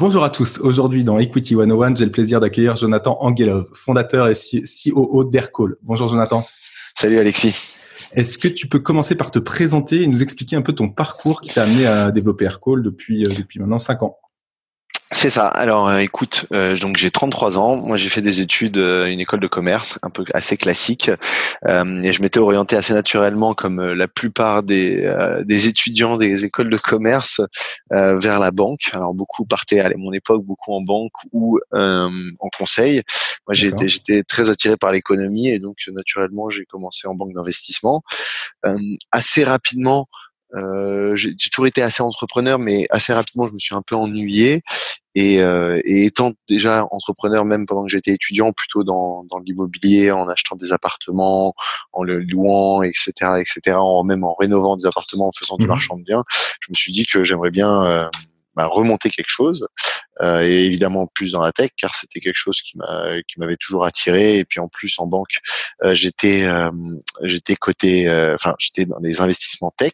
Bonjour 0.00 0.22
à 0.22 0.30
tous. 0.30 0.60
Aujourd'hui, 0.60 1.02
dans 1.02 1.18
Equity 1.18 1.54
101, 1.54 1.96
j'ai 1.96 2.04
le 2.04 2.12
plaisir 2.12 2.38
d'accueillir 2.38 2.76
Jonathan 2.76 3.18
Angelov, 3.20 3.68
fondateur 3.74 4.28
et 4.28 4.34
COO 4.34 5.24
d'Aircall. 5.24 5.74
Bonjour 5.82 6.06
Jonathan. 6.06 6.46
Salut 6.94 7.18
Alexis. 7.18 7.52
Est-ce 8.12 8.38
que 8.38 8.46
tu 8.46 8.68
peux 8.68 8.78
commencer 8.78 9.16
par 9.16 9.32
te 9.32 9.40
présenter 9.40 10.04
et 10.04 10.06
nous 10.06 10.22
expliquer 10.22 10.54
un 10.54 10.62
peu 10.62 10.72
ton 10.72 10.88
parcours 10.88 11.40
qui 11.40 11.52
t'a 11.52 11.64
amené 11.64 11.88
à 11.88 12.12
développer 12.12 12.44
Aircall 12.44 12.84
depuis, 12.84 13.24
euh, 13.24 13.30
depuis 13.36 13.58
maintenant 13.58 13.80
5 13.80 14.04
ans? 14.04 14.18
C'est 15.12 15.30
ça. 15.30 15.48
Alors, 15.48 15.88
euh, 15.88 15.98
écoute, 15.98 16.44
euh, 16.52 16.76
donc 16.76 16.98
j'ai 16.98 17.10
33 17.10 17.56
ans. 17.56 17.76
Moi, 17.78 17.96
j'ai 17.96 18.10
fait 18.10 18.20
des 18.20 18.42
études, 18.42 18.76
euh, 18.76 19.06
une 19.06 19.20
école 19.20 19.40
de 19.40 19.46
commerce, 19.46 19.98
un 20.02 20.10
peu 20.10 20.24
assez 20.34 20.58
classique, 20.58 21.10
et 21.66 22.12
je 22.12 22.22
m'étais 22.22 22.38
orienté 22.38 22.76
assez 22.76 22.92
naturellement, 22.92 23.54
comme 23.54 23.80
la 23.80 24.06
plupart 24.06 24.62
des, 24.62 25.10
des 25.44 25.66
étudiants 25.66 26.16
des 26.16 26.44
écoles 26.44 26.70
de 26.70 26.76
commerce, 26.76 27.40
vers 27.90 28.38
la 28.38 28.50
banque. 28.50 28.90
Alors, 28.92 29.14
beaucoup 29.14 29.44
partaient 29.44 29.80
à 29.80 29.90
mon 29.96 30.12
époque, 30.12 30.44
beaucoup 30.44 30.72
en 30.72 30.82
banque 30.82 31.12
ou 31.32 31.58
en 31.72 32.48
conseil. 32.56 33.02
Moi, 33.46 33.54
j'étais, 33.54 33.88
j'étais 33.88 34.22
très 34.22 34.50
attiré 34.50 34.76
par 34.76 34.92
l'économie, 34.92 35.48
et 35.48 35.58
donc 35.58 35.76
naturellement, 35.88 36.48
j'ai 36.48 36.64
commencé 36.64 37.08
en 37.08 37.14
banque 37.14 37.34
d'investissement. 37.34 38.02
assez 39.12 39.44
rapidement. 39.44 40.08
Euh, 40.54 41.14
j'ai 41.16 41.34
toujours 41.50 41.66
été 41.66 41.82
assez 41.82 42.02
entrepreneur, 42.02 42.58
mais 42.58 42.86
assez 42.90 43.12
rapidement, 43.12 43.46
je 43.46 43.52
me 43.52 43.58
suis 43.58 43.74
un 43.74 43.82
peu 43.82 43.94
ennuyé. 43.94 44.62
Et, 45.14 45.42
euh, 45.42 45.80
et 45.84 46.04
étant 46.04 46.32
déjà 46.48 46.86
entrepreneur, 46.92 47.44
même 47.44 47.66
pendant 47.66 47.82
que 47.82 47.90
j'étais 47.90 48.12
étudiant, 48.12 48.52
plutôt 48.52 48.84
dans, 48.84 49.24
dans 49.24 49.38
l'immobilier, 49.38 50.12
en 50.12 50.28
achetant 50.28 50.54
des 50.54 50.72
appartements, 50.72 51.54
en 51.92 52.04
le 52.04 52.20
louant, 52.20 52.82
etc., 52.82 53.12
etc., 53.40 53.76
en 53.78 54.04
même 54.04 54.22
en 54.22 54.34
rénovant 54.34 54.76
des 54.76 54.86
appartements, 54.86 55.28
en 55.28 55.32
faisant 55.32 55.56
du 55.56 55.66
mmh 55.66 55.68
marchand 55.68 55.96
de 55.96 56.04
biens, 56.04 56.24
je 56.60 56.70
me 56.70 56.74
suis 56.74 56.92
dit 56.92 57.04
que 57.04 57.24
j'aimerais 57.24 57.50
bien 57.50 57.84
euh, 57.84 58.08
bah, 58.58 58.66
remonter 58.66 59.08
quelque 59.08 59.30
chose 59.30 59.68
euh, 60.20 60.42
et 60.42 60.64
évidemment 60.64 61.06
plus 61.06 61.30
dans 61.30 61.40
la 61.40 61.52
tech 61.52 61.70
car 61.76 61.94
c'était 61.94 62.18
quelque 62.18 62.34
chose 62.34 62.60
qui 62.60 62.76
m'a 62.76 63.22
qui 63.28 63.38
m'avait 63.38 63.56
toujours 63.56 63.84
attiré. 63.84 64.38
Et 64.38 64.44
puis 64.44 64.58
en 64.58 64.66
plus 64.66 64.98
en 64.98 65.06
banque 65.06 65.38
euh, 65.84 65.94
j'étais 65.94 66.42
euh, 66.42 66.72
j'étais 67.22 67.54
côté 67.54 68.10
enfin 68.34 68.56
j'étais 68.58 68.84
dans 68.84 68.98
les 68.98 69.20
investissements 69.20 69.72
tech 69.76 69.92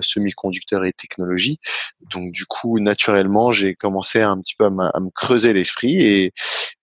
semi-conducteurs 0.00 0.84
et 0.84 0.92
technologie. 0.92 1.60
Donc 2.10 2.32
du 2.32 2.44
coup 2.44 2.80
naturellement 2.80 3.52
j'ai 3.52 3.76
commencé 3.76 4.20
un 4.20 4.40
petit 4.40 4.56
peu 4.58 4.64
à, 4.64 4.70
me 4.70 5.10
creuser 5.14 5.52
l'esprit 5.52 6.02
et 6.02 6.32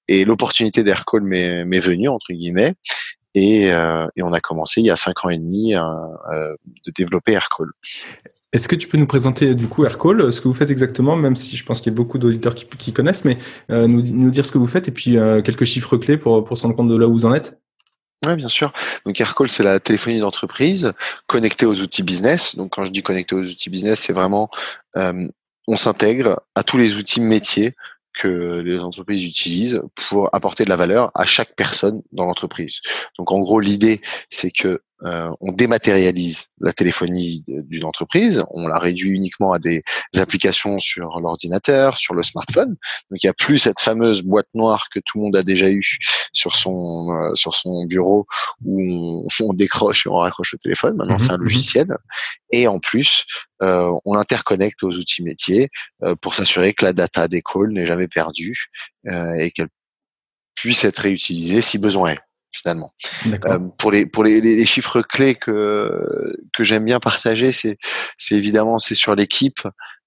et 0.08 0.24
l'opportunité 0.24 0.86
d'Aircall 0.86 1.24
m'est 1.24 1.80
venue 1.80 2.08
entre 2.08 2.32
guillemets 2.32 2.76
et, 3.36 3.72
euh, 3.72 4.08
et, 4.16 4.24
on 4.24 4.34
a 4.34 4.40
commencé 4.40 4.82
il 4.82 4.86
y 4.86 4.92
a 4.92 4.96
cinq 4.96 5.26
ans 5.26 5.30
et 5.30 5.38
demi 5.38 5.76
euh, 5.76 6.56
de 6.86 6.92
développer 6.92 7.34
Aircall. 7.34 7.70
Est-ce 8.54 8.68
que 8.68 8.76
tu 8.76 8.88
peux 8.88 9.00
nous 9.00 9.08
présenter 9.08 9.56
du 9.56 9.68
coup 9.68 9.84
Aircall, 9.84 10.32
ce 10.32 10.40
que 10.40 10.48
vous 10.48 10.54
faites 10.54 10.70
exactement, 10.70 11.16
même 11.16 11.36
si 11.36 11.58
je 11.58 11.66
pense 11.66 11.82
qu'il 11.82 11.92
y 11.92 11.96
a 11.96 11.98
beaucoup 11.98 12.20
d'auditeurs 12.20 12.54
qui, 12.54 12.66
qui, 12.66 12.94
connaissent, 12.94 13.26
mais 13.26 13.40
euh, 13.72 13.88
nous, 13.88 14.04
nous, 14.04 14.30
dire 14.30 14.46
ce 14.46 14.52
que 14.52 14.60
vous 14.60 14.68
faites 14.68 14.88
et 14.88 14.92
puis 14.92 15.18
euh, 15.18 15.42
quelques 15.42 15.66
chiffres 15.66 15.98
clés 15.98 16.18
pour, 16.18 16.46
pour 16.46 16.56
se 16.56 16.64
rendre 16.64 16.76
compte 16.76 16.90
de 16.90 16.96
là 16.96 17.08
où 17.08 17.14
vous 17.14 17.26
en 17.26 17.34
êtes? 17.34 17.60
Oui, 18.26 18.36
bien 18.36 18.48
sûr. 18.48 18.72
Donc 19.06 19.20
Aircall, 19.20 19.50
c'est 19.50 19.64
la 19.64 19.80
téléphonie 19.80 20.20
d'entreprise 20.20 20.94
connectée 21.26 21.66
aux 21.66 21.82
outils 21.82 22.04
business. 22.04 22.56
Donc 22.56 22.74
quand 22.74 22.86
je 22.86 22.92
dis 22.92 23.02
connectée 23.02 23.36
aux 23.36 23.44
outils 23.44 23.72
business, 23.72 24.00
c'est 24.00 24.14
vraiment 24.14 24.50
euh, 24.98 25.28
on 25.68 25.76
s'intègre 25.76 26.42
à 26.54 26.64
tous 26.64 26.78
les 26.78 26.96
outils 26.96 27.22
métiers 27.22 27.76
que 28.14 28.60
les 28.60 28.80
entreprises 28.80 29.24
utilisent 29.24 29.82
pour 29.96 30.30
apporter 30.34 30.64
de 30.64 30.70
la 30.70 30.76
valeur 30.76 31.12
à 31.16 31.26
chaque 31.26 31.56
personne 31.56 32.02
dans 32.12 32.26
l'entreprise. 32.26 32.82
Donc 33.18 33.32
en 33.32 33.40
gros, 33.40 33.60
l'idée, 33.60 34.02
c'est 34.30 34.52
que 34.52 34.82
euh, 35.04 35.32
on 35.42 35.52
dématérialise 35.52 36.48
la 36.60 36.72
téléphonie 36.72 37.44
d'une 37.48 37.84
entreprise, 37.84 38.44
on 38.52 38.68
la 38.68 38.80
réduit 38.80 39.12
uniquement 39.12 39.52
à 39.52 39.60
des 39.60 39.84
applications 40.18 40.80
sur 40.80 41.20
l'ordinateur, 41.20 41.98
sur 41.98 42.14
le 42.14 42.24
smartphone. 42.24 42.70
Donc 43.12 43.22
il 43.22 43.26
n'y 43.26 43.30
a 43.30 43.34
plus 43.34 43.58
cette 43.58 43.82
fameuse 43.82 44.22
boîte 44.22 44.48
noire 44.54 44.88
que 44.94 45.00
tout 45.00 45.18
le 45.18 45.24
monde 45.24 45.36
a 45.36 45.44
déjà 45.44 45.70
eue 45.70 45.98
sur 46.32 46.56
son 46.56 47.12
euh, 47.12 47.36
sur 47.36 47.54
son 47.54 47.86
bureau 47.86 48.26
où 48.64 49.28
on, 49.42 49.54
décroche 49.54 50.06
et 50.06 50.10
on 50.10 50.16
raccroche 50.16 50.54
le 50.54 50.60
téléphone. 50.60 50.96
Maintenant 50.96 51.20
c'est 51.20 51.32
un 51.32 51.38
mhm. 51.38 51.44
logiciel. 51.44 51.88
Et 52.52 52.68
en 52.68 52.80
plus, 52.80 53.26
euh, 53.62 53.92
on 54.06 54.14
l'interconnecte 54.14 54.84
aux 54.84 54.92
outils 54.92 55.24
métiers 55.24 55.70
pour 56.22 56.36
s'assurer 56.36 56.74
que 56.74 56.86
la 56.86 56.94
data 56.94 57.28
des 57.28 57.42
calls 57.42 57.72
n'est 57.72 57.86
jamais 57.86 58.08
perdue 58.08 58.68
et 59.06 59.52
qu'elle 59.52 59.70
puisse 60.56 60.86
être 60.86 61.00
réutilisée 61.00 61.62
si 61.62 61.78
besoin 61.78 62.12
est 62.12 62.20
finalement. 62.54 62.94
Euh, 63.28 63.60
pour 63.78 63.92
les 63.92 64.06
pour 64.06 64.24
les, 64.24 64.42
les, 64.42 64.66
chiffres 64.66 65.02
clés 65.02 65.36
que 65.36 66.36
que 66.54 66.64
j'aime 66.64 66.86
bien 66.86 67.00
partager, 67.00 67.52
c'est 67.52 67.78
c'est 68.18 68.36
évidemment 68.36 68.80
c'est 68.80 68.96
sur 68.96 69.16
l'équipe. 69.16 69.62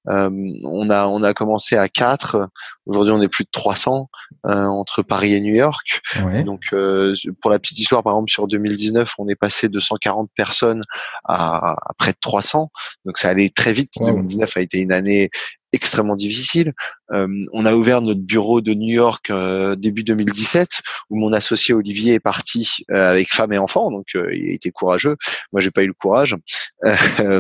Euh, 0.09 0.31
on 0.65 0.89
a 0.91 1.07
on 1.07 1.23
a 1.23 1.35
commencé 1.35 1.77
à 1.77 1.89
4 1.89 2.49
Aujourd'hui, 2.87 3.13
on 3.13 3.21
est 3.21 3.29
plus 3.29 3.45
de 3.45 3.51
300 3.51 4.09
euh, 4.47 4.65
entre 4.65 5.03
Paris 5.03 5.35
et 5.35 5.41
New 5.41 5.55
York. 5.55 6.01
Donc, 6.45 6.63
euh, 6.73 7.15
pour 7.43 7.51
la 7.51 7.59
petite 7.59 7.81
histoire, 7.81 8.05
par 8.05 8.13
exemple, 8.13 8.31
sur 8.31 8.47
2019, 8.47 9.13
on 9.19 9.29
est 9.29 9.35
passé 9.35 9.69
de 9.69 9.81
140 9.81 10.31
personnes 10.37 10.85
à, 11.25 11.73
à 11.73 11.93
près 11.99 12.13
de 12.13 12.19
300. 12.21 12.71
Donc, 13.05 13.19
ça 13.19 13.29
allait 13.29 13.51
très 13.51 13.73
vite. 13.73 13.91
2019 14.01 14.57
a 14.57 14.61
été 14.61 14.79
une 14.79 14.93
année 14.93 15.31
extrêmement 15.77 16.17
difficile. 16.17 16.73
Euh, 17.13 17.29
on 17.53 17.65
a 17.65 17.75
ouvert 17.75 18.01
notre 18.01 18.21
bureau 18.21 18.61
de 18.61 18.75
New 18.75 18.93
York 18.93 19.31
euh, 19.31 19.77
début 19.77 20.03
2017, 20.03 20.81
où 21.11 21.17
mon 21.17 21.33
associé 21.33 21.73
Olivier 21.75 22.15
est 22.15 22.21
parti 22.21 22.85
euh, 22.91 23.11
avec 23.11 23.33
femme 23.33 23.53
et 23.53 23.59
enfant, 23.59 23.91
donc 23.91 24.07
il 24.15 24.51
a 24.51 24.53
été 24.53 24.71
courageux. 24.71 25.17
Moi, 25.53 25.61
j'ai 25.61 25.71
pas 25.71 25.85
eu 25.85 25.87
le 25.87 25.95
courage 25.95 26.35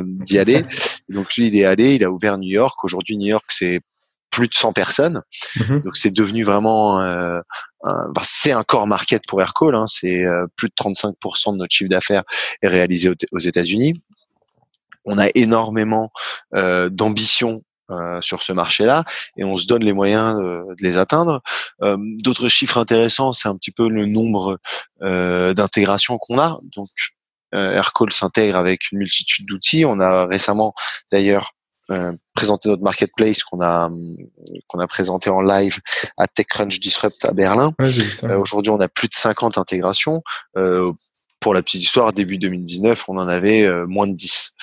d'y 0.03 0.39
aller. 0.39 0.63
Donc 1.09 1.35
lui, 1.37 1.49
il 1.49 1.57
est 1.57 1.65
allé, 1.65 1.95
il 1.97 2.05
a 2.05 2.11
ouvert 2.11 2.39
New 2.39 2.51
York. 2.51 2.83
Aujourd'hui, 2.85 3.17
New 3.17 3.29
York, 3.29 3.47
c'est 3.49 3.81
plus 4.31 4.49
de 4.49 4.55
100 4.55 4.73
personnes. 4.73 5.23
Mhm. 5.57 5.81
Donc 5.81 5.97
c'est 5.97 6.13
devenu 6.13 6.45
vraiment 6.45 7.01
euh, 7.01 7.41
c'est 8.23 8.53
un 8.53 8.65
core 8.65 8.87
market 8.87 9.23
pour 9.27 9.41
Aircall. 9.41 9.75
Hein. 9.75 9.87
C'est 9.87 10.25
plus 10.57 10.69
de 10.69 10.75
35% 10.75 11.53
de 11.53 11.57
notre 11.59 11.75
chiffre 11.75 11.91
d'affaires 11.91 12.25
est 12.61 12.69
réalisé 12.69 13.11
aux, 13.33 13.39
États-Unis. 13.39 13.95
On 15.07 15.19
a 15.19 15.29
énormément 15.35 16.11
euh, 16.55 16.91
d'ambition 16.91 17.63
euh, 17.89 18.21
sur 18.21 18.43
ce 18.43 18.53
marché-là 18.53 19.05
et 19.37 19.45
on 19.45 19.57
se 19.57 19.69
donne 19.69 19.85
les 19.85 19.93
moyens 19.93 20.37
de, 20.41 20.65
les 20.81 20.99
atteindre. 20.99 21.41
Euh, 21.83 21.97
d'autres 22.21 22.49
chiffres 22.49 22.79
intéressants, 22.79 23.33
c'est 23.33 23.47
un 23.47 23.57
petit 23.57 23.71
peu 23.71 23.89
le 23.89 24.07
nombre 24.07 24.59
euh, 25.03 25.55
d'intégrations 25.55 26.19
qu'on 26.19 26.37
a. 26.41 26.59
Donc 26.75 26.89
Aircall 27.53 28.13
s'intègre 28.13 28.57
avec 28.57 28.91
une 28.91 28.99
multitude 28.99 29.47
d'outils. 29.47 29.85
On 29.85 30.01
a 30.01 30.27
récemment 30.27 30.75
d'ailleurs 31.13 31.53
présenté 32.35 32.69
notre 32.69 32.83
marketplace 32.83 33.45
qu'on 33.45 33.61
a 33.61 33.89
qu'on 34.67 34.81
a 34.81 34.89
présenté 34.89 35.31
en 35.31 35.41
live 35.41 35.79
à 36.17 36.27
TechCrunch 36.27 36.81
Disrupt 36.81 37.25
à 37.25 37.33
Berlin. 37.33 37.73
Aujourd'hui, 38.37 38.71
on 38.71 38.81
a 38.81 38.89
plus 38.89 39.07
de 39.07 39.15
50 39.15 39.59
intégrations. 39.59 40.23
pour 40.55 41.55
la 41.55 41.63
petite 41.63 41.83
histoire, 41.83 42.13
début 42.13 42.37
2019, 42.37 43.09
on 43.09 43.17
en 43.17 43.29
avait 43.29 43.71
moins 43.87 44.09
de 44.09 44.15
10. 44.15 44.55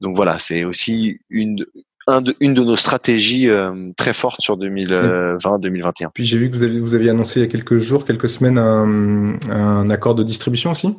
Donc 0.00 0.16
voilà, 0.16 0.38
c'est 0.38 0.64
aussi 0.64 1.18
une 1.28 1.66
une 2.40 2.54
de 2.54 2.64
nos 2.64 2.76
stratégies 2.76 3.48
euh, 3.48 3.92
très 3.96 4.12
fortes 4.12 4.40
sur 4.40 4.58
2020-2021. 4.58 6.08
Puis 6.12 6.24
j'ai 6.24 6.38
vu 6.38 6.50
que 6.50 6.56
vous, 6.56 6.62
avez, 6.62 6.80
vous 6.80 6.94
aviez 6.94 7.10
annoncé 7.10 7.40
il 7.40 7.42
y 7.42 7.46
a 7.46 7.48
quelques 7.48 7.78
jours, 7.78 8.04
quelques 8.04 8.28
semaines, 8.28 8.58
un, 8.58 9.38
un 9.50 9.90
accord 9.90 10.14
de 10.14 10.22
distribution 10.22 10.70
aussi? 10.70 10.96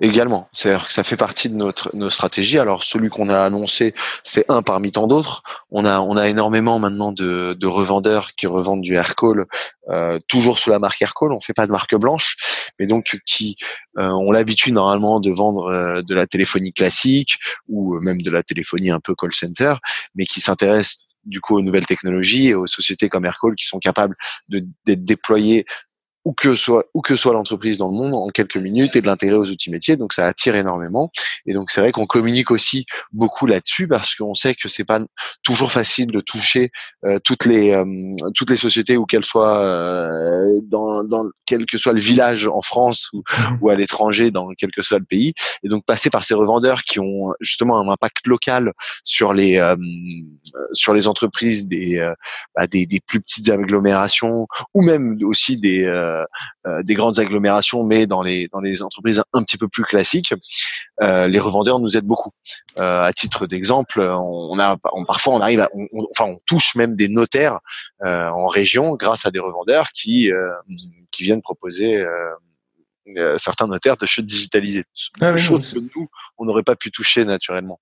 Également, 0.00 0.48
c'est-à-dire 0.52 0.86
que 0.86 0.92
ça 0.92 1.02
fait 1.02 1.16
partie 1.16 1.48
de 1.48 1.56
notre 1.56 1.90
nos 1.94 2.08
stratégies. 2.08 2.58
Alors 2.58 2.84
celui 2.84 3.08
qu'on 3.08 3.28
a 3.28 3.40
annoncé, 3.40 3.94
c'est 4.22 4.44
un 4.48 4.62
parmi 4.62 4.92
tant 4.92 5.08
d'autres. 5.08 5.42
On 5.72 5.84
a 5.84 6.00
on 6.00 6.16
a 6.16 6.28
énormément 6.28 6.78
maintenant 6.78 7.10
de, 7.10 7.56
de 7.58 7.66
revendeurs 7.66 8.34
qui 8.36 8.46
revendent 8.46 8.82
du 8.82 8.94
Aircall, 8.94 9.46
euh, 9.88 10.20
toujours 10.28 10.60
sous 10.60 10.70
la 10.70 10.78
marque 10.78 11.02
Aircall. 11.02 11.32
On 11.32 11.40
fait 11.40 11.52
pas 11.52 11.66
de 11.66 11.72
marque 11.72 11.96
blanche, 11.96 12.36
mais 12.78 12.86
donc 12.86 13.18
qui 13.26 13.56
euh, 13.98 14.08
ont 14.08 14.30
l'habitude 14.30 14.74
normalement 14.74 15.18
de 15.18 15.32
vendre 15.32 15.66
euh, 15.66 16.02
de 16.02 16.14
la 16.14 16.28
téléphonie 16.28 16.72
classique 16.72 17.38
ou 17.68 17.98
même 17.98 18.22
de 18.22 18.30
la 18.30 18.44
téléphonie 18.44 18.90
un 18.90 19.00
peu 19.00 19.16
call 19.16 19.34
center, 19.34 19.74
mais 20.14 20.26
qui 20.26 20.40
s'intéressent 20.40 21.08
du 21.24 21.40
coup 21.40 21.56
aux 21.56 21.62
nouvelles 21.62 21.86
technologies 21.86 22.48
et 22.48 22.54
aux 22.54 22.66
sociétés 22.66 23.08
comme 23.08 23.24
Aircall 23.24 23.54
qui 23.54 23.66
sont 23.66 23.78
capables 23.78 24.16
d'être 24.48 25.04
déployées 25.04 25.66
où 26.28 26.34
que 26.34 26.54
soit 26.56 26.84
où 26.92 27.00
que 27.00 27.16
soit 27.16 27.32
l'entreprise 27.32 27.78
dans 27.78 27.88
le 27.88 27.94
monde 27.94 28.12
en 28.12 28.28
quelques 28.28 28.58
minutes 28.58 28.96
et 28.96 29.00
de 29.00 29.06
l'intégrer 29.06 29.38
aux 29.38 29.50
outils 29.50 29.70
métiers. 29.70 29.96
Donc 29.96 30.12
ça 30.12 30.26
attire 30.26 30.56
énormément. 30.56 31.10
Et 31.46 31.54
donc 31.54 31.70
c'est 31.70 31.80
vrai 31.80 31.90
qu'on 31.90 32.04
communique 32.04 32.50
aussi 32.50 32.84
beaucoup 33.12 33.46
là-dessus 33.46 33.88
parce 33.88 34.14
qu'on 34.14 34.34
sait 34.34 34.54
que 34.54 34.68
c'est 34.68 34.84
pas 34.84 35.00
toujours 35.42 35.72
facile 35.72 36.08
de 36.08 36.20
toucher 36.20 36.70
euh, 37.06 37.18
toutes 37.24 37.46
les 37.46 37.70
euh, 37.70 37.86
toutes 38.34 38.50
les 38.50 38.58
sociétés 38.58 38.98
où 38.98 39.06
qu'elles 39.06 39.24
soient 39.24 39.58
euh, 39.58 40.44
dans, 40.64 41.02
dans 41.02 41.24
quel 41.46 41.64
que 41.64 41.78
soit 41.78 41.94
le 41.94 42.00
village 42.00 42.46
en 42.46 42.60
France 42.60 43.08
ou, 43.14 43.22
ou 43.62 43.70
à 43.70 43.74
l'étranger 43.74 44.30
dans 44.30 44.50
quel 44.58 44.70
que 44.70 44.82
soit 44.82 44.98
le 44.98 45.06
pays. 45.06 45.32
Et 45.62 45.70
donc 45.70 45.86
passer 45.86 46.10
par 46.10 46.26
ces 46.26 46.34
revendeurs 46.34 46.82
qui 46.82 47.00
ont 47.00 47.32
justement 47.40 47.80
un 47.80 47.90
impact 47.90 48.26
local 48.26 48.74
sur 49.02 49.32
les 49.32 49.58
sur 50.74 50.92
les 50.92 51.08
entreprises 51.08 51.66
des, 51.68 52.06
bah, 52.54 52.66
des, 52.66 52.84
des 52.84 53.00
plus 53.00 53.22
petites 53.22 53.48
agglomérations 53.48 54.46
ou 54.74 54.82
même 54.82 55.18
aussi 55.22 55.56
des 55.56 55.84
euh, 55.84 56.17
euh, 56.17 56.17
des 56.82 56.94
grandes 56.94 57.18
agglomérations, 57.18 57.84
mais 57.84 58.06
dans 58.06 58.22
les 58.22 58.48
dans 58.48 58.60
les 58.60 58.82
entreprises 58.82 59.22
un 59.32 59.42
petit 59.42 59.58
peu 59.58 59.68
plus 59.68 59.84
classiques, 59.84 60.34
euh, 61.02 61.28
les 61.28 61.38
revendeurs 61.38 61.78
nous 61.78 61.96
aident 61.96 62.06
beaucoup. 62.06 62.32
à 62.76 63.12
titre 63.12 63.46
d'exemple, 63.46 64.00
on 64.00 64.58
a 64.58 64.76
parfois 65.06 65.34
on 65.34 65.40
arrive, 65.40 65.60
à, 65.60 65.70
enfin 66.10 66.32
on 66.32 66.38
touche 66.46 66.74
même 66.74 66.94
des 66.94 67.08
notaires 67.08 67.58
en 68.04 68.46
région 68.46 68.96
grâce 68.96 69.26
à 69.26 69.30
des 69.30 69.40
revendeurs 69.40 69.88
qui 69.92 70.30
qui 71.10 71.22
viennent 71.22 71.42
proposer 71.42 72.04
certains 73.36 73.66
notaires 73.66 73.96
de 73.96 74.06
chutes 74.06 74.26
digitalisées. 74.26 74.84
Ah 75.20 75.36
chose 75.36 75.72
que 75.72 75.78
nous, 75.78 76.08
on 76.36 76.44
n'aurait 76.44 76.62
pas 76.62 76.76
pu 76.76 76.90
toucher 76.90 77.24
naturellement. 77.24 77.80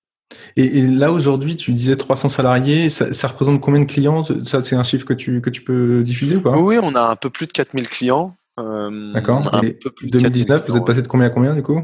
Et, 0.57 0.83
là 0.83 1.13
aujourd'hui, 1.13 1.57
tu 1.57 1.73
disais 1.73 1.97
300 1.97 2.29
salariés, 2.29 2.89
ça, 2.89 3.29
représente 3.29 3.61
combien 3.61 3.81
de 3.81 3.87
clients? 3.87 4.23
Ça, 4.45 4.63
c'est 4.63 4.77
un 4.77 4.83
chiffre 4.83 5.05
que 5.05 5.15
tu 5.15 5.41
que 5.41 5.51
tu 5.51 5.63
peux 5.63 6.03
diffuser 6.03 6.37
ou 6.37 6.41
pas? 6.41 6.59
Oui, 6.59 6.79
on 6.83 6.95
a 6.95 7.03
un 7.03 7.17
peu 7.17 7.31
plus 7.31 7.47
de 7.47 7.53
4000 7.53 7.89
clients. 7.89 8.37
Euh, 8.59 9.13
D'accord. 9.13 9.61
Et 9.63 9.79
2019, 10.03 10.69
vous 10.69 10.77
êtes 10.77 10.85
passé 10.85 11.03
de 11.03 11.09
combien 11.09 11.27
à 11.27 11.31
combien 11.31 11.55
du 11.55 11.63
coup? 11.63 11.83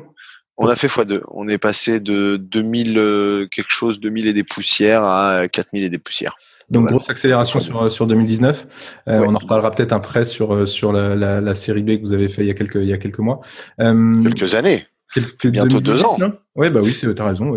On 0.57 0.69
a 0.69 0.77
fait 0.77 0.87
x2. 0.87 1.23
On 1.29 1.49
est 1.49 1.59
passé 1.59 1.99
de 1.99 2.37
2000 2.37 2.99
euh, 2.99 3.47
quelque 3.47 3.71
chose, 3.71 4.01
2000 4.01 4.27
et 4.27 4.33
des 4.33 4.45
poussières 4.45 5.05
à 5.05 5.49
4000 5.49 5.85
et 5.85 5.91
des 5.91 5.99
poussières. 5.99 6.37
Donc 6.71 6.89
grosse 6.89 7.11
accélération 7.11 7.61
sur 7.61 7.91
sur 7.91 8.07
2019. 8.07 9.03
Euh, 9.09 9.25
on 9.27 9.35
en 9.35 9.39
reparlera 9.39 9.71
peut-être 9.71 9.93
après 9.93 10.25
sur 10.25 10.67
sur 10.67 10.93
la, 10.93 11.15
la, 11.15 11.55
série 11.55 11.83
B 11.83 11.99
que 11.99 12.07
vous 12.07 12.13
avez 12.13 12.29
fait 12.29 12.43
il 12.43 12.49
y 12.49 12.51
a 12.51 12.55
quelques 12.55 12.77
il 12.77 12.87
y 12.87 12.93
a 12.93 12.99
quelques 12.99 13.19
mois. 13.19 13.41
quelques 13.79 14.55
années. 14.55 14.87
Bientôt 15.45 15.81
deux 15.81 16.05
ans. 16.05 16.17
Oui, 16.55 16.69
bah 16.71 16.81
oui, 16.83 16.95
tu 16.99 17.09
as 17.09 17.25
raison. 17.25 17.57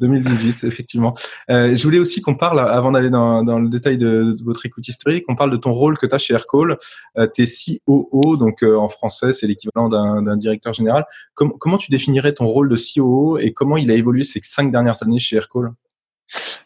2018, 0.00 0.64
effectivement. 0.64 1.14
Euh, 1.50 1.74
je 1.74 1.82
voulais 1.82 1.98
aussi 1.98 2.22
qu'on 2.22 2.36
parle, 2.36 2.60
avant 2.60 2.92
d'aller 2.92 3.10
dans, 3.10 3.42
dans, 3.42 3.58
le 3.58 3.68
détail 3.68 3.98
de, 3.98 4.32
de, 4.32 4.44
votre 4.44 4.64
écoute 4.66 4.86
historique, 4.86 5.26
qu'on 5.26 5.34
parle 5.34 5.50
de 5.50 5.56
ton 5.56 5.72
rôle 5.72 5.98
que 5.98 6.06
tu 6.06 6.14
as 6.14 6.18
chez 6.18 6.34
Aircall. 6.34 6.78
Euh, 7.18 7.26
tu 7.32 7.42
es 7.42 7.80
COO, 7.86 8.36
donc 8.36 8.62
euh, 8.62 8.76
en 8.76 8.88
français, 8.88 9.32
c'est 9.32 9.46
l'équivalent 9.46 9.88
d'un 9.88 10.36
directeur 10.36 10.74
général. 10.74 11.04
comment 11.34 11.78
tu 11.78 11.90
définirais 11.90 12.32
ton 12.32 12.46
rôle 12.46 12.68
de 12.68 12.76
COO 12.76 13.38
et 13.38 13.52
comment 13.52 13.76
il 13.76 13.90
a 13.90 13.94
évolué 13.94 14.22
ces 14.22 14.40
cinq 14.42 14.70
dernières 14.70 15.02
années 15.02 15.18
chez 15.18 15.36
Aircall? 15.36 15.72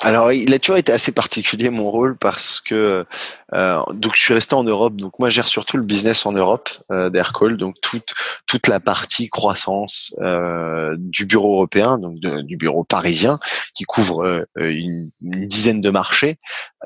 Alors, 0.00 0.32
il 0.32 0.52
a 0.52 0.58
toujours 0.58 0.76
été 0.76 0.92
assez 0.92 1.12
particulier 1.12 1.70
mon 1.70 1.90
rôle 1.90 2.16
parce 2.16 2.60
que 2.60 3.06
euh, 3.54 3.82
donc 3.94 4.14
je 4.16 4.22
suis 4.22 4.34
resté 4.34 4.54
en 4.54 4.64
Europe. 4.64 4.96
Donc 4.96 5.18
moi, 5.18 5.30
je 5.30 5.36
gère 5.36 5.48
surtout 5.48 5.76
le 5.76 5.82
business 5.82 6.26
en 6.26 6.32
Europe 6.32 6.68
euh, 6.90 7.08
d'Aircall, 7.10 7.56
donc 7.56 7.76
toute 7.80 8.14
toute 8.46 8.66
la 8.66 8.80
partie 8.80 9.28
croissance 9.28 10.14
euh, 10.20 10.94
du 10.98 11.26
bureau 11.26 11.54
européen, 11.54 11.98
donc 11.98 12.18
du 12.18 12.56
bureau 12.56 12.84
parisien, 12.84 13.38
qui 13.74 13.84
couvre 13.84 14.24
euh, 14.24 14.44
une, 14.56 15.10
dizaine 15.20 15.80
de 15.80 15.90
marchés. 15.90 16.38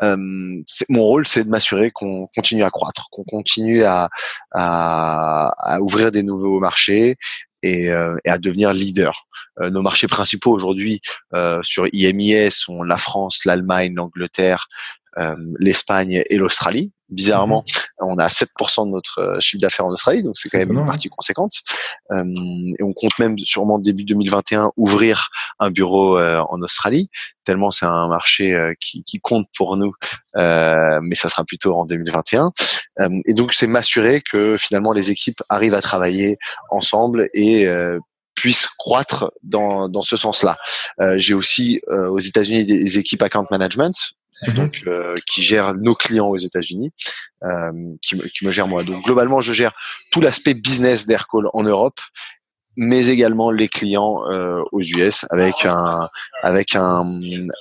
Euh, 0.02 0.16
mon 0.88 1.02
rôle, 1.02 1.26
c'est 1.26 1.44
de 1.44 1.48
m'assurer 1.48 1.90
qu'on 1.90 2.28
continue 2.34 2.62
à 2.62 2.70
croître, 2.70 3.08
qu'on 3.10 3.24
continue 3.24 3.82
à, 3.84 4.08
à, 4.52 5.52
à 5.58 5.80
ouvrir 5.80 6.12
des 6.12 6.22
nouveaux 6.22 6.60
marchés 6.60 7.16
et, 7.62 7.90
euh, 7.90 8.16
et, 8.24 8.30
à 8.30 8.38
devenir 8.38 8.72
leader. 8.72 9.26
Euh, 9.60 9.70
nos 9.70 9.82
marchés 9.82 10.08
principaux 10.08 10.52
aujourd'hui 10.52 11.00
euh, 11.34 11.60
sur 11.62 11.86
IMIS 11.92 12.50
sont 12.50 12.82
la 12.82 12.96
France, 12.96 13.44
l'Allemagne, 13.44 13.94
l'Angleterre, 13.94 14.68
l'Espagne 15.58 16.22
et 16.30 16.36
l'Australie. 16.36 16.92
Bizarrement, 17.08 17.64
mhm. 18.00 18.08
on 18.10 18.18
a 18.18 18.28
7% 18.28 18.86
de 18.86 18.90
notre 18.90 19.38
chiffre 19.40 19.60
d'affaires 19.60 19.86
en 19.86 19.90
Australie, 19.90 20.22
donc 20.22 20.36
c'est 20.36 20.48
quand 20.48 20.58
même 20.58 20.72
une 20.72 20.86
partie 20.86 21.08
conséquente. 21.08 21.52
et 22.12 22.82
on 22.82 22.92
compte 22.92 23.18
même 23.18 23.38
sûrement 23.38 23.78
début 23.78 24.04
2021 24.04 24.72
ouvrir 24.76 25.28
un 25.58 25.70
bureau 25.70 26.18
en 26.18 26.60
Australie, 26.60 27.08
tellement 27.44 27.70
c'est 27.70 27.86
un 27.86 28.08
marché 28.08 28.74
qui, 28.80 29.04
qui, 29.04 29.20
compte 29.20 29.46
pour 29.56 29.76
nous, 29.76 29.94
mais 30.34 31.14
ça 31.14 31.28
sera 31.28 31.44
plutôt 31.44 31.74
en 31.74 31.86
2021. 31.86 32.52
et 33.26 33.34
donc 33.34 33.54
c'est 33.54 33.66
m'assurer 33.66 34.20
que 34.20 34.56
finalement 34.58 34.92
les 34.92 35.10
équipes 35.10 35.42
arrivent 35.48 35.74
à 35.74 35.82
travailler 35.82 36.36
ensemble 36.70 37.30
et 37.32 37.66
puissent 38.38 38.68
croître 38.78 39.32
dans, 39.42 39.88
dans 39.88 40.02
ce 40.02 40.16
sens-là. 40.16 40.58
Euh, 41.00 41.18
J'ai 41.18 41.34
aussi 41.34 41.80
euh, 41.88 42.08
aux 42.08 42.20
États-Unis 42.20 42.64
des 42.64 42.98
équipes 42.98 43.22
account 43.22 43.46
management 43.50 44.12
Mhm. 44.46 44.54
donc 44.54 44.82
euh, 44.86 45.14
qui 45.26 45.42
gère 45.42 45.74
nos 45.74 45.94
clients 45.94 46.28
aux 46.28 46.36
États-Unis, 46.36 46.92
euh, 47.42 47.72
qui, 48.02 48.18
qui, 48.34 48.46
me 48.46 48.50
gère 48.50 48.68
moi. 48.68 48.84
Donc 48.84 49.04
globalement, 49.04 49.40
je 49.40 49.52
gère 49.52 49.72
tout 50.10 50.20
l'aspect 50.20 50.54
business 50.54 51.06
d'Aircall 51.06 51.48
en 51.52 51.62
Europe 51.62 52.00
mais 52.80 53.08
également 53.08 53.50
les 53.50 53.66
clients 53.66 54.22
euh, 54.30 54.62
aux 54.70 54.80
US 54.80 55.26
avec 55.30 55.66
un 55.66 56.08
avec 56.44 56.76
un 56.76 57.04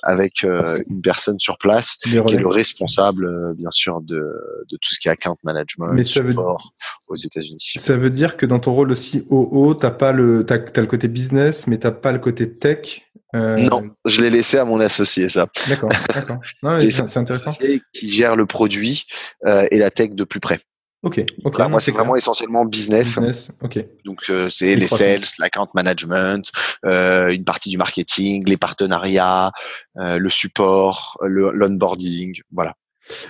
avec 0.04 0.44
euh, 0.44 0.80
une 0.92 1.02
personne 1.02 1.40
sur 1.40 1.58
place 1.58 1.98
qui 2.04 2.16
est 2.16 2.38
le 2.38 2.48
responsable 2.48 3.25
euh, 3.25 3.54
bien 3.56 3.72
sûr 3.72 4.00
de, 4.02 4.16
de 4.16 4.78
tout 4.80 4.94
ce 4.94 5.00
qui 5.00 5.08
est 5.08 5.12
account 5.12 5.36
management 5.44 5.92
mais 5.94 6.04
support 6.04 6.72
aux 7.08 7.16
États-Unis. 7.16 7.74
Ça 7.78 7.98
veut 7.98 8.12
dire 8.12 8.38
que 8.38 8.46
dans 8.46 8.60
ton 8.60 8.74
rôle 8.74 8.92
aussi 8.92 9.25
OO, 9.31 9.74
t'as 9.74 9.90
pas 9.90 10.12
le 10.12 10.46
t'as 10.46 10.58
as 10.75 10.81
le 10.81 10.88
côté 10.88 11.08
business 11.08 11.66
mais 11.66 11.80
t'as 11.80 11.92
pas 11.92 12.12
le 12.12 12.20
côté 12.20 12.54
tech. 12.54 13.02
Non, 13.34 13.92
je 14.06 14.22
l'ai 14.22 14.31
laissé 14.31 14.58
à 14.58 14.66
mon 14.66 14.80
associé, 14.80 15.30
ça. 15.30 15.48
D'accord, 15.68 15.92
d'accord. 16.13 16.40
C'est 16.90 17.18
intéressant. 17.18 17.52
Qui 17.94 18.12
gère 18.12 18.36
le 18.36 18.48
produit 18.48 19.06
et 19.46 19.78
la 19.78 19.92
tech 19.92 20.12
de 20.12 20.24
plus 20.24 20.40
près. 20.40 20.60
Ok. 21.04 21.24
ok. 21.44 21.60
moi, 21.70 21.80
c'est 21.80 21.92
vraiment 21.92 22.16
essentiellement 22.16 22.66
business. 22.66 23.16
business. 23.16 23.52
Ok. 23.62 23.86
Donc, 24.04 24.24
euh, 24.30 24.50
c'est 24.50 24.75
les 24.75 24.88
sales, 24.88 25.22
l'account 25.38 25.70
management, 25.74 26.51
euh, 26.86 27.30
une 27.30 27.44
partie 27.44 27.70
du 27.70 27.77
marketing, 27.77 28.44
les 28.48 28.58
partenariats, 28.58 29.51
euh, 29.98 30.18
le 30.18 30.30
support, 30.30 31.18
l'onboarding, 31.22 32.42
voilà. 32.51 32.74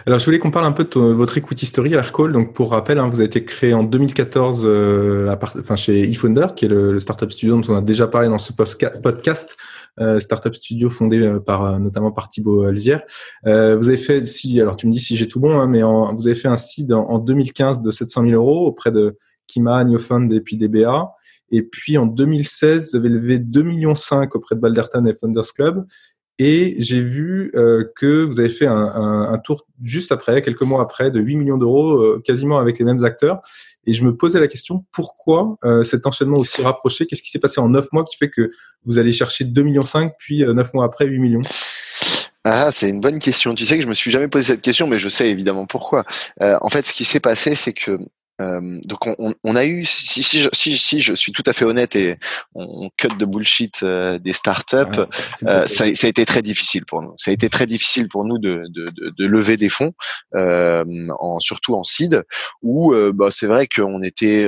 Alors, 0.06 0.20
je 0.20 0.26
voulais 0.26 0.40
qu'on 0.40 0.52
parle 0.52 0.66
un 0.66 0.72
peu 0.72 0.86
de 0.86 1.00
votre 1.00 1.38
equity 1.38 1.66
story 1.66 1.94
Aircall. 1.94 2.32
Donc, 2.32 2.54
pour 2.54 2.72
rappel, 2.72 2.98
hein, 3.00 3.10
vous 3.10 3.16
avez 3.18 3.26
été 3.26 3.46
créé 3.46 3.74
en 3.74 3.84
2014 3.84 4.64
euh, 4.66 5.30
à 5.30 5.36
part, 5.36 5.54
enfin, 5.60 5.76
chez 5.76 6.10
eFounder, 6.10 6.48
qui 6.56 6.66
est 6.66 6.68
le, 6.68 6.92
le, 6.92 7.00
startup 7.00 7.32
studio 7.32 7.60
dont 7.60 7.74
on 7.74 7.78
a 7.78 7.82
déjà 7.82 8.08
parlé 8.08 8.28
dans 8.28 8.38
ce 8.38 8.54
podcast, 8.54 9.58
euh, 10.00 10.20
startup 10.20 10.56
studio 10.56 10.90
fondé 10.90 11.20
euh, 11.20 11.40
par 11.40 11.64
euh, 11.64 11.80
notamment 11.80 12.12
par 12.12 12.30
Thibaut 12.30 12.64
Alzière. 12.64 13.04
Euh, 13.46 13.78
vous 13.78 13.88
avez 13.88 13.98
fait, 13.98 14.26
si, 14.26 14.60
alors 14.62 14.78
tu 14.78 14.88
me 14.88 14.92
dis 14.92 15.00
si 15.00 15.18
j'ai 15.18 15.28
tout 15.28 15.40
bon, 15.40 15.60
hein, 15.60 15.68
mais 15.68 15.84
en, 15.84 16.16
vous 16.16 16.28
avez 16.28 16.36
fait 16.36 16.48
un 16.48 16.56
seed 16.56 16.92
en, 16.94 17.08
en, 17.10 17.20
2015 17.20 17.82
de 17.82 17.92
700 17.92 18.24
000 18.24 18.34
euros 18.34 18.68
auprès 18.68 18.92
de 18.92 19.18
Kima, 19.48 19.86
Fund 20.00 20.32
et 20.32 20.42
puis 20.42 20.58
DBA. 20.58 21.12
Et 21.50 21.64
puis 21.64 21.98
en 21.98 22.06
2016, 22.06 22.92
vous 22.92 22.98
avez 22.98 23.10
levé 23.10 23.40
2,5 23.40 23.64
millions 23.64 23.94
auprès 24.34 24.56
de 24.56 24.60
Balderton 24.60 25.06
et 25.06 25.14
Founders 25.16 25.54
Club. 25.56 25.86
Et 26.40 26.76
j'ai 26.78 27.02
vu 27.02 27.52
euh, 27.56 27.84
que 27.96 28.24
vous 28.24 28.40
avez 28.40 28.50
fait 28.50 28.68
un, 28.68 28.76
un, 28.76 29.34
un, 29.34 29.38
tour 29.40 29.66
juste 29.82 30.12
après, 30.12 30.44
quelques 30.44 30.62
mois 30.62 30.84
après, 30.84 31.10
de 31.10 31.20
8 31.20 31.36
millions 31.36 31.58
d'euros, 31.58 31.96
euh, 31.96 32.22
quasiment 32.24 32.60
avec 32.60 32.78
les 32.78 32.86
mêmes 32.86 33.04
acteurs. 33.04 33.42
Et 33.88 33.94
je 33.94 34.04
me 34.04 34.16
posais 34.16 34.40
la 34.40 34.48
question, 34.48 34.86
pourquoi 34.92 35.58
euh, 35.64 35.84
cet 35.84 36.06
enchaînement 36.06 36.38
aussi 36.38 36.62
rapproché? 36.62 37.08
Qu'est-ce 37.08 37.24
qui 37.24 37.32
s'est 37.32 37.40
passé 37.40 37.60
en 37.60 37.70
9 37.70 37.92
mois 37.92 38.04
qui 38.04 38.18
fait 38.18 38.30
que 38.30 38.52
vous 38.86 39.00
allez 39.00 39.14
chercher 39.14 39.46
2 39.46 39.64
millions 39.64 39.86
5, 39.86 40.14
puis 40.20 40.46
9 40.46 40.74
mois 40.76 40.86
après 40.86 41.06
8 41.08 41.18
millions? 41.18 41.42
Ah, 42.44 42.72
c'est 42.72 42.90
une 42.90 43.02
bonne 43.02 43.20
question. 43.20 43.56
Tu 43.56 43.66
sais 43.66 43.78
que 43.78 43.84
je 43.84 43.90
me 43.90 43.96
suis 43.96 44.12
jamais 44.12 44.28
posé 44.28 44.54
cette 44.54 44.62
question, 44.62 44.86
mais 44.88 45.00
je 45.00 45.10
sais 45.10 45.30
évidemment 45.30 45.66
pourquoi. 45.66 46.06
en 46.40 46.70
fait, 46.70 46.86
ce 46.86 46.94
qui 46.94 47.04
s'est 47.04 47.20
passé, 47.20 47.56
c'est 47.56 47.74
que 47.74 47.98
euh, 48.40 48.80
donc 48.86 49.08
on, 49.08 49.34
on, 49.44 49.56
a 49.56 49.66
eu, 49.66 49.86
si, 49.86 50.22
si, 50.22 50.40
je, 50.40 50.50
si, 50.54 50.78
si, 50.78 51.02
je 51.02 51.14
suis 51.14 51.32
tout 51.32 51.44
à 51.46 51.54
fait 51.54 51.66
honnête 51.66 51.96
et 51.96 52.18
on, 52.54 52.90
cut 52.98 53.10
de 53.18 53.26
bullshit 53.26 53.82
euh, 53.84 54.20
des 54.20 54.34
startups, 54.34 54.76
euh, 55.44 55.66
ça, 55.66 55.94
ça, 55.96 56.08
a 56.08 56.10
été 56.10 56.26
très 56.26 56.42
difficile 56.42 56.86
pour 56.86 57.02
nous. 57.02 57.14
Ça 57.18 57.32
a 57.32 57.34
été 57.34 57.50
très 57.50 57.66
difficile 57.66 58.08
pour 58.10 58.26
nous 58.26 58.38
de, 58.38 58.64
de, 58.70 58.86
de, 58.86 59.12
de 59.18 59.26
lever 59.26 59.58
des 59.58 59.70
fonds, 59.70 59.94
euh, 60.36 60.86
en, 61.20 61.40
surtout 61.40 61.76
en 61.76 61.84
seed, 61.84 62.24
où 62.62 62.94
bah, 63.14 63.30
c'est 63.32 63.48
vrai 63.48 63.68
qu'on 63.68 64.04
était 64.04 64.48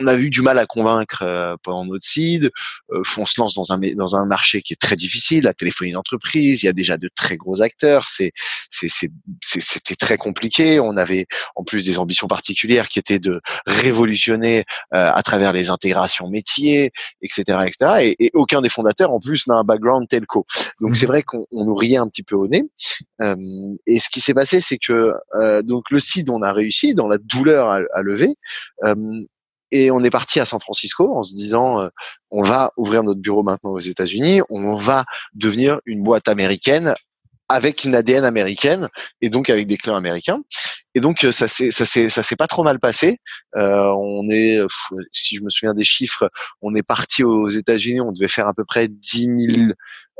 on 0.00 0.06
a 0.06 0.14
eu 0.14 0.30
du 0.30 0.42
mal 0.42 0.58
à 0.58 0.66
convaincre 0.66 1.22
euh, 1.22 1.56
pendant 1.62 1.84
notre 1.84 2.04
seed. 2.04 2.50
Euh, 2.92 3.02
on 3.16 3.26
se 3.26 3.40
lance 3.40 3.54
dans 3.54 3.72
un 3.72 3.78
dans 3.94 4.16
un 4.16 4.26
marché 4.26 4.62
qui 4.62 4.72
est 4.72 4.80
très 4.80 4.96
difficile, 4.96 5.44
la 5.44 5.54
téléphonie 5.54 5.92
d'entreprise. 5.92 6.62
Il 6.62 6.66
y 6.66 6.68
a 6.68 6.72
déjà 6.72 6.96
de 6.96 7.08
très 7.14 7.36
gros 7.36 7.62
acteurs. 7.62 8.08
C'est 8.08 8.32
c'était 8.70 9.96
très 9.96 10.16
compliqué. 10.16 10.80
On 10.80 10.96
avait 10.96 11.26
en 11.56 11.64
plus 11.64 11.86
des 11.86 11.98
ambitions 11.98 12.28
particulières 12.28 12.88
qui 12.88 12.98
étaient 12.98 13.18
de 13.18 13.40
révolutionner 13.66 14.64
euh, 14.94 15.10
à 15.12 15.22
travers 15.22 15.52
les 15.52 15.70
intégrations 15.70 16.28
métiers, 16.28 16.92
etc., 17.22 17.58
etc. 17.66 18.14
Et, 18.18 18.26
et, 18.26 18.30
aucun 18.34 18.60
des 18.60 18.68
fondateurs 18.68 19.10
en 19.10 19.20
plus 19.20 19.46
n'a 19.46 19.54
un 19.54 19.64
background 19.64 20.06
telco. 20.08 20.46
Donc 20.80 20.96
c'est 20.96 21.06
mmh. 21.06 21.08
vrai 21.08 21.22
qu'on 21.22 21.46
nous 21.50 21.74
riait 21.74 21.96
un 21.96 22.08
petit 22.08 22.22
peu 22.22 22.36
au 22.36 22.48
nez. 22.48 22.64
et 23.86 24.00
ce 24.00 24.10
qui 24.10 24.20
s'est 24.20 24.34
passé, 24.34 24.60
c'est 24.60 24.78
que 24.78 25.12
donc 25.62 25.90
le 25.90 25.98
seed, 25.98 26.30
on 26.30 26.42
a 26.42 26.52
réussi 26.52 26.94
dans 26.94 27.08
la 27.08 27.18
douleur 27.18 27.68
à, 27.70 27.80
à 27.94 28.02
lever. 28.02 28.36
Et 29.70 29.90
on 29.90 30.02
est 30.02 30.10
parti 30.10 30.40
à 30.40 30.44
San 30.44 30.60
Francisco 30.60 31.14
en 31.14 31.22
se 31.22 31.34
disant, 31.34 31.80
euh, 31.80 31.88
on 32.30 32.42
va 32.42 32.72
ouvrir 32.76 33.02
notre 33.02 33.20
bureau 33.20 33.42
maintenant 33.42 33.70
aux 33.70 33.78
États-Unis, 33.78 34.40
on 34.48 34.76
va 34.76 35.04
devenir 35.34 35.80
une 35.86 36.02
boîte 36.02 36.28
américaine 36.28 36.94
avec 37.50 37.84
une 37.84 37.94
ADN 37.94 38.24
américaine 38.24 38.88
et 39.22 39.30
donc 39.30 39.48
avec 39.48 39.66
des 39.66 39.78
clients 39.78 39.96
américains. 39.96 40.40
Et 40.94 41.00
donc 41.00 41.24
euh, 41.24 41.32
ça 41.32 41.48
s'est 41.48 41.70
ça 41.70 41.86
s'est 41.86 42.10
ça 42.10 42.22
s'est 42.22 42.36
pas 42.36 42.46
trop 42.46 42.62
mal 42.62 42.78
passé. 42.78 43.18
Euh, 43.56 43.86
on 43.98 44.28
est, 44.30 44.58
si 45.12 45.36
je 45.36 45.42
me 45.42 45.48
souviens 45.48 45.72
des 45.72 45.84
chiffres, 45.84 46.30
on 46.60 46.74
est 46.74 46.82
parti 46.82 47.24
aux 47.24 47.48
États-Unis, 47.48 48.02
on 48.02 48.12
devait 48.12 48.28
faire 48.28 48.48
à 48.48 48.54
peu 48.54 48.64
près 48.64 48.88
10 48.88 49.54
000 49.54 49.72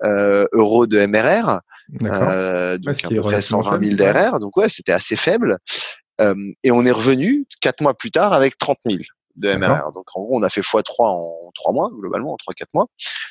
euh, 0.04 0.46
euros 0.52 0.86
de 0.86 1.04
MRR, 1.04 1.60
euh, 2.04 2.78
donc 2.78 3.04
à 3.04 3.08
peu 3.08 3.20
près 3.20 3.42
120 3.42 3.80
000 3.80 3.96
d'RR. 3.96 4.38
Donc 4.38 4.56
ouais, 4.56 4.68
c'était 4.68 4.92
assez 4.92 5.16
faible. 5.16 5.58
Euh, 6.20 6.34
et 6.62 6.70
on 6.70 6.84
est 6.84 6.92
revenu 6.92 7.46
quatre 7.60 7.80
mois 7.80 7.94
plus 7.94 8.10
tard 8.10 8.32
avec 8.32 8.58
30 8.58 8.78
000 8.86 8.98
de 9.38 9.52
MRR. 9.54 9.92
Donc 9.92 10.04
en 10.14 10.22
gros, 10.22 10.38
on 10.38 10.42
a 10.42 10.48
fait 10.48 10.60
x3 10.60 10.82
en 10.98 11.50
trois 11.54 11.72
mois, 11.72 11.90
globalement, 11.92 12.32
en 12.32 12.52
3-4 12.52 12.66
mois. 12.74 12.86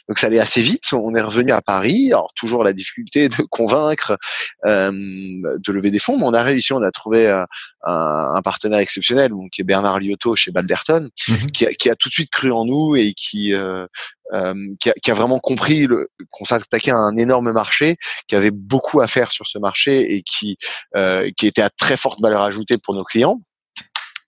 Donc 0.07 0.17
ça 0.17 0.27
allait 0.27 0.39
assez 0.39 0.61
vite. 0.61 0.85
On 0.93 1.13
est 1.15 1.21
revenu 1.21 1.51
à 1.51 1.61
Paris. 1.61 2.07
Alors 2.11 2.31
toujours 2.35 2.63
la 2.63 2.73
difficulté 2.73 3.29
de 3.29 3.35
convaincre, 3.49 4.17
euh, 4.65 4.91
de 4.91 5.71
lever 5.71 5.91
des 5.91 5.99
fonds, 5.99 6.17
mais 6.17 6.25
on 6.25 6.33
a 6.33 6.43
réussi. 6.43 6.73
On 6.73 6.81
a 6.81 6.91
trouvé 6.91 7.27
euh, 7.27 7.43
un, 7.83 8.33
un, 8.35 8.41
partenaire 8.41 8.79
exceptionnel, 8.79 9.29
donc, 9.29 9.51
qui 9.51 9.61
est 9.61 9.63
Bernard 9.63 9.99
Liotto 9.99 10.35
chez 10.35 10.51
Balderton, 10.51 11.09
mhm. 11.27 11.51
qui, 11.51 11.65
a, 11.65 11.73
qui, 11.73 11.89
a, 11.89 11.95
tout 11.95 12.09
de 12.09 12.13
suite 12.13 12.31
cru 12.31 12.51
en 12.51 12.65
nous 12.65 12.95
et 12.95 13.13
qui, 13.13 13.53
euh, 13.53 13.85
euh 14.33 14.53
qui, 14.79 14.89
a, 14.89 14.93
qui, 14.93 15.11
a, 15.11 15.13
vraiment 15.13 15.39
compris 15.39 15.87
qu'on 16.31 16.45
s'attaquait 16.45 16.91
à 16.91 16.97
un 16.97 17.15
énorme 17.17 17.51
marché, 17.51 17.97
qui 18.27 18.35
avait 18.35 18.51
beaucoup 18.51 19.01
à 19.01 19.07
faire 19.07 19.31
sur 19.31 19.47
ce 19.47 19.57
marché 19.57 20.13
et 20.15 20.23
qui, 20.23 20.57
euh, 20.95 21.29
qui 21.37 21.47
était 21.47 21.61
à 21.61 21.69
très 21.69 21.97
forte 21.97 22.21
valeur 22.21 22.41
ajoutée 22.41 22.77
pour 22.77 22.93
nos 22.93 23.03
clients. 23.03 23.39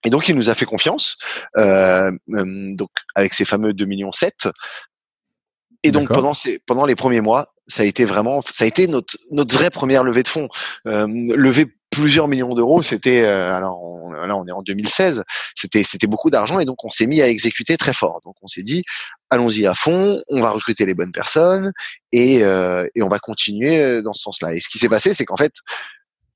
Et 0.04 0.10
donc 0.10 0.28
il 0.28 0.34
nous 0.34 0.50
a 0.50 0.54
fait 0.54 0.66
confiance, 0.66 1.16
euh, 1.56 2.10
euh 2.30 2.74
donc 2.74 2.90
avec 3.14 3.34
ces 3.34 3.44
fameux 3.44 3.72
2 3.72 3.84
millions 3.84 4.12
7. 4.12 4.48
Et 5.82 5.92
donc 5.92 6.08
pendant 6.08 6.34
ces 6.34 6.58
pendant 6.66 6.86
les 6.86 6.94
premiers 6.94 7.20
mois, 7.20 7.54
ça 7.66 7.82
a 7.82 7.86
été 7.86 8.04
vraiment, 8.04 8.42
ça 8.42 8.64
a 8.64 8.66
été 8.66 8.86
notre 8.86 9.16
notre 9.30 9.54
vraie 9.54 9.70
première 9.70 10.04
levée 10.04 10.22
de 10.22 10.28
fonds. 10.28 10.48
Euh, 10.86 11.06
lever 11.08 11.66
plusieurs 11.90 12.28
millions 12.28 12.54
d'euros, 12.54 12.82
c'était 12.82 13.22
euh, 13.22 13.52
alors 13.52 13.80
là 14.26 14.36
on 14.36 14.46
est 14.46 14.52
en 14.52 14.62
2016, 14.62 15.24
c'était 15.54 15.82
c'était 15.84 16.06
beaucoup 16.06 16.30
d'argent 16.30 16.60
et 16.60 16.64
donc 16.64 16.84
on 16.84 16.90
s'est 16.90 17.06
mis 17.06 17.22
à 17.22 17.28
exécuter 17.28 17.76
très 17.76 17.92
fort. 17.92 18.20
Donc 18.24 18.36
on 18.42 18.46
s'est 18.46 18.62
dit 18.62 18.82
allons-y 19.30 19.66
à 19.66 19.74
fond, 19.74 20.22
on 20.28 20.40
va 20.40 20.50
recruter 20.50 20.84
les 20.84 20.94
bonnes 20.94 21.12
personnes 21.12 21.72
et 22.12 22.42
euh, 22.42 22.86
et 22.94 23.02
on 23.02 23.08
va 23.08 23.18
continuer 23.18 24.02
dans 24.02 24.12
ce 24.12 24.22
sens-là. 24.22 24.54
Et 24.54 24.60
ce 24.60 24.68
qui 24.68 24.78
s'est 24.78 24.88
passé, 24.88 25.14
c'est 25.14 25.24
qu'en 25.24 25.36
fait 25.36 25.52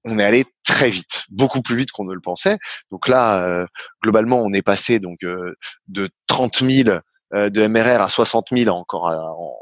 on 0.04 0.18
est 0.18 0.24
allé 0.24 0.44
très 0.64 0.90
vite, 0.90 1.24
beaucoup 1.30 1.62
plus 1.62 1.76
vite 1.76 1.90
qu'on 1.90 2.04
ne 2.04 2.14
le 2.14 2.20
pensait. 2.20 2.58
Donc 2.90 3.08
là, 3.08 3.42
euh, 3.44 3.66
globalement, 4.02 4.40
on 4.42 4.52
est 4.52 4.62
passé 4.62 4.98
donc 4.98 5.24
euh, 5.24 5.54
de 5.88 6.08
30 6.26 6.62
000 6.68 6.98
euh, 7.34 7.50
de 7.50 7.66
MRR 7.66 8.02
à 8.02 8.08
60 8.08 8.46
000 8.52 8.74
encore 8.74 9.04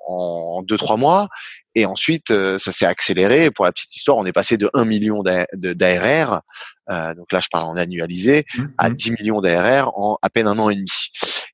en, 0.06 0.62
2-3 0.62 0.98
mois. 0.98 1.28
Et 1.74 1.86
ensuite, 1.86 2.28
ça 2.58 2.70
s'est 2.70 2.84
accéléré. 2.84 3.50
Pour 3.50 3.64
la 3.64 3.72
petite 3.72 3.96
histoire, 3.96 4.18
on 4.18 4.26
est 4.26 4.32
passé 4.32 4.58
de 4.58 4.68
1 4.74 4.84
million 4.84 5.22
d'ARR, 5.22 6.42
donc 7.16 7.32
là 7.32 7.40
je 7.40 7.48
parle 7.50 7.64
en 7.64 7.76
annualisé, 7.76 8.44
mmh, 8.54 8.64
à 8.76 8.90
10 8.90 9.10
mmh. 9.10 9.14
millions 9.18 9.40
d'ARR 9.40 9.98
en 9.98 10.18
à 10.20 10.28
peine 10.28 10.46
un 10.46 10.58
an 10.58 10.68
et 10.68 10.74
demi. 10.74 10.90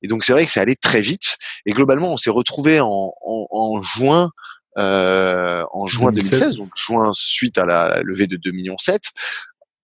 Et 0.01 0.09
donc 0.09 0.25
c'est 0.25 0.33
vrai 0.33 0.45
que 0.45 0.51
c'est 0.51 0.59
allé 0.59 0.75
très 0.75 0.99
vite. 0.99 1.37
Et 1.65 1.71
globalement, 1.71 2.11
on 2.11 2.17
s'est 2.17 2.29
retrouvé 2.29 2.81
en, 2.81 3.13
en 3.21 3.81
juin 3.81 4.31
euh, 4.77 5.65
en 5.71 5.87
juin 5.87 6.11
2016. 6.11 6.57
donc 6.57 6.69
juin 6.75 7.11
suite 7.13 7.57
à 7.57 7.65
la 7.65 8.01
levée 8.03 8.27
de 8.27 8.37
2 8.37 8.51
millions 8.51 8.77
7, 8.77 9.01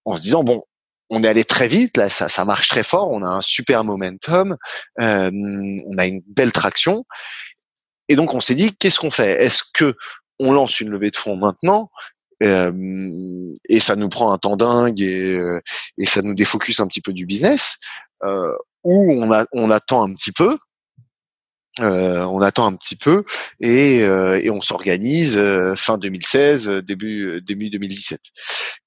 en 0.05 0.15
se 0.15 0.21
disant 0.21 0.43
bon, 0.43 0.61
on 1.09 1.23
est 1.23 1.27
allé 1.27 1.43
très 1.43 1.67
vite, 1.67 1.97
là 1.97 2.09
ça, 2.09 2.29
ça 2.29 2.45
marche 2.45 2.67
très 2.67 2.83
fort, 2.83 3.11
on 3.11 3.23
a 3.23 3.27
un 3.27 3.41
super 3.41 3.83
momentum, 3.83 4.57
euh, 4.99 5.31
on 5.87 5.97
a 5.97 6.05
une 6.05 6.21
belle 6.27 6.51
traction, 6.51 7.05
et 8.09 8.15
donc 8.15 8.33
on 8.33 8.41
s'est 8.41 8.55
dit 8.55 8.73
qu'est-ce 8.73 8.99
qu'on 8.99 9.11
fait? 9.11 9.43
Est-ce 9.43 9.63
que 9.73 9.95
on 10.39 10.53
lance 10.53 10.81
une 10.81 10.89
levée 10.89 11.11
de 11.11 11.15
fonds 11.15 11.37
maintenant? 11.37 11.89
Euh, 12.43 13.53
et 13.69 13.79
ça 13.79 13.95
nous 13.95 14.09
prend 14.09 14.33
un 14.33 14.37
temps 14.37 14.57
dingue 14.57 15.01
et, 15.01 15.35
euh, 15.35 15.61
et 15.97 16.05
ça 16.05 16.21
nous 16.21 16.33
défocus 16.33 16.81
un 16.81 16.87
petit 16.87 17.01
peu 17.01 17.13
du 17.13 17.25
business, 17.25 17.77
euh, 18.23 18.51
ou 18.83 19.11
on, 19.13 19.31
a, 19.31 19.45
on 19.53 19.71
attend 19.71 20.03
un 20.03 20.13
petit 20.13 20.31
peu 20.31 20.57
euh, 21.81 22.23
on 22.25 22.41
attend 22.41 22.67
un 22.67 22.75
petit 22.77 22.95
peu 22.95 23.25
et, 23.59 24.01
euh, 24.03 24.39
et 24.41 24.49
on 24.49 24.61
s'organise 24.61 25.37
euh, 25.37 25.75
fin 25.75 25.97
2016, 25.97 26.69
début 26.69 27.41
début 27.41 27.69
2017. 27.69 28.21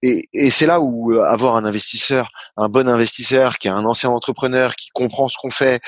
Et, 0.03 0.29
et 0.33 0.51
c'est 0.51 0.65
là 0.65 0.81
où 0.81 1.13
avoir 1.21 1.57
un 1.57 1.67
investisseur, 1.67 2.31
un 2.57 2.71
bon 2.71 2.89
investisseur 2.89 3.59
qui 3.59 3.69
est 3.69 3.71
un 3.71 3.85
ancien 3.85 4.09
entrepreneur, 4.09 4.75
qui 4.75 4.89
comprend 4.95 5.29
ce 5.29 5.37
qu'on 5.39 5.51
fait, 5.51 5.83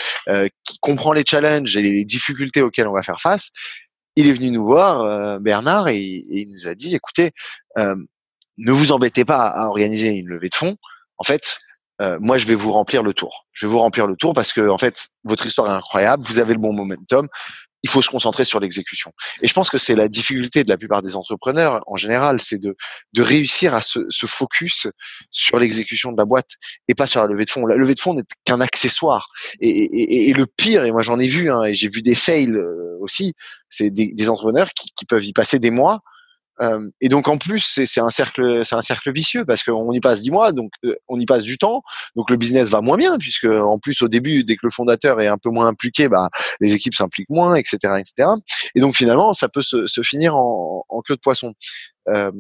qui 0.65 0.79
comprend 0.81 1.13
les 1.13 1.25
challenges 1.27 1.77
et 1.77 1.83
les 1.83 2.05
difficultés 2.05 2.61
auxquelles 2.61 2.89
on 2.89 2.95
va 2.95 3.03
faire 3.03 3.21
face, 3.21 3.51
il 4.17 4.27
est 4.29 4.33
venu 4.33 4.51
nous 4.51 4.65
voir, 4.65 5.41
Bernard, 5.41 5.89
et, 5.89 5.99
et, 5.99 6.41
il 6.43 6.53
nous 6.53 6.69
a 6.69 6.75
dit 6.75 6.95
écoutez, 6.95 7.31
ne 7.77 8.73
vous 8.73 8.93
embêtez 8.93 9.25
pas 9.25 9.47
à 9.47 9.67
organiser 9.67 10.09
une 10.09 10.29
levée 10.29 10.49
de 10.49 10.55
fonds. 10.55 10.77
En 11.19 11.25
fait, 11.25 11.59
euh, 12.01 12.19
moi 12.21 12.39
je 12.39 12.47
vais 12.47 12.55
vous 12.55 12.73
remplir 12.73 13.03
le 13.03 13.13
tour. 13.13 13.47
Je 13.53 13.67
vais 13.67 13.73
vous 13.73 13.79
remplir 13.79 14.07
le 14.07 14.17
tour 14.17 14.35
parce 14.35 14.53
que 14.53 14.69
en 14.69 14.79
fait 14.79 15.09
votre 15.25 15.47
histoire 15.47 15.71
est 15.71 15.77
incroyable, 15.77 16.25
vous 16.25 16.39
avez 16.39 16.55
le 16.55 16.61
bon 16.61 16.73
momentum. 16.73 17.29
Il 17.83 17.89
faut 17.89 18.03
se 18.03 18.11
concentrer 18.11 18.45
sur 18.45 18.61
l'exécution. 18.61 19.11
Et 19.41 19.49
je 19.49 19.55
pense 19.55 19.71
que 19.71 19.79
c'est 19.79 19.95
la 19.95 20.09
difficulté 20.09 20.65
de 20.65 20.69
la 20.69 20.77
plupart 20.77 21.01
des 21.01 21.17
entrepreneurs 21.17 21.83
en 21.87 21.97
général, 21.97 22.39
c'est 22.39 22.59
de, 22.59 22.77
de 23.15 23.23
réussir 23.23 23.75
à 23.75 23.81
se, 23.81 24.01
se 24.11 24.27
focus 24.27 24.87
sur 25.31 25.59
l'exécution 25.59 26.13
de 26.13 26.19
la 26.19 26.27
boîte 26.27 26.51
et 26.89 26.95
pas 26.95 27.07
sur 27.07 27.23
la 27.23 27.27
levée 27.27 27.47
de 27.47 27.51
fonds. 27.51 27.65
La 27.65 27.77
levée 27.77 27.95
de 27.95 28.01
fonds 28.01 28.13
n'est 28.13 28.25
qu'un 28.45 28.61
accessoire. 28.61 29.29
Et, 29.61 29.71
et, 29.71 30.29
et, 30.29 30.33
le 30.35 30.45
pire, 30.45 30.85
et 30.85 30.93
moi 30.93 31.01
j'en 31.01 31.19
ai 31.19 31.27
vu, 31.27 31.51
hein, 31.51 31.65
et 31.65 31.73
j'ai 31.73 31.89
vu 31.89 32.03
des 32.03 32.15
fails 32.15 32.53
euh, 32.53 32.99
aussi, 33.01 33.33
c'est 33.71 33.91
des, 33.91 34.13
des 34.13 34.29
entrepreneurs 34.29 34.69
qui, 34.79 34.91
qui 34.95 35.07
peuvent 35.07 35.25
y 35.25 35.33
passer 35.33 35.59
des 35.59 35.71
mois 35.71 36.03
euh, 36.61 36.89
et 37.01 37.09
donc 37.09 37.29
en 37.29 37.39
plus 37.39 37.61
c'est 37.87 38.01
un 38.01 38.11
cercle 38.11 38.65
c'est 38.65 38.75
un 38.75 38.81
cercle 38.81 39.13
vicieux 39.13 39.45
parce 39.45 39.63
qu'on 39.63 39.91
y 39.93 40.01
passe 40.01 40.21
dix 40.21 40.31
mois 40.31 40.53
donc 40.53 40.71
euh, 40.85 40.95
on 41.09 41.19
y 41.19 41.27
passe 41.27 41.43
du 41.43 41.59
temps. 41.59 41.83
Donc 42.17 42.31
le 42.31 42.37
business 42.37 42.69
va 42.69 42.81
moins 42.81 42.97
bien 42.97 43.19
puisque 43.19 43.47
en 43.47 43.79
plus 43.79 44.03
au 44.03 44.09
début 44.09 44.45
dès 44.45 44.57
que 44.57 44.65
le 44.65 44.71
fondateur 44.71 45.21
est 45.21 45.27
un 45.27 45.39
peu 45.39 45.51
moins 45.51 45.67
impliqué 45.67 46.09
bah 46.09 46.29
les 46.61 46.75
équipes 46.75 46.95
s'impliquent 46.95 47.31
moins 47.31 47.55
etc 47.55 47.79
etc 47.99 48.29
et 48.75 48.81
donc 48.81 48.97
finalement 48.97 49.33
ça 49.33 49.49
peut 49.49 49.63
se, 49.63 49.87
se 49.87 50.03
finir 50.03 50.37
en, 50.37 50.85
en 50.89 51.01
queue 51.03 51.15
de 51.15 51.21
poisson. 51.21 51.55
Euh, 52.09 52.31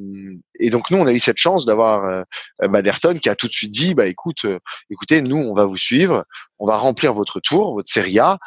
et 0.58 0.70
donc 0.70 0.90
nous, 0.90 0.98
on 0.98 1.06
a 1.06 1.12
eu 1.12 1.20
cette 1.20 1.36
chance 1.36 1.64
d'avoir 1.66 2.04
euh, 2.04 2.68
Baderton 2.68 3.18
qui 3.18 3.28
a 3.28 3.34
tout 3.34 3.46
de 3.46 3.52
suite 3.52 3.70
dit, 3.70 3.94
bah 3.94 4.06
écoute, 4.06 4.46
écoutez, 4.90 5.22
nous, 5.22 5.36
on 5.36 5.54
va 5.54 5.64
vous 5.64 5.76
suivre, 5.76 6.24
on 6.58 6.66
va 6.66 6.76
remplir 6.76 7.14
votre 7.14 7.40
tour, 7.40 7.74
votre 7.74 7.88
série 7.88 8.18
A, 8.18 8.38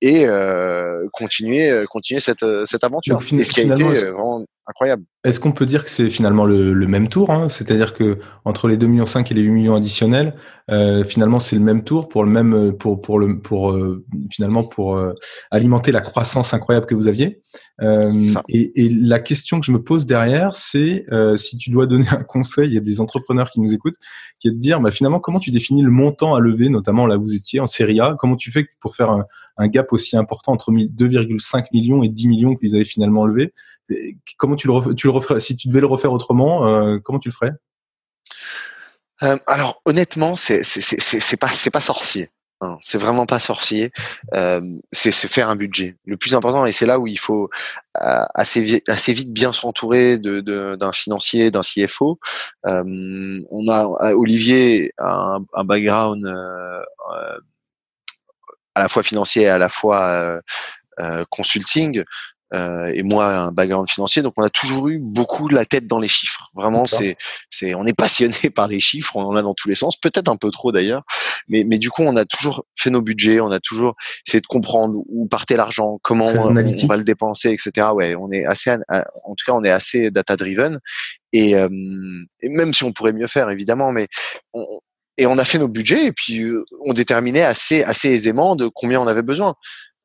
et 0.00 0.26
continuer, 1.12 1.84
continuer 1.90 2.20
cette, 2.20 2.44
cette 2.64 2.84
aventure. 2.84 3.18
et 3.32 3.44
ce 3.44 3.52
qui 3.52 3.60
a 3.60 3.64
été 3.64 3.82
vraiment 3.82 4.44
incroyable. 4.68 5.04
Est-ce 5.24 5.40
qu'on 5.40 5.52
peut 5.52 5.66
dire 5.66 5.82
que 5.82 5.90
c'est 5.90 6.10
finalement 6.10 6.44
le, 6.44 6.72
le, 6.72 6.86
même 6.86 7.08
tour 7.08 7.30
hein? 7.30 7.48
C'est-à-dire 7.48 7.94
que 7.94 8.18
entre 8.44 8.68
les 8.68 8.76
2 8.76 8.86
millions 8.86 9.06
5 9.06 9.30
et 9.30 9.34
les 9.34 9.42
8 9.42 9.50
millions 9.50 9.74
additionnels, 9.74 10.34
euh, 10.70 11.04
finalement 11.04 11.40
c'est 11.40 11.56
le 11.56 11.62
même 11.62 11.82
tour 11.82 12.08
pour 12.08 12.22
le 12.22 12.30
même 12.30 12.76
pour 12.78 13.00
pour 13.00 13.18
le 13.18 13.40
pour 13.40 13.72
euh, 13.72 14.04
finalement 14.30 14.62
pour 14.62 14.96
euh, 14.96 15.14
alimenter 15.50 15.90
la 15.90 16.02
croissance 16.02 16.54
incroyable 16.54 16.86
que 16.86 16.94
vous 16.94 17.08
aviez. 17.08 17.40
Euh, 17.80 18.12
et, 18.48 18.84
et, 18.84 18.90
la 18.90 19.18
question 19.18 19.58
que 19.58 19.66
je 19.66 19.72
me 19.72 19.82
pose 19.82 20.04
derrière, 20.04 20.54
c'est 20.54 21.06
si 21.36 21.56
tu 21.56 21.70
dois 21.70 21.86
donner 21.92 22.08
un 22.10 22.22
conseil, 22.22 22.76
a 22.76 22.80
des 22.80 23.00
entrepreneurs 23.00 23.50
qui 23.50 23.60
nous 23.60 23.72
écoutent, 23.72 23.96
qui 24.40 24.48
est 24.48 24.52
de 24.52 24.58
dire, 24.58 24.80
bah, 24.80 24.90
finalement 24.90 25.20
comment 25.20 25.40
tu 25.40 25.50
définis 25.50 25.82
le 25.82 25.90
montant 25.90 26.34
à 26.34 26.40
lever, 26.40 26.68
notamment 26.68 27.06
là 27.06 27.16
où 27.16 27.22
vous 27.22 27.34
étiez 27.34 27.60
en 27.60 27.66
série 27.66 28.00
A, 28.00 28.14
comment 28.18 28.36
tu 28.36 28.52
fais 28.52 28.66
pour 28.80 28.94
faire 28.94 29.10
un, 29.10 29.24
un 29.56 29.68
gap 29.68 29.92
aussi 29.92 30.16
important 30.16 30.52
entre 30.52 30.70
2,5 30.70 31.66
millions 31.72 32.02
et 32.02 32.08
10 32.08 32.28
millions 32.28 32.54
que 32.54 32.66
vous 32.66 32.74
avez 32.74 32.84
finalement 32.84 33.24
levé? 33.24 33.52
Comment 34.36 34.56
tu 34.56 34.68
le, 34.68 34.94
tu 34.94 35.08
referais 35.08 35.40
Si 35.40 35.56
tu 35.56 35.68
devais 35.68 35.80
le 35.80 35.86
refaire 35.86 36.12
autrement, 36.12 36.66
euh, 36.66 36.98
comment 36.98 37.18
tu 37.18 37.28
le 37.28 37.34
ferais? 37.34 37.52
Euh, 39.22 39.36
Alors 39.46 39.80
honnêtement, 39.84 40.36
c'est 40.36 40.62
pas 41.40 41.80
sorcier. 41.80 42.30
Hein. 42.60 42.76
c'est 42.82 42.98
vraiment 42.98 43.24
pas 43.24 43.38
sorcier. 43.38 43.92
Euh, 44.34 44.60
c'est 44.90 45.12
se 45.12 45.26
faire 45.26 45.48
un 45.48 45.56
budget. 45.56 45.96
Le 46.04 46.16
plus 46.16 46.34
important, 46.34 46.66
et 46.66 46.72
c'est 46.72 46.86
là 46.86 46.98
où 46.98 47.06
il 47.06 47.18
faut 47.18 47.48
assez, 47.94 48.60
vite, 48.60 49.32
bien 49.32 49.52
s'entourer 49.52 50.18
d'un 50.18 50.92
financier, 50.92 51.50
d'un 51.50 51.62
CFO. 51.62 52.18
On 52.64 53.68
a 53.68 54.12
Olivier 54.14 54.92
un, 54.98 55.38
un 55.54 55.64
background 55.64 56.26
à 58.74 58.80
la 58.80 58.88
fois 58.88 59.02
financier 59.02 59.42
et 59.44 59.48
à 59.48 59.58
la 59.58 59.68
fois 59.68 60.40
consulting. 61.30 62.04
Euh, 62.54 62.90
et 62.94 63.02
moi 63.02 63.26
un 63.26 63.52
background 63.52 63.90
financier, 63.90 64.22
donc 64.22 64.32
on 64.38 64.42
a 64.42 64.48
toujours 64.48 64.88
eu 64.88 64.98
beaucoup 64.98 65.48
la 65.48 65.66
tête 65.66 65.86
dans 65.86 65.98
les 65.98 66.08
chiffres. 66.08 66.48
Vraiment, 66.54 66.86
c'est, 66.86 67.16
c'est, 67.50 67.74
on 67.74 67.84
est 67.84 67.92
passionné 67.92 68.34
par 68.54 68.68
les 68.68 68.80
chiffres, 68.80 69.16
on 69.16 69.24
en 69.24 69.36
a 69.36 69.42
dans 69.42 69.54
tous 69.54 69.68
les 69.68 69.74
sens, 69.74 69.96
peut-être 69.96 70.28
un 70.28 70.36
peu 70.36 70.50
trop 70.50 70.72
d'ailleurs, 70.72 71.02
mais, 71.48 71.64
mais 71.64 71.78
du 71.78 71.90
coup, 71.90 72.02
on 72.02 72.16
a 72.16 72.24
toujours 72.24 72.64
fait 72.76 72.90
nos 72.90 73.02
budgets, 73.02 73.40
on 73.40 73.50
a 73.50 73.60
toujours 73.60 73.96
essayé 74.26 74.40
de 74.40 74.46
comprendre 74.46 75.02
où 75.08 75.28
partait 75.28 75.56
l'argent, 75.56 75.98
comment 76.02 76.26
on, 76.26 76.54
va 76.54 76.96
le 76.96 77.04
dépenser, 77.04 77.50
etc. 77.50 77.88
Ouais, 77.94 78.14
on 78.14 78.30
est 78.32 78.46
assez, 78.46 78.70
en 78.70 79.34
tout 79.34 79.44
cas, 79.44 79.52
on 79.52 79.64
est 79.64 79.70
assez 79.70 80.10
data 80.10 80.36
driven, 80.36 80.78
et, 81.32 81.54
euh, 81.54 81.68
et 82.40 82.48
même 82.48 82.72
si 82.72 82.84
on 82.84 82.92
pourrait 82.92 83.12
mieux 83.12 83.26
faire 83.26 83.50
évidemment, 83.50 83.92
mais 83.92 84.08
on, 84.54 84.64
et 85.18 85.26
on 85.26 85.36
a 85.36 85.44
fait 85.44 85.58
nos 85.58 85.68
budgets. 85.68 86.06
Et 86.06 86.12
puis 86.12 86.40
euh, 86.42 86.64
on 86.86 86.94
déterminait 86.94 87.42
assez 87.42 87.82
assez 87.82 88.08
aisément 88.08 88.56
de 88.56 88.68
combien 88.68 89.00
on 89.00 89.06
avait 89.06 89.22
besoin. 89.22 89.54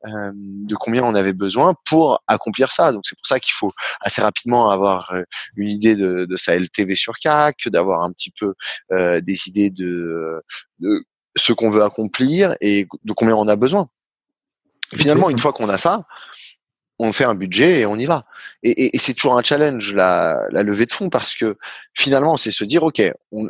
Euh, 0.05 0.31
de 0.33 0.75
combien 0.75 1.01
on 1.03 1.15
avait 1.15 1.31
besoin 1.31 1.75
pour 1.85 2.21
accomplir 2.27 2.71
ça. 2.71 2.91
Donc 2.91 3.03
c'est 3.05 3.15
pour 3.15 3.25
ça 3.25 3.39
qu'il 3.39 3.53
faut 3.53 3.71
assez 4.01 4.21
rapidement 4.21 4.69
avoir 4.69 5.11
euh, 5.13 5.23
une 5.55 5.69
idée 5.69 5.95
de, 5.95 6.25
de 6.25 6.35
sa 6.35 6.57
LTV 6.57 6.95
sur 6.95 7.13
CAC, 7.19 7.69
d'avoir 7.69 8.01
un 8.01 8.11
petit 8.11 8.31
peu 8.37 8.53
euh, 8.91 9.21
des 9.21 9.47
idées 9.47 9.69
de, 9.69 10.43
de 10.79 11.05
ce 11.37 11.53
qu'on 11.53 11.69
veut 11.69 11.83
accomplir 11.83 12.57
et 12.59 12.85
de 13.03 13.13
combien 13.13 13.35
on 13.35 13.47
a 13.47 13.55
besoin. 13.55 13.87
Finalement, 14.93 15.29
une 15.29 15.39
fois 15.39 15.53
qu'on 15.53 15.69
a 15.69 15.77
ça, 15.77 16.05
on 16.99 17.13
fait 17.13 17.23
un 17.23 17.35
budget 17.35 17.79
et 17.79 17.85
on 17.85 17.95
y 17.95 18.05
va. 18.05 18.25
Et, 18.61 18.95
et, 18.95 18.99
c'est 18.99 19.13
toujours 19.13 19.37
un 19.37 19.43
challenge 19.43 19.93
la, 19.93 20.43
la, 20.51 20.63
levée 20.63 20.85
de 20.85 20.91
fonds 20.91 21.09
parce 21.09 21.33
que 21.33 21.57
finalement, 21.93 22.35
c'est 22.35 22.51
se 22.51 22.65
dire 22.65 22.83
ok, 22.83 23.01
on, 23.31 23.47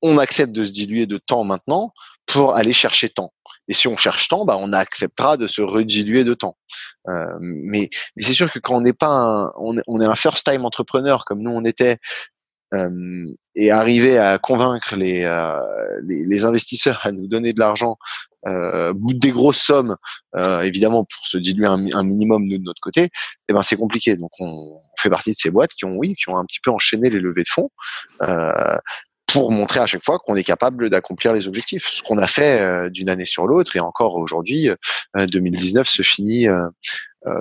on 0.00 0.18
accepte 0.18 0.52
de 0.52 0.64
se 0.64 0.72
diluer 0.72 1.06
de 1.06 1.18
temps 1.18 1.42
maintenant 1.42 1.92
pour 2.24 2.54
aller 2.54 2.72
chercher 2.72 3.08
temps. 3.08 3.32
Et 3.68 3.74
si 3.74 3.88
on 3.88 3.96
cherche 3.96 4.28
temps, 4.28 4.44
bah, 4.44 4.56
on 4.58 4.72
acceptera 4.72 5.36
de 5.36 5.46
se 5.46 5.62
rediluer 5.62 6.24
de 6.24 6.34
temps. 6.34 6.56
Euh, 7.08 7.26
mais, 7.40 7.90
mais 8.16 8.22
c'est 8.22 8.32
sûr 8.32 8.50
que 8.50 8.58
quand 8.58 8.76
on 8.76 8.80
n'est 8.80 8.92
pas 8.92 9.08
un, 9.08 9.52
on, 9.56 9.78
est, 9.78 9.82
on 9.86 10.00
un 10.00 10.14
first 10.14 10.44
time 10.50 10.64
entrepreneur 10.64 11.24
comme 11.24 11.40
nous 11.40 11.50
on 11.50 11.64
était, 11.64 11.98
euh, 12.74 13.24
et 13.54 13.70
arriver 13.70 14.18
à 14.18 14.38
convaincre 14.38 14.94
les, 14.94 15.24
euh, 15.24 15.58
les, 16.06 16.24
les, 16.26 16.44
investisseurs 16.44 17.00
à 17.02 17.12
nous 17.12 17.26
donner 17.26 17.52
de 17.52 17.58
l'argent, 17.58 17.96
euh, 18.46 18.92
des 18.94 19.30
grosses 19.30 19.60
sommes, 19.60 19.96
euh, 20.36 20.60
évidemment 20.60 21.04
pour 21.04 21.26
se 21.26 21.38
diluer 21.38 21.66
un, 21.66 21.86
un, 21.92 22.04
minimum 22.04 22.46
nous 22.46 22.58
de 22.58 22.62
notre 22.62 22.80
côté, 22.80 23.08
eh 23.48 23.52
ben 23.52 23.62
c'est 23.62 23.76
compliqué. 23.76 24.16
Donc 24.16 24.30
on, 24.38 24.78
fait 25.00 25.10
partie 25.10 25.30
de 25.30 25.36
ces 25.36 25.50
boîtes 25.50 25.70
qui 25.72 25.84
ont, 25.84 25.96
oui, 25.96 26.14
qui 26.14 26.28
ont 26.28 26.36
un 26.36 26.44
petit 26.44 26.58
peu 26.60 26.70
enchaîné 26.70 27.08
les 27.08 27.20
levées 27.20 27.42
de 27.42 27.48
fonds. 27.48 27.70
Pour 29.32 29.52
montrer 29.52 29.80
à 29.80 29.86
chaque 29.86 30.04
fois 30.04 30.18
qu'on 30.18 30.36
est 30.36 30.44
capable 30.44 30.88
d'accomplir 30.88 31.34
les 31.34 31.48
objectifs. 31.48 31.86
Ce 31.86 32.02
qu'on 32.02 32.16
a 32.16 32.26
fait 32.26 32.60
euh, 32.60 32.88
d'une 32.88 33.10
année 33.10 33.26
sur 33.26 33.46
l'autre 33.46 33.76
et 33.76 33.80
encore 33.80 34.16
aujourd'hui, 34.16 34.70
2019 35.14 35.86
euh, 35.86 35.90
se 35.90 36.02
finit 36.02 36.48
euh, 36.48 36.66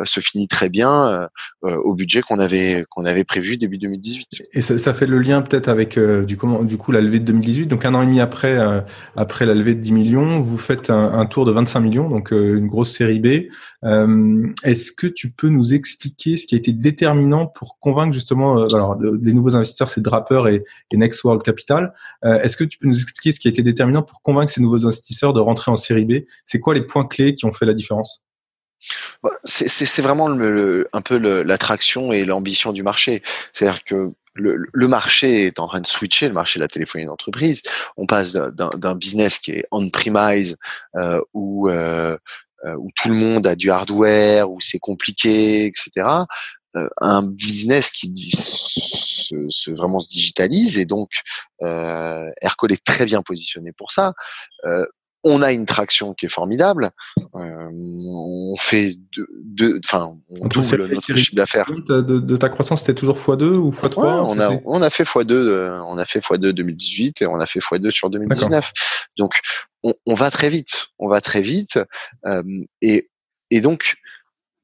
se 0.06 0.20
finit 0.20 0.48
très 0.48 0.70
bien 0.70 1.08
euh, 1.08 1.28
euh, 1.66 1.76
au 1.78 1.94
budget 1.94 2.22
qu'on 2.22 2.40
avait 2.40 2.86
qu'on 2.90 3.06
avait 3.06 3.24
prévu 3.24 3.58
début 3.58 3.78
2018. 3.78 4.44
Et 4.54 4.62
ça, 4.62 4.78
ça 4.78 4.94
fait 4.94 5.06
le 5.06 5.20
lien 5.20 5.42
peut-être 5.42 5.68
avec 5.68 6.00
du, 6.00 6.38
comment, 6.38 6.64
du 6.64 6.78
coup 6.78 6.92
la 6.92 7.02
levée 7.02 7.20
de 7.20 7.26
2018. 7.26 7.68
Donc 7.68 7.86
un 7.86 7.94
an 7.94 8.02
et 8.02 8.06
demi 8.06 8.20
après 8.20 8.58
après 9.16 9.46
la 9.46 9.54
levée 9.54 9.76
de 9.76 9.82
10 9.82 9.92
millions, 9.92 10.42
vous 10.42 10.58
faites 10.58 10.90
un, 10.90 11.14
un 11.14 11.26
tour 11.26 11.46
de 11.46 11.52
25 11.52 11.80
millions, 11.80 12.10
donc 12.10 12.32
une 12.32 12.68
grosse 12.68 12.92
série 12.92 13.20
B. 13.20 13.48
Est-ce 14.64 14.92
que 14.92 15.08
tu 15.08 15.32
peux 15.32 15.50
nous 15.50 15.74
expliquer 15.74 16.38
ce 16.38 16.46
qui 16.46 16.56
a 16.56 16.58
été 16.58 16.74
déterminant 16.74 17.48
pour 17.48 17.78
convaincre 17.80 18.14
justement 18.14 18.66
alors 18.74 18.98
les 19.00 19.34
nouveaux 19.34 19.56
investisseurs, 19.56 19.90
c'est 19.90 20.02
Draper 20.02 20.48
et, 20.48 20.64
et 20.92 20.98
Next 20.98 21.24
World 21.24 21.44
Capital. 21.44 21.94
Est-ce 22.24 22.58
que 22.58 22.64
tu 22.64 22.78
peux 22.78 22.88
nous 22.88 23.02
expliquer 23.02 23.32
ce 23.32 23.40
qui 23.40 23.48
a 23.48 23.52
été 23.52 23.64
déterminant 23.64 24.04
pour 24.04 24.22
convaincre 24.22 24.52
ces 24.52 24.62
nouveaux 24.62 24.86
investisseurs 24.86 25.34
de 25.34 25.40
rentrer 25.40 25.72
en 25.72 25.78
série 25.78 26.06
B? 26.06 26.26
C'est 26.46 26.60
quoi 26.60 26.74
les 26.74 26.82
points 26.82 27.06
clés 27.06 27.36
qui 27.36 27.46
ont 27.46 27.52
fait 27.52 27.66
la 27.66 27.74
différence? 27.74 28.24
C'est 29.44 30.02
vraiment 30.02 30.30
un 30.30 31.02
peu 31.02 31.18
l'attraction 31.18 32.12
et 32.14 32.26
l'ambition 32.26 32.72
du 32.72 32.84
marché. 32.84 33.22
C'est-à-dire 33.54 33.84
que 33.84 34.14
le, 34.40 34.88
marché 34.88 35.48
est 35.48 35.60
en 35.60 35.68
train 35.68 35.82
de 35.82 35.88
switcher, 35.88 36.28
le 36.28 36.34
marché 36.34 36.60
de 36.60 36.64
la 36.64 36.68
téléphonie 36.68 37.06
d'entreprise. 37.06 37.62
On 37.98 38.06
passe 38.06 38.34
d'un 38.34 38.96
business 38.96 39.40
qui 39.40 39.52
est 39.52 39.66
on-premise, 39.72 40.58
euh, 40.96 41.20
où, 41.34 41.70
euh, 41.70 42.18
euh, 42.66 42.76
où 42.76 42.90
tout 42.96 43.10
le 43.10 43.16
monde 43.16 43.46
a 43.48 43.56
du 43.56 43.70
hardware, 43.72 44.50
où 44.50 44.60
c'est 44.62 44.80
compliqué, 44.80 45.66
etc., 45.66 46.08
euh, 46.76 46.90
un 47.00 47.24
business 47.24 47.92
qui 47.92 48.32
se, 48.32 49.72
vraiment 49.72 50.00
se 50.00 50.10
digitalise. 50.10 50.78
Et 50.78 50.86
donc, 50.86 51.10
euh, 51.62 52.30
est 52.42 52.84
très 52.84 53.06
bien 53.06 53.22
positionné 53.22 53.72
pour 53.72 53.92
ça. 53.92 54.14
On 55.28 55.42
a 55.42 55.52
une 55.52 55.66
traction 55.66 56.14
qui 56.14 56.26
est 56.26 56.30
formidable. 56.30 56.92
Euh, 57.36 57.70
on 57.72 58.56
fait 58.58 58.94
deux, 59.44 59.80
enfin, 59.86 60.18
on 60.30 60.48
double 60.48 60.88
notre 60.88 61.16
chiffre 61.16 61.36
d'affaires. 61.36 61.70
De, 61.88 62.38
ta 62.38 62.50
croissance, 62.50 62.82
c'était 62.82 62.94
toujours 62.94 63.18
x2 63.18 63.44
ou 63.44 63.72
x3 63.72 64.00
on, 64.04 64.40
a, 64.40 64.58
on 64.66 64.82
a 64.82 64.90
fait 64.90 65.04
x2, 65.04 65.32
euh, 65.32 65.82
on 65.88 65.98
a 65.98 66.06
fait 66.06 66.20
x2 66.20 66.52
2018 66.52 67.22
et 67.22 67.28
on 67.28 67.36
a 67.36 67.46
fait 67.46 67.60
x2 67.60 67.90
sur 67.92 68.10
2019. 68.10 68.72
Donc, 69.18 69.40
on, 69.84 70.14
va 70.16 70.32
très 70.32 70.50
vite, 70.50 70.88
on 71.00 71.08
va 71.08 71.22
très 71.22 71.42
vite, 71.42 71.80
euh, 72.26 72.44
et, 72.82 73.10
et 73.52 73.62
donc 73.62 73.96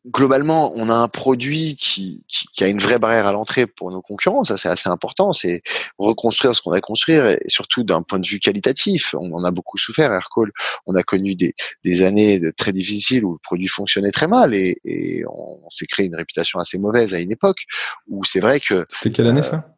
globalement, 0.08 0.74
on 0.76 0.90
a 0.90 0.94
un 0.94 1.08
produit 1.08 1.76
qui, 1.76 2.24
qui, 2.28 2.64
a 2.64 2.68
une 2.68 2.80
vraie 2.80 3.00
barrière 3.00 3.26
à 3.26 3.32
l'entrée 3.32 3.68
pour 3.68 3.92
nos 3.92 4.02
concurrents. 4.02 4.44
Ça, 4.44 4.58
c'est 4.58 4.70
assez 4.70 4.90
important. 4.90 5.32
C'est 5.34 5.62
reconstruire 5.98 6.56
ce 6.56 6.62
qu'on 6.62 6.72
a 6.72 6.82
construit 6.82 7.16
et 7.16 7.40
surtout 7.48 7.84
d'un 7.84 8.02
point 8.02 8.20
de 8.20 8.28
vue 8.28 8.40
qualitatif. 8.40 9.16
On 9.18 9.34
en 9.34 9.44
a 9.44 9.52
beaucoup 9.52 9.78
souffert. 9.78 10.12
Aircall, 10.12 10.52
on 10.86 10.96
a 10.96 11.04
connu 11.04 11.36
des, 11.36 11.56
des 11.84 12.04
années 12.04 12.40
de 12.40 12.52
très 12.52 12.72
difficiles 12.72 13.24
où 13.24 13.34
le 13.34 13.40
produit 13.42 13.68
fonctionnait 13.68 14.12
très 14.12 14.28
mal 14.28 14.54
et, 14.54 14.78
et 14.84 15.24
on, 15.28 15.60
s'est 15.70 15.88
créé 15.88 16.06
une 16.06 16.16
réputation 16.16 16.60
assez 16.60 16.78
mauvaise 16.78 17.16
à 17.16 17.20
une 17.20 17.32
époque 17.32 17.64
où 18.08 18.24
c'est 18.26 18.40
vrai 18.40 18.60
que. 18.60 18.86
C'était 18.90 19.12
quelle 19.12 19.28
année 19.28 19.44
ça? 19.44 19.74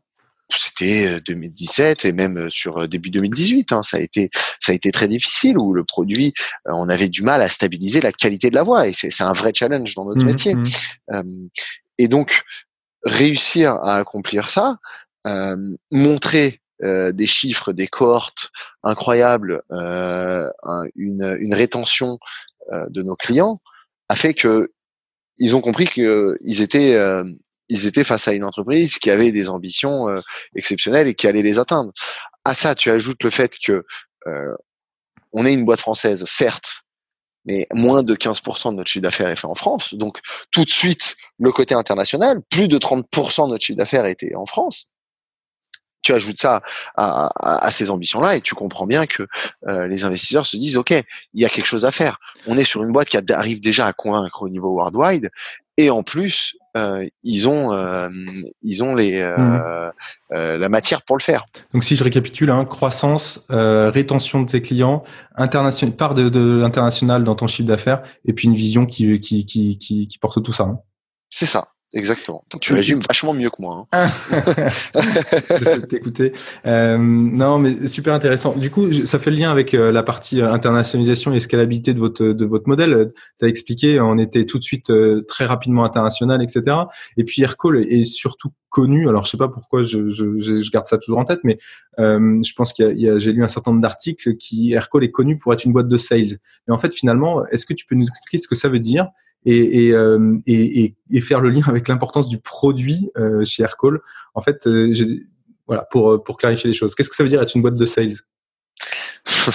C'était 0.49 1.19
2017 1.21 2.05
euh, 2.05 2.09
et 2.09 2.11
même 2.11 2.37
euh, 2.37 2.49
sur 2.49 2.77
euh, 2.77 2.87
début 2.87 3.09
2018. 3.09 3.71
Hein, 3.71 3.83
ça 3.83 3.97
a 3.97 3.99
été 3.99 4.29
ça 4.59 4.71
a 4.71 4.75
été 4.75 4.91
très 4.91 5.07
difficile 5.07 5.57
où 5.57 5.73
le 5.73 5.83
produit, 5.83 6.33
on 6.65 6.89
avait 6.89 7.09
du 7.09 7.23
mal 7.23 7.41
à 7.41 7.49
stabiliser 7.49 8.01
la 8.01 8.11
qualité 8.11 8.49
de 8.49 8.55
la 8.55 8.63
voix 8.63 8.87
et 8.87 8.93
c'est 8.93 9.21
un 9.21 9.33
vrai 9.33 9.51
challenge 9.53 9.95
dans 9.95 10.05
notre 10.05 10.23
mmh 10.23 10.25
métier. 10.25 10.55
Mmh. 10.55 11.47
et 11.97 12.07
donc 12.07 12.43
réussir 13.03 13.73
à 13.73 13.97
accomplir 13.97 14.49
ça, 14.49 14.77
montrer 15.91 16.61
des 16.81 17.27
chiffres, 17.27 17.71
des 17.71 17.87
cohortes 17.87 18.51
incroyables, 18.83 19.61
une, 19.69 21.37
une 21.39 21.53
rétention 21.53 22.17
de 22.71 23.01
nos 23.03 23.15
clients 23.15 23.61
a 24.09 24.15
fait 24.15 24.33
que 24.33 24.71
ils 25.37 25.55
ont 25.55 25.61
compris 25.61 25.85
qu'ils 25.85 26.61
étaient 26.61 26.97
ils 27.69 27.87
étaient 27.87 28.03
face 28.03 28.27
à 28.27 28.33
une 28.33 28.43
entreprise 28.43 28.97
qui 28.99 29.09
avait 29.09 29.31
des 29.31 29.49
ambitions 29.49 30.09
euh, 30.09 30.19
exceptionnelles 30.55 31.07
et 31.07 31.15
qui 31.15 31.27
allait 31.27 31.41
les 31.41 31.59
atteindre. 31.59 31.91
À 32.43 32.53
ça, 32.53 32.75
tu 32.75 32.91
ajoutes 32.91 33.23
le 33.23 33.29
fait 33.29 33.57
que 33.57 33.85
euh, 34.27 34.55
on 35.33 35.45
est 35.45 35.53
une 35.53 35.65
boîte 35.65 35.79
française, 35.79 36.23
certes, 36.25 36.83
mais 37.45 37.67
moins 37.73 38.03
de 38.03 38.15
15% 38.15 38.71
de 38.71 38.77
notre 38.77 38.89
chiffre 38.89 39.03
d'affaires 39.03 39.29
est 39.29 39.35
fait 39.35 39.47
en 39.47 39.55
France. 39.55 39.93
Donc 39.93 40.19
tout 40.51 40.65
de 40.65 40.69
suite, 40.69 41.15
le 41.39 41.51
côté 41.51 41.75
international, 41.75 42.41
plus 42.49 42.67
de 42.67 42.77
30% 42.77 43.45
de 43.45 43.51
notre 43.51 43.63
chiffre 43.63 43.77
d'affaires 43.77 44.05
était 44.05 44.35
en 44.35 44.45
France. 44.45 44.91
Tu 46.01 46.13
ajoutes 46.13 46.37
ça 46.37 46.61
à, 46.95 47.31
à, 47.65 47.71
ces 47.71 47.89
ambitions-là 47.89 48.35
et 48.35 48.41
tu 48.41 48.53
comprends 48.53 48.85
bien 48.85 49.07
que 49.07 49.25
euh, 49.67 49.87
les 49.87 50.03
investisseurs 50.03 50.45
se 50.45 50.55
disent, 50.55 50.77
OK, 50.77 50.91
il 50.91 51.41
y 51.41 51.45
a 51.45 51.49
quelque 51.49 51.65
chose 51.65 51.83
à 51.83 51.89
faire. 51.89 52.19
On 52.45 52.59
est 52.59 52.63
sur 52.63 52.83
une 52.83 52.91
boîte 52.91 53.09
qui 53.09 53.17
arrive 53.33 53.59
déjà 53.59 53.87
à 53.87 53.93
convaincre 53.93 54.43
au 54.43 54.49
niveau 54.49 54.71
worldwide 54.71 55.31
et 55.77 55.89
en 55.89 56.03
plus, 56.03 56.55
euh, 56.77 57.07
ils 57.23 57.47
ont 57.47 57.73
euh, 57.73 58.09
ils 58.61 58.83
ont 58.83 58.95
les 58.95 59.15
euh, 59.15 59.89
mmh. 60.31 60.57
la 60.57 60.69
matière 60.69 61.03
pour 61.03 61.17
le 61.17 61.21
faire. 61.21 61.45
Donc 61.73 61.83
si 61.83 61.95
je 61.95 62.03
récapitule, 62.03 62.49
hein, 62.49 62.65
croissance, 62.65 63.45
rétention 63.49 64.41
de 64.41 64.49
tes 64.49 64.61
clients, 64.61 65.03
international, 65.35 65.95
part 65.95 66.13
de, 66.13 66.29
de 66.29 66.59
l'international 66.59 67.23
dans 67.23 67.35
ton 67.35 67.47
chiffre 67.47 67.67
d'affaires, 67.67 68.03
et 68.25 68.33
puis 68.33 68.47
une 68.47 68.55
vision 68.55 68.85
qui 68.85 69.19
qui 69.19 69.45
qui 69.45 69.77
qui, 69.77 70.07
qui 70.07 70.17
porte 70.17 70.41
tout 70.43 70.53
ça. 70.53 70.63
Hein. 70.63 70.79
C'est 71.29 71.45
ça. 71.45 71.69
Exactement. 71.95 72.43
Tu 72.59 72.73
résumes 72.73 72.99
vachement 73.07 73.33
mieux 73.33 73.49
que 73.49 73.61
moi. 73.61 73.87
Hein. 73.93 74.09
Je 74.93 75.79
t'écouter. 75.85 76.33
Euh, 76.65 76.97
non, 76.97 77.57
mais 77.57 77.87
super 77.87 78.13
intéressant. 78.13 78.53
Du 78.57 78.69
coup, 78.69 78.91
ça 79.05 79.17
fait 79.17 79.31
le 79.31 79.37
lien 79.37 79.49
avec 79.49 79.73
euh, 79.73 79.93
la 79.93 80.03
partie 80.03 80.41
euh, 80.41 80.51
internationalisation 80.51 81.33
et 81.33 81.39
scalabilité 81.39 81.93
de 81.93 81.99
votre 81.99 82.25
de 82.25 82.45
votre 82.45 82.67
modèle. 82.67 83.13
Tu 83.39 83.45
as 83.45 83.47
expliqué, 83.47 84.01
on 84.01 84.17
était 84.17 84.45
tout 84.45 84.59
de 84.59 84.63
suite 84.65 84.89
euh, 84.89 85.21
très 85.25 85.45
rapidement 85.45 85.85
international, 85.85 86.43
etc. 86.43 86.75
Et 87.15 87.23
puis 87.23 87.41
Aircall 87.43 87.77
est 87.77 88.03
surtout 88.03 88.51
connu. 88.69 89.07
Alors, 89.07 89.23
je 89.23 89.29
sais 89.29 89.37
pas 89.37 89.47
pourquoi 89.47 89.83
je, 89.83 90.09
je, 90.09 90.37
je 90.37 90.71
garde 90.71 90.87
ça 90.87 90.97
toujours 90.97 91.19
en 91.19 91.23
tête, 91.23 91.39
mais 91.45 91.57
euh, 91.97 92.41
je 92.43 92.53
pense 92.55 92.73
qu'il 92.73 92.99
y 92.99 93.09
a, 93.09 93.13
a 93.13 93.17
j'ai 93.19 93.31
lu 93.31 93.41
un 93.41 93.47
certain 93.47 93.71
nombre 93.71 93.81
d'articles 93.81 94.35
qui 94.35 94.73
Aircall 94.73 95.05
est 95.05 95.11
connu 95.11 95.37
pour 95.37 95.53
être 95.53 95.63
une 95.63 95.71
boîte 95.71 95.87
de 95.87 95.95
sales. 95.95 96.39
Mais 96.67 96.73
en 96.73 96.77
fait, 96.77 96.93
finalement, 96.93 97.47
est-ce 97.47 97.65
que 97.65 97.73
tu 97.73 97.85
peux 97.85 97.95
nous 97.95 98.05
expliquer 98.05 98.37
ce 98.37 98.49
que 98.49 98.55
ça 98.55 98.67
veut 98.67 98.79
dire 98.79 99.07
et, 99.45 99.87
et, 99.87 99.93
euh, 99.93 100.37
et, 100.47 100.95
et, 101.11 101.21
faire 101.21 101.39
le 101.39 101.49
lien 101.49 101.63
avec 101.67 101.87
l'importance 101.87 102.27
du 102.27 102.39
produit 102.39 103.09
euh, 103.17 103.43
chez 103.45 103.63
Aircall. 103.63 103.99
En 104.33 104.41
fait, 104.41 104.67
euh, 104.67 104.93
voilà, 105.67 105.83
pour, 105.91 106.23
pour 106.23 106.37
clarifier 106.37 106.67
les 106.67 106.73
choses. 106.73 106.95
Qu'est-ce 106.95 107.09
que 107.09 107.15
ça 107.15 107.23
veut 107.23 107.29
dire 107.29 107.41
être 107.41 107.55
une 107.55 107.61
boîte 107.61 107.75
de 107.75 107.85
sales? 107.85 108.15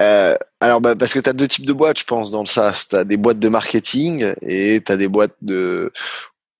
Euh, 0.00 0.34
alors 0.58 0.80
bah, 0.80 0.96
parce 0.96 1.14
que 1.14 1.20
tu 1.20 1.28
as 1.28 1.32
deux 1.32 1.46
types 1.46 1.66
de 1.66 1.72
boîtes, 1.72 2.00
je 2.00 2.04
pense, 2.04 2.32
dans 2.32 2.40
le 2.40 2.46
SaaS. 2.46 2.86
Tu 2.90 2.96
as 2.96 3.04
des 3.04 3.16
boîtes 3.16 3.38
de 3.38 3.48
marketing 3.48 4.34
et 4.42 4.82
tu 4.84 4.90
as 4.90 4.96
des 4.96 5.06
boîtes 5.06 5.36
de 5.42 5.92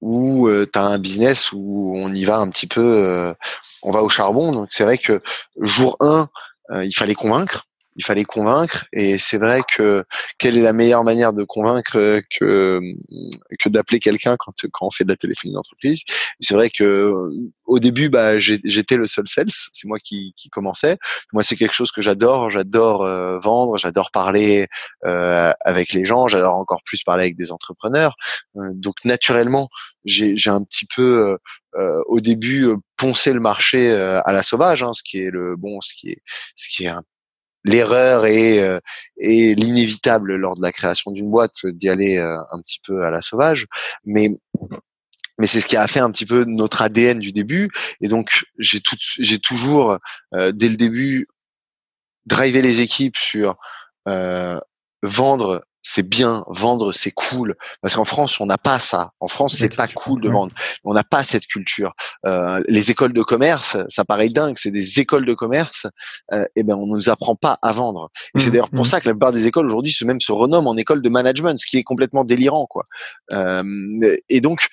où 0.00 0.46
euh, 0.48 0.68
tu 0.70 0.78
as 0.78 0.83
un 0.83 0.98
business 0.98 1.50
où 1.52 1.94
on 1.96 2.12
y 2.12 2.24
va 2.24 2.38
un 2.38 2.50
petit 2.50 2.68
peu, 2.68 2.81
euh, 2.81 3.35
on 3.83 3.90
va 3.90 4.02
au 4.02 4.09
charbon. 4.09 4.52
Donc 4.52 4.68
c'est 4.70 4.85
vrai 4.85 4.98
que 4.98 5.22
jour 5.61 5.96
1, 6.00 6.28
euh, 6.70 6.85
il 6.85 6.92
fallait 6.92 7.14
convaincre 7.14 7.64
il 7.96 8.05
fallait 8.05 8.24
convaincre. 8.24 8.87
Et 8.92 9.18
c'est 9.18 9.38
vrai 9.38 9.62
que 9.76 10.05
quelle 10.38 10.57
est 10.57 10.62
la 10.62 10.72
meilleure 10.72 11.05
manière 11.05 11.33
de 11.33 11.44
convaincre 11.44 12.20
que 12.38 12.81
que 13.59 13.68
d'appeler 13.68 14.00
quelqu'un 14.00 14.37
quand 14.38 14.55
quand 14.72 14.87
on 14.87 14.90
fait 14.90 15.05
de 15.05 15.11
la 15.11 15.16
téléphonie 15.16 15.55
d'entreprise? 15.55 16.02
C'est 16.40 16.55
vrai 16.55 16.70
que 16.70 17.12
au 17.64 17.78
début 17.78 18.09
bah 18.09 18.38
j'étais 18.38 18.96
le 18.96 19.07
seul 19.07 19.28
sales 19.28 19.50
c'est 19.50 19.87
moi 19.87 19.98
qui 19.98 20.35
qui 20.37 20.48
commençais. 20.48 20.98
Moi 21.33 21.42
c'est 21.42 21.57
quelque 21.57 21.74
chose 21.74 21.92
que 21.92 22.02
j'adore. 22.02 22.50
J'adore 22.50 23.02
euh, 23.05 23.38
vendre 23.40 23.76
j'adore 23.76 24.11
parler 24.11 24.68
euh, 25.05 25.52
avec 25.61 25.92
les 25.92 26.05
gens 26.05 26.28
j'adore 26.28 26.55
encore 26.57 26.83
plus 26.85 27.02
parler 27.02 27.24
avec 27.24 27.37
des 27.37 27.52
entrepreneurs. 27.52 28.14
Euh, 28.57 28.70
donc 28.74 28.96
naturellement 29.05 29.68
j'ai 30.05 30.37
j'ai 30.37 30.50
un 30.50 30.62
petit 30.64 30.87
peu 30.87 31.37
au 32.07 32.20
début 32.20 32.68
poncé 32.96 33.33
le 33.33 33.40
marché 33.40 33.90
à 33.92 34.33
la 34.33 34.42
sauvage 34.42 34.83
hein, 34.83 34.92
ce 34.92 35.02
qui 35.02 35.18
est 35.20 35.31
le 35.31 35.57
bon 35.57 35.81
ce 35.81 35.94
qui 35.94 36.11
est 36.11 36.22
ce 36.55 36.68
qui 36.68 36.85
est 36.85 36.88
un 36.88 37.02
l'erreur 37.64 38.27
et, 38.27 38.61
euh, 38.61 38.81
l'inévitable 39.18 40.37
lors 40.37 40.57
de 40.57 40.62
la 40.62 40.72
création 40.72 41.11
d'une 41.11 41.31
boîte 41.31 41.66
d'y 41.66 41.88
aller 41.88 42.18
euh, 42.18 42.38
un 42.51 42.61
petit 42.61 42.81
peu 42.85 43.05
à 43.05 43.11
la 43.11 43.22
sauvage. 43.22 43.66
Mais 44.05 44.31
mais 45.38 45.46
c'est 45.46 45.61
ce 45.61 45.66
qui 45.66 45.77
a 45.77 45.88
fait 45.88 46.01
un 46.01 46.11
petit 46.11 46.27
peu 46.27 46.44
notre 46.44 46.83
ADN 46.83 47.18
du 47.18 47.33
début. 47.33 47.70
Et 48.01 48.09
donc 48.09 48.44
j'ai 48.59 48.81
tout 48.81 48.96
j'ai 49.18 49.38
toujours 49.38 49.98
euh, 50.35 50.53
dès 50.53 50.68
le 50.68 50.77
début 50.77 51.27
drivé 52.27 52.62
les 52.62 52.81
équipes 52.81 53.16
sur 53.16 53.57
vendre 55.03 55.64
c'est 55.83 56.09
bien, 56.09 56.45
vendre 56.49 56.92
c'est 56.92 57.11
cool, 57.11 57.57
parce 57.81 57.95
qu'en 57.95 58.05
France 58.05 58.40
on 58.40 58.47
n'a 58.47 58.59
pas 58.59 58.79
ça. 58.79 59.12
En 59.21 59.29
France 59.29 59.57
c'est 59.57 59.75
pas 59.75 59.88
cool 59.88 60.21
de 60.21 60.29
vendre. 60.29 60.53
On 60.85 60.95
n'a 60.95 61.05
pas 61.05 61.25
cette 61.25 61.47
culture. 61.47 61.95
Euh, 62.27 62.62
les 62.68 62.90
écoles 62.90 63.12
de 63.12 63.23
commerce, 63.23 63.77
ça 63.88 64.05
paraît 64.05 64.29
dingue, 64.29 64.57
c'est 64.59 64.71
des 64.71 65.01
écoles 65.01 65.27
de 65.27 65.35
commerce. 65.35 65.87
Euh, 66.33 66.45
et 66.45 66.61
eh 66.61 66.62
ben 66.62 66.75
on 66.75 66.87
nous 66.87 67.09
apprend 67.09 67.35
pas 67.35 67.59
à 67.62 67.73
vendre. 67.73 68.11
Et 68.35 68.38
c'est 68.38 68.49
mmh, 68.49 68.53
d'ailleurs 68.53 68.71
pour 68.71 68.85
mmh. 68.85 68.88
ça 68.88 69.01
que 69.01 69.09
la 69.09 69.14
plupart 69.14 69.33
des 69.33 69.47
écoles 69.47 69.66
aujourd'hui 69.66 69.92
se 69.92 70.05
même 70.05 70.21
se 70.21 70.33
renomment 70.33 70.71
en 70.71 70.77
école 70.77 71.03
de 71.03 71.09
management, 71.09 71.59
ce 71.59 71.66
qui 71.66 71.79
est 71.79 71.85
complètement 71.85 72.25
délirant 72.25 72.66
quoi. 72.66 72.87
Euh, 73.33 73.62
et 74.29 74.40
donc 74.40 74.68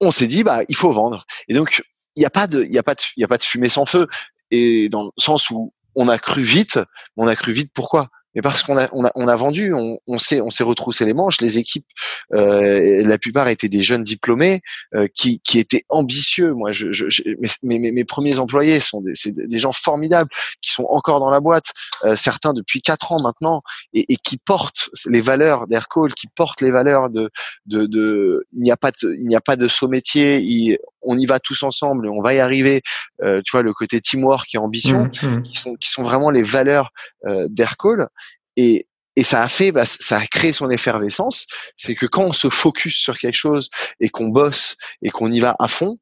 on 0.00 0.10
s'est 0.10 0.26
dit 0.26 0.42
bah 0.42 0.60
il 0.68 0.76
faut 0.76 0.92
vendre. 0.92 1.24
Et 1.48 1.54
donc 1.54 1.82
il 2.16 2.20
n'y 2.20 2.26
a 2.26 2.30
pas 2.30 2.46
de 2.46 2.64
il 2.64 2.72
y 2.72 2.78
a 2.78 2.82
pas 2.82 2.94
de 2.94 3.02
il 3.16 3.20
y 3.20 3.24
a 3.24 3.28
pas 3.28 3.38
de 3.38 3.42
fumée 3.42 3.68
sans 3.68 3.84
feu. 3.84 4.06
Et 4.50 4.88
dans 4.88 5.04
le 5.04 5.10
sens 5.18 5.50
où 5.50 5.72
on 5.94 6.08
a 6.08 6.18
cru 6.18 6.42
vite, 6.42 6.78
on 7.16 7.26
a 7.26 7.36
cru 7.36 7.52
vite 7.52 7.70
pourquoi? 7.74 8.08
Mais 8.34 8.42
parce 8.42 8.62
qu'on 8.62 8.76
a, 8.76 8.88
on 8.92 9.04
a, 9.04 9.12
on 9.14 9.28
a 9.28 9.36
vendu, 9.36 9.72
on, 9.72 9.98
on 10.06 10.18
s'est, 10.18 10.40
on 10.40 10.50
s'est 10.50 10.64
retroussé 10.64 11.04
les 11.04 11.14
manches. 11.14 11.40
Les 11.40 11.58
équipes, 11.58 11.86
euh, 12.32 13.02
la 13.04 13.18
plupart 13.18 13.48
étaient 13.48 13.68
des 13.68 13.82
jeunes 13.82 14.04
diplômés 14.04 14.60
euh, 14.94 15.06
qui, 15.12 15.40
qui 15.40 15.58
étaient 15.58 15.84
ambitieux. 15.88 16.52
Moi, 16.52 16.72
je, 16.72 16.92
je, 16.92 17.22
mes, 17.62 17.78
mes, 17.78 17.92
mes, 17.92 18.04
premiers 18.04 18.38
employés 18.38 18.80
sont 18.80 19.00
des, 19.00 19.14
c'est 19.14 19.32
des 19.32 19.58
gens 19.58 19.72
formidables 19.72 20.30
qui 20.60 20.70
sont 20.70 20.86
encore 20.88 21.20
dans 21.20 21.30
la 21.30 21.40
boîte, 21.40 21.72
euh, 22.04 22.16
certains 22.16 22.52
depuis 22.52 22.80
quatre 22.80 23.12
ans 23.12 23.20
maintenant, 23.22 23.60
et, 23.92 24.12
et, 24.12 24.16
qui 24.16 24.36
portent 24.38 24.90
les 25.06 25.20
valeurs 25.20 25.66
d'Aircall, 25.66 26.14
qui 26.14 26.26
portent 26.28 26.60
les 26.60 26.70
valeurs 26.70 27.10
de, 27.10 27.30
de, 27.66 27.86
de 27.86 28.46
il 28.52 28.62
n'y 28.62 28.70
a 28.70 28.76
pas 28.76 28.90
de, 28.90 29.14
il 29.14 29.26
n'y 29.26 29.36
a 29.36 29.40
pas 29.40 29.56
de 29.56 29.68
saut 29.68 29.88
métier. 29.88 30.76
On 31.04 31.18
y 31.18 31.26
va 31.26 31.38
tous 31.40 31.62
ensemble 31.62 32.06
et 32.06 32.10
on 32.10 32.22
va 32.22 32.34
y 32.34 32.40
arriver. 32.40 32.82
Euh, 33.22 33.40
tu 33.44 33.52
vois 33.52 33.62
le 33.62 33.72
côté 33.72 34.00
teamwork 34.00 34.54
et 34.54 34.58
ambition, 34.58 35.04
mmh, 35.04 35.26
mmh. 35.26 35.42
qui 35.42 35.54
sont 35.58 35.74
qui 35.74 35.88
sont 35.88 36.02
vraiment 36.02 36.30
les 36.30 36.42
valeurs 36.42 36.90
euh, 37.26 37.46
d'Aircall. 37.50 38.08
Et, 38.56 38.86
et 39.16 39.24
ça 39.24 39.42
a 39.42 39.48
fait, 39.48 39.72
bah, 39.72 39.86
ça 39.86 40.18
a 40.18 40.26
créé 40.26 40.52
son 40.52 40.70
effervescence. 40.70 41.46
C'est 41.76 41.94
que 41.94 42.06
quand 42.06 42.24
on 42.24 42.32
se 42.32 42.48
focus 42.48 42.96
sur 42.96 43.18
quelque 43.18 43.36
chose 43.36 43.70
et 44.00 44.08
qu'on 44.08 44.28
bosse 44.28 44.76
et 45.02 45.10
qu'on 45.10 45.30
y 45.30 45.40
va 45.40 45.54
à 45.58 45.68
fond, 45.68 45.98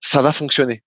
ça 0.00 0.22
va 0.22 0.32
fonctionner. 0.32 0.82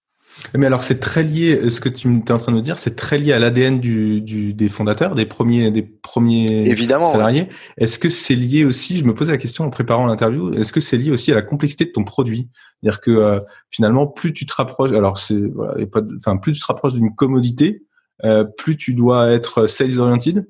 Mais 0.56 0.66
alors 0.66 0.84
c'est 0.84 1.00
très 1.00 1.24
lié, 1.24 1.70
ce 1.70 1.80
que 1.80 1.90
tu 1.90 2.08
es 2.08 2.32
en 2.32 2.38
train 2.38 2.52
de 2.52 2.58
me 2.58 2.62
dire, 2.62 2.80
c'est 2.80 2.96
très 2.96 3.18
lié 3.18 3.34
à 3.34 3.40
l'ADN 3.40 3.80
du, 3.80 4.22
du, 4.22 4.54
des 4.54 4.70
fondateurs, 4.70 5.16
des 5.16 5.26
premiers, 5.26 5.72
des 5.72 5.82
premiers 5.82 6.70
Évidemment, 6.70 7.12
salariés. 7.12 7.50
Est-ce 7.78 8.00
que 8.00 8.10
c'est 8.10 8.36
lié 8.36 8.64
aussi, 8.64 8.98
je 8.98 9.04
me 9.04 9.14
posais 9.14 9.32
la 9.32 9.38
question 9.38 9.66
en 9.66 9.70
préparant 9.70 10.06
l'interview, 10.06 10.54
est-ce 10.54 10.72
que 10.72 10.80
c'est 10.80 10.98
lié 10.98 11.12
aussi 11.12 11.32
à 11.32 11.36
la 11.36 11.42
complexité 11.42 11.86
de 11.86 11.92
ton 11.92 12.04
produit? 12.04 12.50
C'est-à-dire 12.82 13.02
que 13.02 13.12
euh, 13.12 13.40
finalement, 13.72 14.08
plus 14.08 14.34
tu 14.34 14.46
te 14.46 14.54
rapproches, 14.54 14.92
alors 14.92 15.18
c'est, 15.18 15.40
voilà, 15.54 15.86
pas 15.88 16.02
enfin 16.18 16.38
plus 16.38 16.54
tu 16.54 16.62
te 16.62 16.68
rapproches 16.68 16.94
d'une 16.94 17.16
commodité, 17.16 17.84
euh, 18.24 18.44
plus 18.44 18.78
tu 18.78 18.94
dois 18.94 19.32
être 19.32 19.68
sales 19.68 20.00
oriented 20.00 20.46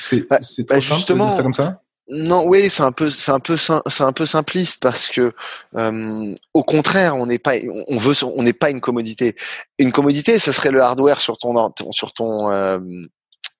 c'est 0.00 0.28
bah, 0.28 0.38
bah 0.68 0.80
justement 0.80 1.32
ça 1.32 1.42
comme 1.42 1.52
ça? 1.52 1.82
Non, 2.08 2.46
oui, 2.46 2.70
c'est 2.70 2.84
un 2.84 2.92
peu, 2.92 3.10
c'est 3.10 3.32
un 3.32 3.40
peu, 3.40 3.56
c'est 3.56 4.02
un 4.02 4.12
peu 4.12 4.26
simpliste 4.26 4.80
parce 4.80 5.08
que, 5.08 5.32
euh, 5.74 6.34
au 6.54 6.62
contraire, 6.62 7.16
on 7.16 7.26
n'est 7.26 7.40
pas, 7.40 7.54
on 7.88 7.98
veut, 7.98 8.14
on 8.22 8.42
n'est 8.44 8.52
pas 8.52 8.70
une 8.70 8.80
commodité. 8.80 9.34
Une 9.78 9.90
commodité, 9.90 10.38
ça 10.38 10.52
serait 10.52 10.70
le 10.70 10.82
hardware 10.82 11.20
sur 11.20 11.36
ton, 11.36 11.72
sur 11.90 12.12
ton, 12.12 12.50
euh, 12.52 12.78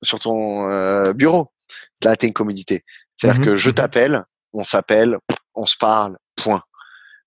sur 0.03 0.21
ton 0.21 0.71
euh, 0.71 1.13
bureau. 1.13 1.51
Là, 2.05 2.15
t'es 2.15 2.29
une 2.29 2.33
commodité. 2.33 2.85
C'est-à-dire 3.17 3.41
mmh 3.41 3.45
que 3.45 3.55
je 3.57 3.71
mmh 3.71 3.75
t'appelle, 3.75 4.25
on 4.53 4.63
s'appelle, 4.63 5.19
on 5.55 5.67
se 5.67 5.77
parle, 5.77 6.17
point. 6.37 6.63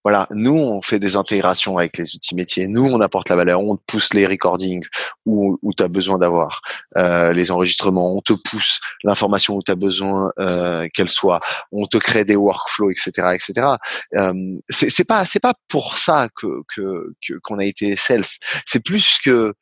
Voilà, 0.09 0.25
nous 0.31 0.57
on 0.57 0.81
fait 0.81 0.97
des 0.97 1.17
intégrations 1.17 1.77
avec 1.77 1.95
les 1.99 2.15
outils 2.15 2.33
métiers, 2.33 2.67
nous 2.67 2.83
on 2.83 2.99
apporte 2.99 3.29
la 3.29 3.35
valeur, 3.35 3.61
on 3.61 3.75
te 3.75 3.83
pousse 3.85 4.11
les 4.15 4.25
recordings 4.25 4.83
où, 5.27 5.59
où 5.61 5.71
tu 5.71 5.83
as 5.83 5.87
besoin 5.87 6.17
d'avoir 6.17 6.63
euh, 6.97 7.31
les 7.31 7.51
enregistrements, 7.51 8.15
on 8.15 8.19
te 8.19 8.33
pousse 8.33 8.79
l'information 9.03 9.57
où 9.57 9.61
tu 9.61 9.71
as 9.71 9.75
besoin 9.75 10.31
euh, 10.39 10.87
qu'elle 10.95 11.09
soit, 11.09 11.41
on 11.71 11.85
te 11.85 11.97
crée 11.97 12.25
des 12.25 12.35
workflows, 12.35 12.89
etc., 12.89 13.35
etc. 13.35 13.67
Euh, 14.15 14.33
c'est 14.69 15.07
pas 15.07 15.25
c'est 15.25 15.39
pas 15.39 15.53
pour 15.67 15.99
ça 15.99 16.27
que 16.35 16.63
que 16.75 17.13
qu'on 17.43 17.59
a 17.59 17.65
été 17.65 17.95
sales, 17.95 18.25
c'est 18.65 18.83
plus 18.83 19.19
que 19.23 19.53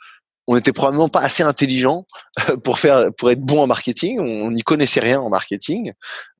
on 0.47 0.55
n'était 0.55 0.71
probablement 0.71 1.09
pas 1.09 1.19
assez 1.19 1.43
intelligent 1.43 2.05
euh, 2.49 2.57
pour 2.57 2.79
faire 2.79 3.09
pour 3.17 3.29
être 3.29 3.41
bon 3.41 3.61
en 3.61 3.67
marketing. 3.67 4.19
On 4.19 4.51
n'y 4.51 4.63
connaissait 4.63 5.01
rien 5.01 5.19
en 5.19 5.29
marketing. 5.29 5.91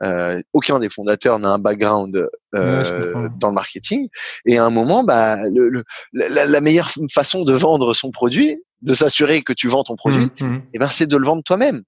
Euh, 0.02 0.42
aucun 0.54 0.80
des 0.80 0.90
fondateurs 0.90 1.40
n'a 1.40 1.50
un 1.50 1.60
background 1.60 2.28
euh, 2.56 3.30
dans 3.38 3.50
le 3.50 3.54
marketing. 3.54 4.08
Et 4.46 4.58
à 4.58 4.66
un 4.66 4.70
moment, 4.70 5.04
bah, 5.04 5.38
le, 5.50 5.84
la, 6.14 6.62
meilleure 6.62 6.92
façon 7.14 7.44
de 7.44 7.54
vendre 7.54 7.94
son 7.94 8.12
produit, 8.12 8.58
de 8.82 8.94
s'assurer 8.94 9.42
que 9.42 9.54
tu 9.54 9.68
vends 9.68 9.84
ton 9.84 9.96
produit, 9.96 10.30
mmh, 10.40 10.46
mmh. 10.46 10.56
et 10.56 10.62
eh 10.76 10.80
ben 10.80 10.90
c'est 10.90 11.08
de 11.08 11.18
le 11.18 11.26
vendre 11.26 11.44
toi-même. 11.44 11.82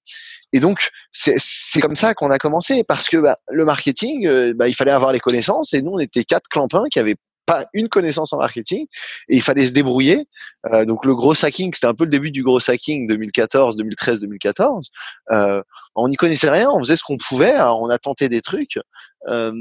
Et 0.51 0.59
donc 0.59 0.89
c'est 1.11 1.81
comme 1.81 1.95
ça 1.95 2.13
qu'on 2.13 2.31
a 2.31 2.39
commencé 2.39 2.83
parce 2.83 3.07
que 3.07 3.17
bah, 3.17 3.37
le 3.49 3.63
marketing, 3.63 4.27
euh, 4.27 4.53
bah, 4.55 4.67
il 4.67 4.73
fallait 4.73 4.91
avoir 4.91 5.13
les 5.13 5.19
connaissances. 5.19 5.73
Et 5.73 5.81
nous, 5.81 5.91
on 5.91 5.99
était 5.99 6.23
quatre 6.23 6.49
clampins 6.49 6.85
qui 6.91 6.99
avaient 6.99 7.15
pas 7.49 7.65
une 7.73 7.89
connaissance 7.89 8.31
en 8.31 8.37
marketing 8.37 8.85
et 9.27 9.35
il 9.35 9.41
fallait 9.41 9.65
se 9.65 9.73
débrouiller. 9.73 10.27
Euh, 10.71 10.85
donc 10.85 11.05
le 11.05 11.15
gros 11.15 11.33
hacking, 11.43 11.73
c'était 11.73 11.87
un 11.87 11.95
peu 11.95 12.03
le 12.03 12.11
début 12.11 12.31
du 12.31 12.43
gros 12.43 12.59
hacking 12.69 13.07
2014, 13.07 13.75
2013, 13.75 14.21
2014. 14.21 14.89
Euh, 15.31 15.61
on 15.95 16.07
n'y 16.07 16.15
connaissait 16.15 16.49
rien, 16.49 16.69
on 16.69 16.79
faisait 16.79 16.95
ce 16.95 17.03
qu'on 17.03 17.17
pouvait, 17.17 17.59
on 17.59 17.89
a 17.89 17.97
tenté 17.97 18.29
des 18.29 18.41
trucs, 18.41 18.77
euh, 19.27 19.51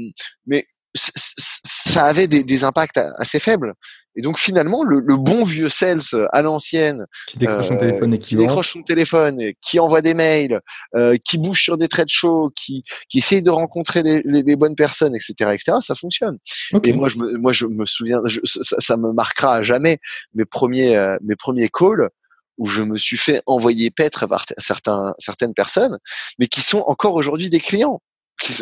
mais 0.45 0.67
ça 0.95 2.05
avait 2.05 2.27
des, 2.27 2.43
des, 2.43 2.63
impacts 2.63 2.99
assez 3.17 3.39
faibles. 3.39 3.73
Et 4.15 4.21
donc 4.21 4.39
finalement, 4.39 4.83
le, 4.83 4.99
le 4.99 5.17
bon 5.17 5.43
vieux 5.43 5.69
sales 5.69 6.01
à 6.33 6.41
l'ancienne, 6.41 7.05
qui 7.27 7.37
décroche 7.37 7.67
son 7.67 7.77
téléphone 7.77 8.13
et 8.13 8.19
qui, 8.19 8.35
décroche 8.35 8.73
son 8.73 8.81
téléphone, 8.81 9.39
qui 9.61 9.79
envoie 9.79 10.01
des 10.01 10.13
mails, 10.13 10.61
euh, 10.95 11.15
qui 11.23 11.37
bouge 11.37 11.61
sur 11.61 11.77
des 11.77 11.87
trades 11.87 12.09
shows, 12.09 12.51
qui, 12.55 12.83
qui 13.07 13.19
essaye 13.19 13.43
de 13.43 13.51
rencontrer 13.51 14.03
les, 14.03 14.21
les, 14.25 14.41
les 14.43 14.55
bonnes 14.55 14.75
personnes, 14.75 15.15
etc., 15.15 15.33
etc., 15.53 15.77
ça 15.81 15.95
fonctionne. 15.95 16.37
Et 16.83 16.93
moi, 16.93 17.07
je 17.07 17.17
me, 17.17 17.37
moi, 17.37 17.53
je 17.53 17.65
me 17.65 17.85
souviens, 17.85 18.19
ça, 18.43 18.77
ça, 18.79 18.97
me 18.97 19.13
marquera 19.13 19.57
à 19.57 19.61
jamais 19.61 19.99
mes 20.33 20.45
premiers, 20.45 20.97
euh, 20.97 21.15
mes 21.23 21.35
premiers 21.35 21.69
calls 21.69 22.09
où 22.57 22.67
je 22.67 22.81
me 22.81 22.97
suis 22.97 23.17
fait 23.17 23.41
envoyer 23.45 23.89
paître 23.89 24.27
par 24.27 24.45
certains, 24.57 25.13
certaines 25.17 25.53
personnes, 25.53 25.97
mais 26.39 26.47
qui 26.47 26.61
sont 26.61 26.83
encore 26.87 27.15
aujourd'hui 27.15 27.49
des 27.49 27.61
clients 27.61 28.01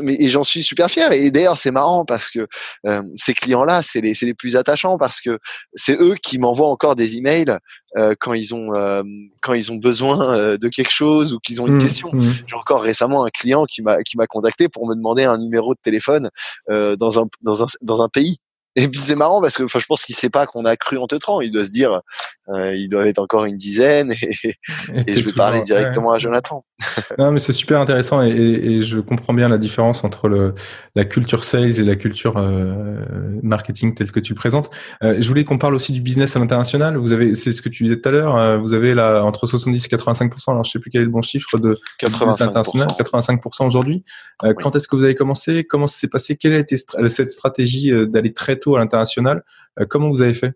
et 0.08 0.28
j'en 0.28 0.44
suis 0.44 0.64
super 0.64 0.90
fier. 0.90 1.12
Et 1.12 1.30
d'ailleurs, 1.32 1.58
c'est 1.58 1.72
marrant 1.72 2.06
parce 2.06 2.32
que 2.32 2.48
euh, 2.86 3.02
ces 3.16 3.34
clients-là, 3.34 3.84
c'est 3.84 4.02
les, 4.02 4.14
les 4.22 4.34
plus 4.34 4.56
attachants 4.56 4.98
parce 4.98 5.22
que 5.22 5.40
c'est 5.74 6.00
eux 6.00 6.16
qui 6.22 6.38
m'envoient 6.38 6.70
encore 6.70 6.96
des 6.96 7.18
emails 7.18 7.58
euh, 7.98 8.16
quand 8.20 8.34
ils 8.34 8.54
ont 8.54 8.74
euh, 8.74 9.04
quand 9.42 9.54
ils 9.54 9.72
ont 9.72 9.76
besoin 9.76 10.34
euh, 10.34 10.58
de 10.58 10.68
quelque 10.68 10.92
chose 10.92 11.34
ou 11.34 11.40
qu'ils 11.40 11.62
ont 11.62 11.68
une 11.68 11.76
mmh, 11.76 11.84
question. 11.84 12.10
Mmh. 12.14 12.34
J'ai 12.48 12.56
encore 12.56 12.82
récemment 12.82 13.26
un 13.26 13.30
client 13.30 13.66
qui 13.66 13.82
m'a 13.82 14.02
qui 14.04 14.18
m'a 14.18 14.28
contacté 14.28 14.68
pour 14.70 14.88
me 14.88 14.96
demander 14.96 15.24
un 15.24 15.38
numéro 15.38 15.74
de 15.74 15.80
téléphone 15.82 16.30
euh, 16.70 16.96
dans 16.96 17.20
un 17.20 17.28
dans 17.42 17.64
un 17.64 17.68
dans 17.82 18.02
un 18.02 18.10
pays. 18.10 18.38
Et 18.76 18.88
puis 18.88 19.00
c'est 19.00 19.16
marrant 19.16 19.42
parce 19.42 19.58
que 19.58 19.64
enfin, 19.64 19.80
je 19.80 19.86
pense 19.88 20.06
qu'il 20.06 20.16
sait 20.16 20.30
pas 20.30 20.46
qu'on 20.46 20.64
a 20.66 20.78
cru 20.78 20.98
en 20.98 21.08
te 21.08 21.16
Il 21.42 21.52
doit 21.52 21.66
se 21.66 21.72
dire 21.72 22.02
Euh, 22.50 22.74
ils 22.76 22.88
doivent 22.88 23.08
être 23.08 23.20
encore 23.20 23.46
une 23.46 23.58
dizaine 23.58 24.14
et, 24.14 25.14
je 25.16 25.26
vais 25.26 25.34
parler 25.34 25.62
directement 25.64 26.14
à 26.14 26.20
Jonathan. 26.20 26.64
non, 27.18 27.32
mais 27.32 27.40
c'est 27.40 27.54
super 27.54 27.82
intéressant 27.82 28.22
et, 28.24 28.30
et, 28.30 28.82
je 28.82 29.00
comprends 29.00 29.34
bien 29.34 29.50
la 29.50 29.58
différence 29.58 30.04
entre 30.04 30.30
le, 30.30 30.56
la 30.96 31.04
culture 31.04 31.44
sales 31.44 31.80
et 31.80 31.84
la 31.84 31.96
culture 31.96 32.38
euh, 32.38 33.02
marketing 33.44 33.96
telle 33.96 34.12
que 34.12 34.20
tu 34.20 34.34
le 34.34 34.38
présentes. 34.38 34.70
Euh, 35.04 35.18
je 35.20 35.28
voulais 35.28 35.44
qu'on 35.44 35.58
parle 35.58 35.76
aussi 35.76 35.92
du 35.92 36.02
business 36.02 36.36
à 36.36 36.40
l'international. 36.40 36.98
Vous 36.98 37.12
avez, 37.12 37.36
c'est 37.36 37.52
ce 37.52 37.62
que 37.62 37.70
tu 37.70 37.84
disais 37.84 38.00
tout 38.00 38.10
à 38.10 38.12
l'heure, 38.12 38.36
euh, 38.36 38.58
vous 38.58 38.74
avez 38.74 38.94
là 38.94 39.24
entre 39.24 39.48
70 39.48 39.86
et 39.86 39.90
85% 39.90 40.52
Alors 40.52 40.64
je 40.64 40.72
sais 40.72 40.80
plus 40.80 40.90
quel 40.90 41.02
est 41.02 41.06
le 41.06 41.12
bon 41.12 41.22
chiffre 41.22 41.58
de 41.58 41.78
85 42.00 42.48
international, 42.48 42.88
85 42.98 43.42
aujourd'hui. 43.62 44.04
Euh, 44.44 44.54
quand 44.54 44.76
est-ce 44.76 44.88
que 44.88 44.96
vous 44.96 45.04
avez 45.04 45.16
commencé? 45.16 45.64
Comment 45.64 45.88
ça 45.88 45.98
s'est 45.98 46.10
passé? 46.10 46.36
Quelle 46.38 46.54
a 46.54 46.60
été 46.60 46.78
cette 46.78 47.30
stratégie 47.30 47.92
d'aller 48.08 48.34
très 48.34 48.58
tôt 48.58 48.76
à 48.76 48.80
l'international? 48.80 49.44
Comment 49.90 50.10
vous 50.10 50.22
avez 50.22 50.34
fait? 50.34 50.54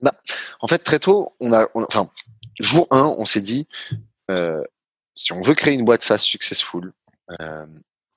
Bah, 0.00 0.12
en 0.64 0.66
fait, 0.66 0.78
très 0.78 0.98
tôt, 0.98 1.36
on 1.40 1.52
a, 1.52 1.68
enfin, 1.74 2.08
jour 2.58 2.86
1, 2.90 3.02
on 3.18 3.26
s'est 3.26 3.42
dit, 3.42 3.68
euh, 4.30 4.64
si 5.12 5.34
on 5.34 5.42
veut 5.42 5.52
créer 5.52 5.74
une 5.74 5.84
boîte 5.84 6.02
SaaS 6.02 6.16
successful, 6.16 6.94
euh, 7.38 7.66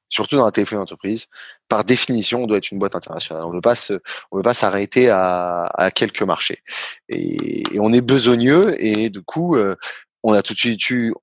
surtout 0.08 0.38
dans 0.38 0.46
la 0.46 0.54
téléphonie 0.54 0.80
d'entreprise, 0.80 1.28
par 1.68 1.84
définition, 1.84 2.44
on 2.44 2.48
doit 2.48 2.60
être 2.60 2.72
une 2.72 2.80
boîte 2.80 2.96
internationale. 2.96 3.44
On 3.44 3.50
ne 3.50 3.56
veut 3.56 4.42
pas 4.44 4.54
s'arrêter 4.54 5.10
à, 5.10 5.92
quelques 5.94 6.22
marchés. 6.22 6.64
Et, 7.10 7.64
et, 7.76 7.82
on 7.82 7.92
est 7.92 8.00
besogneux 8.00 8.82
et 8.82 9.10
du 9.10 9.22
coup, 9.24 9.58
euh, 9.58 9.76
on 10.24 10.32
a 10.32 10.42
tout 10.42 10.54
de 10.54 10.60
suite 10.60 10.90
eu 10.90 11.14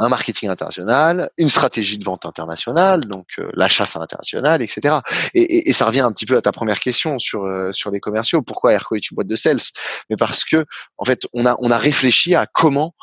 un 0.00 0.08
marketing 0.08 0.48
international, 0.48 1.30
une 1.36 1.48
stratégie 1.48 1.98
de 1.98 2.04
vente 2.04 2.24
internationale, 2.26 3.04
donc 3.04 3.26
euh, 3.38 3.50
la 3.54 3.68
chasse 3.68 3.96
internationale, 3.96 4.62
etc. 4.62 4.96
Et, 5.34 5.68
et, 5.68 5.72
ça 5.72 5.86
revient 5.86 6.00
un 6.00 6.12
petit 6.12 6.26
peu 6.26 6.36
à 6.36 6.42
ta 6.42 6.52
première 6.52 6.80
question 6.80 7.18
sur 7.18 7.44
euh, 7.44 7.72
sur 7.72 7.90
les 7.90 8.00
commerciaux. 8.00 8.42
Pourquoi 8.42 8.72
Airco 8.72 8.96
est 8.96 9.10
une 9.10 9.14
boîte 9.14 9.28
de 9.28 9.36
sales? 9.36 9.60
Mais 10.08 10.16
parce 10.16 10.44
que 10.44 10.64
en 10.98 11.04
fait, 11.04 11.26
on 11.32 11.46
a 11.46 11.54
on 11.58 11.70
a 11.70 11.78
réfléchi 11.78 12.34
à 12.34 12.46
comment 12.46 12.94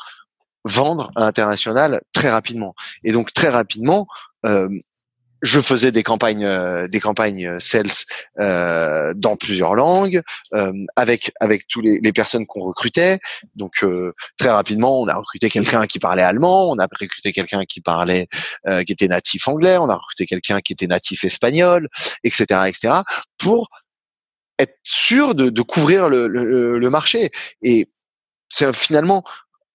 vendre 0.64 1.10
à 1.16 1.20
l'international 1.20 2.00
très 2.12 2.30
rapidement. 2.30 2.74
Et 3.04 3.12
donc 3.12 3.32
très 3.32 3.48
rapidement, 3.48 4.06
euh, 4.44 4.68
je 5.42 5.60
faisais 5.60 5.92
des 5.92 6.02
campagnes, 6.02 6.44
euh, 6.44 6.88
des 6.88 7.00
campagnes 7.00 7.46
euh, 7.46 7.60
sales 7.60 7.86
euh, 8.40 9.12
dans 9.14 9.36
plusieurs 9.36 9.74
langues, 9.74 10.22
euh, 10.54 10.72
avec 10.96 11.32
avec 11.40 11.66
tous 11.68 11.80
les, 11.80 12.00
les 12.00 12.12
personnes 12.12 12.46
qu'on 12.46 12.60
recrutait. 12.60 13.18
Donc 13.54 13.84
très 14.38 14.50
rapidement, 14.50 15.00
on 15.00 15.08
a 15.08 15.14
recruté 15.14 15.48
quelqu'un 15.50 15.86
qui 15.86 15.98
parlait 15.98 16.22
allemand, 16.22 16.70
on 16.70 16.78
a 16.78 16.84
recruté 16.84 17.32
quelqu'un 17.32 17.64
qui 17.64 17.80
parlait, 17.80 18.28
qui 18.86 18.92
était 18.92 19.08
natif 19.08 19.48
anglais, 19.48 19.76
on 19.76 19.88
a 19.88 19.94
recruté 19.94 20.26
quelqu'un 20.26 20.60
qui 20.60 20.72
était 20.72 20.86
natif 20.86 21.24
espagnol, 21.24 21.88
etc., 22.24 22.44
etc. 22.66 22.94
Pour 23.38 23.68
être 24.58 24.76
sûr 24.82 25.34
de, 25.34 25.50
de 25.50 25.62
couvrir 25.62 26.08
le, 26.08 26.26
le, 26.26 26.78
le 26.78 26.90
marché. 26.90 27.30
Et 27.62 27.88
c'est 28.48 28.74
finalement 28.74 29.24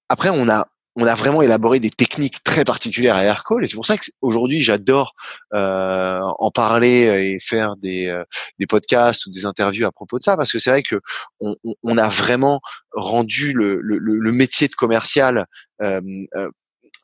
après 0.09 0.29
on 0.29 0.49
a 0.49 0.67
on 0.95 1.05
a 1.05 1.15
vraiment 1.15 1.41
élaboré 1.41 1.79
des 1.79 1.89
techniques 1.89 2.43
très 2.43 2.63
particulières 2.63 3.15
à 3.15 3.23
Aircall 3.23 3.63
et 3.63 3.67
c'est 3.67 3.75
pour 3.75 3.85
ça 3.85 3.95
qu'aujourd'hui 3.97 4.61
j'adore 4.61 5.13
euh, 5.53 6.19
en 6.21 6.51
parler 6.51 7.33
et 7.33 7.39
faire 7.39 7.75
des, 7.77 8.07
euh, 8.07 8.23
des 8.59 8.67
podcasts 8.67 9.25
ou 9.25 9.31
des 9.31 9.45
interviews 9.45 9.85
à 9.85 9.91
propos 9.91 10.19
de 10.19 10.23
ça 10.23 10.37
parce 10.37 10.51
que 10.51 10.59
c'est 10.59 10.69
vrai 10.69 10.83
que 10.83 10.99
on, 11.39 11.55
on, 11.83 11.97
a 11.97 12.09
vraiment 12.09 12.61
rendu 12.91 13.53
le, 13.53 13.79
le, 13.81 13.97
le 13.97 14.31
métier 14.31 14.67
de 14.67 14.75
commercial 14.75 15.47
euh, 15.81 16.01
euh 16.35 16.49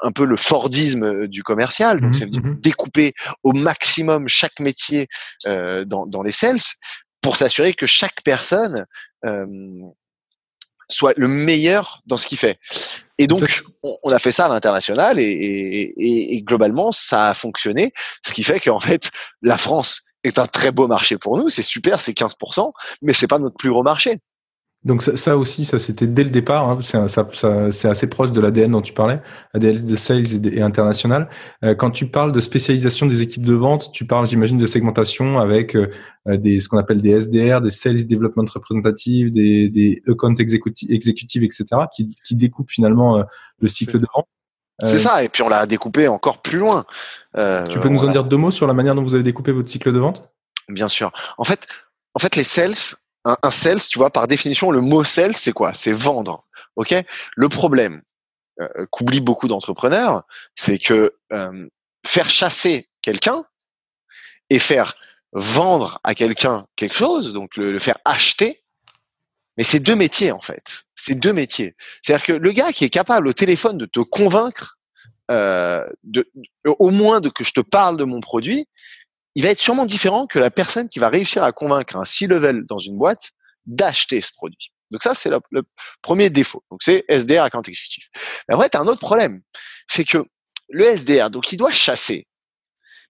un 0.02 0.12
peu 0.12 0.26
le 0.26 0.38
Fordisme 0.38 1.28
du 1.28 1.44
commercial, 1.44 2.00
donc 2.00 2.16
ça 2.16 2.22
veut 2.22 2.30
dire 2.30 2.42
mmh, 2.42 2.52
mmh. 2.52 2.60
découper 2.62 3.14
au 3.44 3.52
maximum 3.52 4.28
chaque 4.28 4.60
métier 4.62 5.08
euh, 5.46 5.84
dans, 5.84 6.06
dans 6.06 6.24
les 6.24 6.32
sales 6.32 6.60
pour 7.22 7.36
s'assurer 7.36 7.74
que 7.74 7.86
chaque 7.86 8.22
personne 8.24 8.86
euh, 9.26 9.46
soit 10.90 11.14
le 11.18 11.28
meilleur 11.28 12.02
dans 12.06 12.18
ce 12.18 12.28
qu'il 12.28 12.38
fait. 12.38 12.60
Et 13.20 13.28
donc, 13.28 13.64
on, 13.84 14.10
a 14.12 14.18
fait 14.18 14.32
ça 14.32 14.46
à 14.46 14.48
l'international 14.48 15.20
et, 15.20 15.24
et, 15.24 16.34
et, 16.36 16.42
globalement, 16.42 16.94
ça 16.94 17.30
a 17.30 17.34
fonctionné. 17.34 17.92
Ce 18.26 18.34
qui 18.34 18.44
fait 18.44 18.62
qu'en 18.62 18.80
fait, 18.80 19.12
la 19.42 19.58
France 19.58 20.04
est 20.24 20.40
un 20.40 20.48
très 20.48 20.72
beau 20.72 20.88
marché 20.88 21.18
pour 21.18 21.38
nous. 21.38 21.50
C'est 21.50 21.62
super, 21.62 22.00
c'est 22.00 22.18
15%, 22.18 22.72
mais 23.02 23.14
c'est 23.14 23.28
pas 23.28 23.38
notre 23.38 23.58
plus 23.58 23.72
gros 23.72 23.84
marché. 23.84 24.20
Donc 24.86 25.02
ça, 25.02 25.18
ça, 25.18 25.38
aussi, 25.38 25.66
ça 25.66 25.78
c'était 25.78 26.08
dès 26.08 26.24
le 26.24 26.30
départ. 26.30 26.70
Hein, 26.70 26.80
c'est, 26.82 27.06
ça, 27.10 27.28
ça, 27.34 27.72
c'est 27.72 27.90
assez 27.90 28.08
proche 28.08 28.32
de 28.32 28.40
l'ADN 28.40 28.72
dont 28.72 28.82
tu 28.82 28.94
parlais, 28.94 29.22
ADN 29.54 29.84
de 29.84 29.96
sales 29.98 30.46
et, 30.46 30.62
international. 30.62 31.30
Euh, 31.66 31.76
quand 31.76 31.92
tu 31.92 32.08
parles 32.08 32.32
de 32.32 32.40
spécialisation 32.40 33.06
des 33.06 33.22
équipes 33.22 33.44
de 33.44 33.54
vente, 33.54 33.92
tu 33.92 34.06
parles, 34.06 34.26
j'imagine, 34.26 34.58
de 34.58 34.68
segmentation 34.68 35.40
avec 35.40 35.76
euh, 35.76 35.90
des 36.26 36.62
ce 36.62 36.70
qu'on 36.70 36.78
appelle 36.78 37.02
des 37.02 37.12
SDR, 37.12 37.60
des 37.60 37.72
Sales 37.72 38.08
Development 38.08 38.46
Representatives, 38.54 39.32
des, 39.32 39.70
des 39.70 40.02
Account 40.08 40.36
Executive, 40.36 41.44
etc., 41.44 41.66
qui, 41.94 42.14
qui 42.26 42.36
découpent 42.36 42.72
finalement 42.72 43.18
euh, 43.18 43.24
le 43.60 43.68
cycle 43.68 44.00
de 44.00 44.08
vente. 44.14 44.28
C'est 44.82 44.98
ça, 44.98 45.22
et 45.22 45.28
puis 45.28 45.44
on 45.44 45.50
l'a 45.50 45.66
découpé 45.66 46.08
encore 46.08 46.42
plus 46.42 46.58
loin. 46.58 46.86
tu 47.36 47.80
peux 47.82 47.90
nous 47.90 48.06
en 48.06 48.12
dire 48.12 48.24
deux 48.24 48.38
mots 48.38 48.52
sur 48.52 48.66
la 48.66 48.74
manière 48.74 48.96
dont 48.96 49.04
vous 49.04 49.14
avez 49.14 49.24
découpé 49.24 49.52
votre 49.52 49.70
cycle 49.70 49.92
de 49.92 50.00
vente? 50.00 50.24
Bien 50.70 50.88
sûr. 50.88 51.12
En 51.38 51.44
fait, 51.44 51.68
en 52.14 52.20
fait, 52.20 52.38
les 52.38 52.46
sales, 52.46 52.76
un, 53.26 53.38
un 53.44 53.52
sales, 53.52 53.82
tu 53.82 53.98
vois, 53.98 54.10
par 54.10 54.28
définition, 54.28 54.72
le 54.72 54.82
mot 54.82 55.04
sales, 55.04 55.36
c'est 55.36 55.52
quoi? 55.52 55.74
C'est 55.74 55.92
vendre. 55.92 56.46
Ok? 56.76 56.96
Le 57.36 57.50
problème 57.50 58.02
euh, 58.62 58.86
qu'oublient 58.92 59.22
beaucoup 59.22 59.48
d'entrepreneurs, 59.48 60.24
c'est 60.56 60.80
que 60.80 61.16
euh, 61.32 61.70
faire 62.06 62.30
chasser 62.30 62.90
quelqu'un 63.02 63.46
et 64.50 64.60
faire 64.60 64.96
vendre 65.32 66.02
à 66.04 66.14
quelqu'un 66.14 66.66
quelque 66.76 66.96
chose, 66.96 67.34
donc 67.34 67.56
le, 67.56 67.80
faire 67.80 68.00
acheter, 68.04 68.64
mais 69.58 69.64
c'est 69.64 69.80
deux 69.80 69.96
métiers 69.96 70.34
en 70.34 70.42
fait. 70.42 70.84
C'est 70.96 71.16
deux 71.16 71.32
métiers. 71.32 71.76
C'est-à-dire 72.02 72.26
que 72.26 72.34
le 72.34 72.52
gars 72.52 72.74
qui 72.74 72.84
est 72.84 72.90
capable 72.90 73.30
au 73.30 73.34
téléphone 73.34 73.78
de 73.78 73.86
te 73.86 74.02
convaincre, 74.02 74.78
euh, 75.32 75.88
de, 76.04 76.30
au 76.66 76.90
moins 76.90 77.22
de 77.22 77.30
que 77.30 77.46
je 77.46 77.54
te 77.54 77.62
parle 77.62 77.96
de 77.96 78.04
mon 78.04 78.20
produit, 78.20 78.68
il 79.40 79.44
va 79.44 79.52
être 79.52 79.62
sûrement 79.62 79.86
différent 79.86 80.28
que 80.28 80.38
la 80.38 80.52
personne 80.52 80.90
qui 80.90 81.00
va 81.00 81.08
réussir 81.08 81.46
à 81.46 81.54
convaincre 81.54 81.96
un 81.96 82.04
C-level 82.04 82.66
dans 82.66 82.78
une 82.78 82.98
boîte 82.98 83.32
d'acheter 83.66 84.20
ce 84.20 84.34
produit. 84.34 84.74
Donc 84.92 85.02
ça, 85.02 85.16
c'est 85.16 85.30
le, 85.30 85.64
premier 86.02 86.30
défaut. 86.30 86.62
Donc 86.70 86.84
c'est 86.84 87.06
SDR 87.08 87.44
account 87.44 87.62
exécutif. 87.62 88.10
Mais 88.50 88.56
après, 88.56 88.70
tu 88.70 88.76
as 88.76 88.82
un 88.82 88.88
autre 88.88 89.00
problème. 89.00 89.42
C'est 89.88 90.04
que 90.04 90.26
le 90.68 90.84
SDR, 90.84 91.30
donc 91.30 91.54
il 91.54 91.56
doit 91.56 91.72
chasser. 91.72 92.28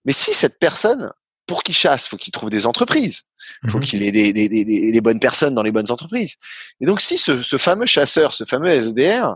Mais 0.06 0.14
si 0.14 0.36
cette 0.36 0.60
personne, 0.60 1.12
pour 1.48 1.64
qu'il 1.64 1.74
chasse, 1.74 2.08
faut 2.08 2.18
qu'il 2.18 2.32
trouve 2.32 2.52
des 2.52 2.68
entreprises. 2.68 3.24
Il 3.64 3.72
faut 3.72 3.80
mhm. 3.80 3.86
qu'il 3.86 4.04
ait 4.04 4.12
des, 4.12 4.32
des, 4.32 4.48
des, 4.48 4.64
des, 4.66 5.02
bonnes 5.02 5.20
personnes 5.20 5.56
dans 5.56 5.64
les 5.64 5.72
bonnes 5.72 5.90
entreprises. 5.90 6.36
Et 6.80 6.86
donc 6.86 7.02
si 7.02 7.18
ce, 7.18 7.42
ce 7.42 7.58
fameux 7.58 7.88
chasseur, 7.88 8.36
ce 8.36 8.46
fameux 8.46 8.70
SDR, 8.70 9.36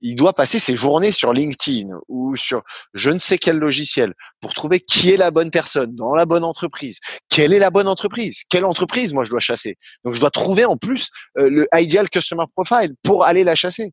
il 0.00 0.16
doit 0.16 0.32
passer 0.32 0.58
ses 0.58 0.74
journées 0.74 1.12
sur 1.12 1.32
LinkedIn 1.32 1.90
ou 2.28 2.36
sur 2.36 2.62
je 2.94 3.10
ne 3.10 3.18
sais 3.18 3.38
quel 3.38 3.58
logiciel 3.58 4.14
pour 4.40 4.54
trouver 4.54 4.80
qui 4.80 5.10
est 5.10 5.16
la 5.16 5.30
bonne 5.30 5.50
personne 5.50 5.94
dans 5.94 6.14
la 6.14 6.26
bonne 6.26 6.44
entreprise. 6.44 7.00
Quelle 7.28 7.52
est 7.52 7.58
la 7.58 7.70
bonne 7.70 7.88
entreprise? 7.88 8.42
Quelle 8.48 8.64
entreprise 8.64 9.12
moi 9.12 9.24
je 9.24 9.30
dois 9.30 9.40
chasser? 9.40 9.76
Donc 10.04 10.14
je 10.14 10.20
dois 10.20 10.30
trouver 10.30 10.64
en 10.64 10.76
plus 10.76 11.08
euh, 11.38 11.48
le 11.50 11.66
ideal 11.74 12.08
customer 12.08 12.44
profile 12.54 12.94
pour 13.02 13.24
aller 13.24 13.44
la 13.44 13.54
chasser. 13.54 13.92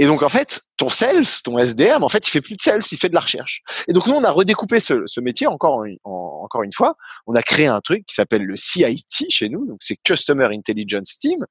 Et 0.00 0.06
donc 0.06 0.22
en 0.22 0.30
fait, 0.30 0.62
ton 0.78 0.88
sales, 0.88 1.26
ton 1.44 1.58
SDM, 1.58 2.02
en 2.02 2.08
fait, 2.08 2.26
il 2.26 2.30
fait 2.30 2.40
plus 2.40 2.56
de 2.56 2.60
sales, 2.62 2.80
il 2.90 2.96
fait 2.96 3.10
de 3.10 3.14
la 3.14 3.20
recherche. 3.20 3.60
Et 3.86 3.92
donc 3.92 4.06
nous, 4.06 4.14
on 4.14 4.24
a 4.24 4.30
redécoupé 4.30 4.80
ce, 4.80 5.02
ce 5.04 5.20
métier 5.20 5.46
encore, 5.46 5.84
encore 6.04 6.62
une 6.62 6.72
fois. 6.72 6.94
On 7.26 7.34
a 7.34 7.42
créé 7.42 7.66
un 7.66 7.82
truc 7.82 8.06
qui 8.06 8.14
s'appelle 8.14 8.42
le 8.42 8.56
CIT 8.56 9.26
chez 9.28 9.50
nous, 9.50 9.66
donc 9.66 9.76
c'est 9.82 9.96
Customer 10.02 10.48
Intelligence 10.52 11.18
Team, 11.18 11.44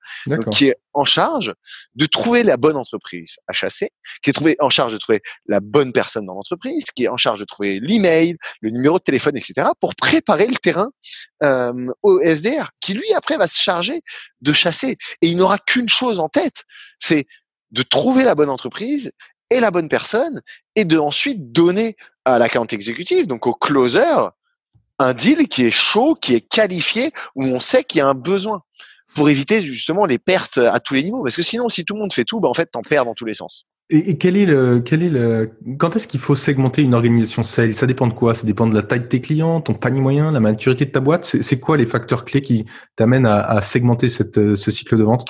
qui 0.51 0.69
est 0.69 0.77
en 0.93 1.05
charge 1.05 1.53
de 1.93 2.07
trouver 2.07 2.41
la 2.41 2.57
bonne 2.57 2.75
entreprise 2.75 3.37
à 3.47 3.53
chasser, 3.53 3.91
qui 4.23 4.31
est 4.31 4.33
trouvé, 4.33 4.55
en 4.59 4.71
charge 4.71 4.93
de 4.93 4.97
trouver 4.97 5.21
la 5.45 5.59
bonne 5.59 5.93
personne 5.93 6.25
dans 6.25 6.33
l'entreprise, 6.33 6.85
qui 6.95 7.03
est 7.03 7.07
en 7.07 7.17
charge 7.17 7.39
de 7.39 7.45
trouver 7.45 7.79
l'email, 7.79 8.35
le 8.61 8.71
numéro 8.71 8.97
de 8.97 9.03
téléphone, 9.03 9.37
etc., 9.37 9.67
pour 9.79 9.93
préparer 9.93 10.47
le 10.47 10.55
terrain 10.55 10.89
euh, 11.43 11.85
au 12.01 12.19
SDR, 12.19 12.71
qui 12.81 12.95
lui 12.95 13.13
après 13.13 13.37
va 13.37 13.45
se 13.45 13.61
charger 13.61 14.01
de 14.41 14.53
chasser. 14.53 14.97
Et 15.21 15.27
il 15.27 15.37
n'aura 15.37 15.59
qu'une 15.59 15.87
chose 15.87 16.19
en 16.19 16.29
tête, 16.29 16.63
c'est 16.99 17.27
de 17.71 17.83
trouver 17.83 18.23
la 18.23 18.35
bonne 18.35 18.49
entreprise 18.49 19.11
et 19.49 19.59
la 19.59 19.71
bonne 19.71 19.89
personne 19.89 20.41
et 20.75 20.85
de 20.85 20.97
ensuite 20.97 21.51
donner 21.51 21.95
à 22.25 22.39
l'account 22.39 22.67
exécutif, 22.67 23.27
donc 23.27 23.47
au 23.47 23.53
closer, 23.53 24.29
un 24.99 25.13
deal 25.13 25.47
qui 25.47 25.65
est 25.65 25.71
chaud, 25.71 26.15
qui 26.15 26.35
est 26.35 26.41
qualifié, 26.41 27.11
où 27.35 27.45
on 27.45 27.59
sait 27.59 27.83
qu'il 27.83 27.99
y 27.99 28.01
a 28.01 28.07
un 28.07 28.13
besoin 28.13 28.61
pour 29.15 29.29
éviter 29.29 29.65
justement 29.65 30.05
les 30.05 30.19
pertes 30.19 30.57
à 30.57 30.79
tous 30.79 30.93
les 30.93 31.03
niveaux. 31.03 31.23
Parce 31.23 31.35
que 31.35 31.41
sinon, 31.41 31.69
si 31.69 31.85
tout 31.85 31.95
le 31.95 32.01
monde 32.01 32.13
fait 32.13 32.25
tout, 32.25 32.39
bah, 32.39 32.49
en 32.49 32.53
fait, 32.53 32.67
t'en 32.67 32.81
perds 32.81 33.05
dans 33.05 33.15
tous 33.15 33.25
les 33.25 33.33
sens. 33.33 33.65
Et, 33.91 34.19
quel 34.19 34.37
est 34.37 34.45
le, 34.45 34.81
quel 34.81 35.01
est 35.01 35.09
le, 35.09 35.51
quand 35.79 35.95
est-ce 35.95 36.07
qu'il 36.07 36.19
faut 36.19 36.35
segmenter 36.35 36.83
une 36.83 36.93
organisation 36.93 37.43
sales? 37.43 37.73
Ça 37.73 37.87
dépend 37.87 38.05
de 38.05 38.13
quoi? 38.13 38.35
Ça 38.35 38.45
dépend 38.45 38.67
de 38.67 38.75
la 38.75 38.83
taille 38.83 38.99
de 38.99 39.05
tes 39.05 39.19
clients, 39.19 39.61
ton 39.61 39.73
panier 39.73 39.99
moyen, 39.99 40.31
la 40.31 40.39
maturité 40.39 40.85
de 40.85 40.91
ta 40.91 40.99
boîte? 40.99 41.25
C'est 41.25 41.59
quoi 41.59 41.75
les 41.75 41.87
facteurs 41.87 42.23
clés 42.23 42.41
qui 42.41 42.65
t'amènent 42.95 43.25
à, 43.25 43.59
segmenter 43.61 44.07
cette, 44.07 44.55
ce 44.55 44.71
cycle 44.71 44.95
de 44.95 45.03
vente? 45.03 45.25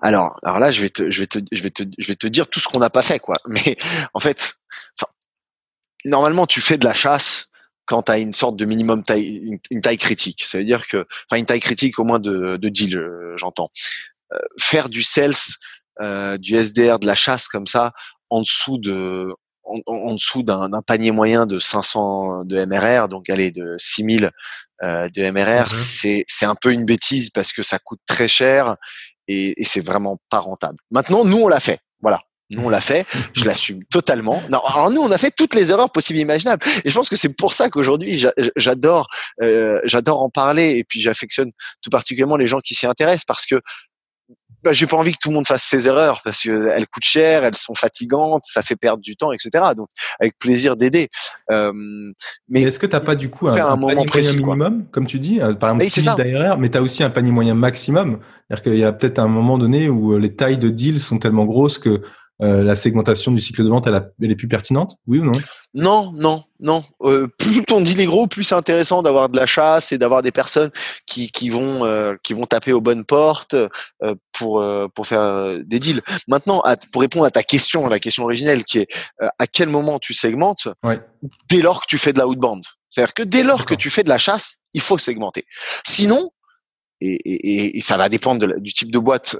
Alors, 0.00 0.38
alors 0.42 0.58
là, 0.58 0.70
je 0.70 0.80
vais 0.80 0.90
te, 0.90 1.10
je 1.10 1.20
vais 1.20 1.26
te, 1.26 1.38
je 1.52 1.62
vais 1.62 1.70
te, 1.70 1.82
je 1.98 2.08
vais 2.08 2.14
te 2.14 2.26
dire 2.26 2.48
tout 2.48 2.60
ce 2.60 2.68
qu'on 2.68 2.78
n'a 2.78 2.90
pas 2.90 3.02
fait, 3.02 3.18
quoi. 3.18 3.36
Mais 3.46 3.76
en 4.14 4.20
fait, 4.20 4.54
normalement, 6.04 6.46
tu 6.46 6.60
fais 6.60 6.78
de 6.78 6.84
la 6.84 6.94
chasse 6.94 7.48
quand 7.86 8.04
tu 8.04 8.12
as 8.12 8.18
une 8.18 8.32
sorte 8.32 8.56
de 8.56 8.64
minimum 8.64 9.04
taille, 9.04 9.60
une, 9.70 9.80
taille 9.80 9.98
critique. 9.98 10.44
Ça 10.44 10.58
veut 10.58 10.64
dire 10.64 10.86
que, 10.86 11.06
enfin, 11.28 11.38
une 11.38 11.46
taille 11.46 11.60
critique 11.60 11.98
au 11.98 12.04
moins 12.04 12.18
de, 12.18 12.56
de 12.56 12.68
deal, 12.68 12.96
euh, 12.96 13.34
j'entends. 13.36 13.70
faire 14.58 14.88
du 14.88 15.02
sales, 15.02 15.34
du 16.38 16.56
SDR, 16.56 16.98
de 16.98 17.06
la 17.06 17.14
chasse 17.14 17.46
comme 17.46 17.66
ça, 17.66 17.92
en 18.30 18.40
dessous 18.42 18.78
de 18.78 19.28
en, 19.64 20.14
dessous 20.14 20.42
d'un 20.42 20.82
panier 20.82 21.10
moyen 21.10 21.46
de 21.46 21.58
500 21.58 22.44
de 22.44 22.64
MRR, 22.64 23.08
donc 23.08 23.30
aller 23.30 23.50
de 23.50 23.74
6000 23.78 24.30
euh, 24.82 25.08
de 25.08 25.30
MRR, 25.30 25.70
c'est 25.70 26.24
c'est 26.26 26.44
un 26.44 26.54
peu 26.54 26.72
une 26.72 26.84
bêtise 26.84 27.30
parce 27.30 27.52
que 27.52 27.62
ça 27.62 27.78
coûte 27.78 28.00
très 28.06 28.28
cher 28.28 28.76
et, 29.28 29.60
et 29.60 29.64
c'est 29.64 29.80
vraiment 29.80 30.18
pas 30.30 30.38
rentable. 30.38 30.78
Maintenant, 30.90 31.24
nous 31.24 31.38
on 31.38 31.48
l'a 31.48 31.60
fait, 31.60 31.80
voilà. 32.00 32.20
Nous 32.50 32.62
on 32.62 32.68
l'a 32.68 32.80
fait, 32.80 33.06
je 33.32 33.44
l'assume 33.46 33.84
totalement. 33.90 34.42
Non, 34.50 34.60
alors 34.60 34.90
nous 34.90 35.00
on 35.00 35.10
a 35.10 35.18
fait 35.18 35.30
toutes 35.30 35.54
les 35.54 35.70
erreurs 35.70 35.90
possibles 35.90 36.18
et 36.18 36.22
imaginables. 36.22 36.64
Et 36.84 36.90
je 36.90 36.94
pense 36.94 37.08
que 37.08 37.16
c'est 37.16 37.34
pour 37.34 37.54
ça 37.54 37.70
qu'aujourd'hui 37.70 38.22
j'adore, 38.56 39.08
euh, 39.42 39.80
j'adore 39.84 40.20
en 40.20 40.28
parler 40.28 40.76
et 40.76 40.84
puis 40.84 41.00
j'affectionne 41.00 41.52
tout 41.82 41.90
particulièrement 41.90 42.36
les 42.36 42.46
gens 42.46 42.60
qui 42.60 42.74
s'y 42.74 42.86
intéressent 42.86 43.24
parce 43.24 43.46
que 43.46 43.60
bah, 44.64 44.72
j'ai 44.72 44.86
pas 44.86 44.96
envie 44.96 45.12
que 45.12 45.18
tout 45.20 45.28
le 45.28 45.34
monde 45.34 45.46
fasse 45.46 45.62
ses 45.62 45.88
erreurs 45.88 46.22
parce 46.24 46.42
qu'elles 46.42 46.86
coûtent 46.86 47.04
cher, 47.04 47.44
elles 47.44 47.56
sont 47.56 47.74
fatigantes, 47.74 48.42
ça 48.46 48.62
fait 48.62 48.76
perdre 48.76 49.02
du 49.02 49.14
temps, 49.14 49.30
etc. 49.30 49.64
Donc, 49.76 49.88
avec 50.18 50.38
plaisir 50.38 50.76
d'aider. 50.76 51.08
Euh, 51.50 51.72
mais 52.48 52.62
est-ce 52.62 52.78
que 52.78 52.86
t'as 52.86 53.00
pas 53.00 53.14
du 53.14 53.28
coup 53.28 53.48
un, 53.48 53.54
un, 53.54 53.76
panier 53.76 53.94
moyen 53.94 54.32
minimum, 54.32 54.86
comme 54.90 55.06
tu 55.06 55.18
dis, 55.18 55.40
euh, 55.40 55.54
par 55.54 55.70
exemple 55.70 55.90
6 55.90 56.04
d'ARR, 56.16 56.58
mais 56.58 56.70
t'as 56.70 56.80
aussi 56.80 57.02
un 57.02 57.10
panier 57.10 57.30
moyen 57.30 57.54
maximum. 57.54 58.20
C'est-à-dire 58.48 58.62
qu'il 58.62 58.78
y 58.78 58.84
a 58.84 58.92
peut-être 58.92 59.18
un 59.18 59.28
moment 59.28 59.58
donné 59.58 59.88
où 59.88 60.14
euh, 60.14 60.18
les 60.18 60.34
tailles 60.34 60.58
de 60.58 60.70
deals 60.70 61.00
sont 61.00 61.18
tellement 61.18 61.44
grosses 61.44 61.78
que 61.78 62.02
euh, 62.44 62.62
la 62.62 62.76
segmentation 62.76 63.32
du 63.32 63.40
cycle 63.40 63.64
de 63.64 63.68
vente, 63.68 63.86
elle, 63.86 64.30
est 64.30 64.36
plus 64.36 64.48
pertinente, 64.48 64.98
oui 65.06 65.18
ou 65.18 65.24
non? 65.24 65.40
Non, 65.72 66.12
non, 66.12 66.44
non. 66.60 66.84
Euh, 67.02 67.26
plus 67.26 67.64
ton 67.64 67.80
deal 67.80 68.00
est 68.00 68.06
gros, 68.06 68.26
plus 68.26 68.44
c'est 68.44 68.54
intéressant 68.54 69.02
d'avoir 69.02 69.30
de 69.30 69.36
la 69.36 69.46
chasse 69.46 69.92
et 69.92 69.98
d'avoir 69.98 70.20
des 70.20 70.30
personnes 70.30 70.70
qui, 71.06 71.30
qui 71.30 71.48
vont 71.48 71.84
euh, 71.86 72.16
qui 72.22 72.34
vont 72.34 72.44
taper 72.44 72.72
aux 72.72 72.82
bonnes 72.82 73.04
portes 73.04 73.56
pour 74.32 74.64
pour 74.94 75.06
faire 75.06 75.58
des 75.64 75.78
deals. 75.78 76.02
Maintenant, 76.28 76.62
pour 76.92 77.00
répondre 77.00 77.24
à 77.24 77.30
ta 77.30 77.42
question, 77.42 77.88
la 77.88 77.98
question 77.98 78.24
originelle 78.24 78.64
qui 78.64 78.80
est 78.80 78.88
à 79.18 79.46
quel 79.46 79.68
moment 79.68 79.98
tu 79.98 80.12
segmentes 80.12 80.68
Dès 81.48 81.62
lors 81.62 81.80
que 81.80 81.86
tu 81.88 81.98
fais 81.98 82.12
de 82.12 82.18
la 82.18 82.26
outbound. 82.26 82.62
C'est-à-dire 82.90 83.14
que 83.14 83.22
dès 83.22 83.42
lors 83.42 83.64
que 83.64 83.74
tu 83.74 83.90
fais 83.90 84.02
de 84.02 84.08
la 84.08 84.18
chasse, 84.18 84.58
il 84.74 84.80
faut 84.80 84.98
segmenter. 84.98 85.46
Sinon, 85.84 86.30
et, 87.00 87.14
et, 87.24 87.78
et 87.78 87.80
ça 87.80 87.96
va 87.96 88.08
dépendre 88.08 88.60
du 88.60 88.72
type 88.72 88.92
de 88.92 88.98
boîte 88.98 89.36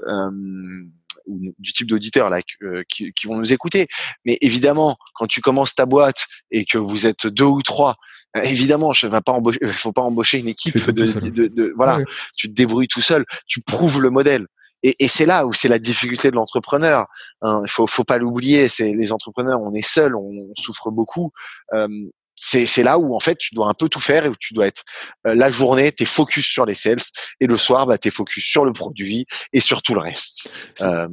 ou 1.27 1.39
du 1.59 1.73
type 1.73 1.87
d'auditeurs 1.87 2.29
là 2.29 2.39
euh, 2.63 2.83
qui, 2.87 3.11
qui, 3.13 3.27
vont 3.27 3.37
nous 3.37 3.53
écouter. 3.53 3.87
Mais 4.25 4.37
évidemment, 4.41 4.97
quand 5.13 5.27
tu 5.27 5.41
commences 5.41 5.75
ta 5.75 5.85
boîte 5.85 6.25
et 6.51 6.65
que 6.65 6.77
vous 6.77 7.05
êtes 7.05 7.27
deux 7.27 7.45
ou 7.45 7.61
trois, 7.61 7.95
euh, 8.37 8.41
évidemment, 8.41 8.93
je 8.93 9.07
vais 9.07 9.21
pas 9.21 9.31
embaucher, 9.31 9.59
faut 9.67 9.91
pas 9.91 10.01
embaucher 10.01 10.39
une 10.39 10.47
équipe 10.47 10.89
de, 10.91 11.29
de, 11.29 11.47
de, 11.47 11.73
voilà, 11.75 11.99
tu 12.37 12.49
te 12.49 12.53
débrouilles 12.53 12.87
tout 12.87 13.01
seul, 13.01 13.25
tu 13.47 13.61
prouves 13.61 14.01
le 14.01 14.09
modèle. 14.09 14.47
Et, 14.83 14.95
et 15.03 15.07
c'est 15.07 15.25
là 15.25 15.47
où 15.47 15.53
c'est 15.53 15.67
la 15.67 15.79
difficulté 15.79 16.29
de 16.29 16.35
l'entrepreneur. 16.35 17.07
Hein. 17.41 17.61
Il 17.65 17.71
faut, 17.71 17.87
faut 17.87 18.03
pas 18.03 18.19
l'oublier. 18.19 18.69
C'est 18.69 18.93
les 18.93 19.11
entrepreneurs, 19.11 19.59
on 19.61 19.73
est 19.73 19.85
seul, 19.85 20.15
on, 20.15 20.31
souffre 20.57 20.91
beaucoup. 20.91 21.31
Euh, 21.73 21.87
c'est 22.35 22.83
là 22.83 22.97
où 22.97 23.15
en 23.15 23.19
fait 23.19 23.37
tu 23.37 23.55
dois 23.55 23.67
un 23.67 23.73
peu 23.73 23.89
tout 23.89 23.99
faire 23.99 24.25
et 24.25 24.29
où 24.29 24.35
tu 24.37 24.53
dois 24.53 24.67
être 24.67 24.83
euh, 25.25 25.35
la 25.35 25.49
journée 25.51 25.91
t'es 25.91 26.05
focus 26.05 26.45
sur 26.45 26.65
les 26.65 26.73
sales 26.73 26.99
et 27.39 27.47
le 27.47 27.57
soir 27.57 27.87
bah 27.87 27.97
t'es 27.97 28.11
focus 28.11 28.43
sur 28.43 28.65
le 28.65 28.73
produit 28.73 29.25
et 29.53 29.61
sur 29.61 29.81
tout 29.81 29.93
le 29.93 30.01
reste. 30.01 30.49
Euh, 30.81 31.07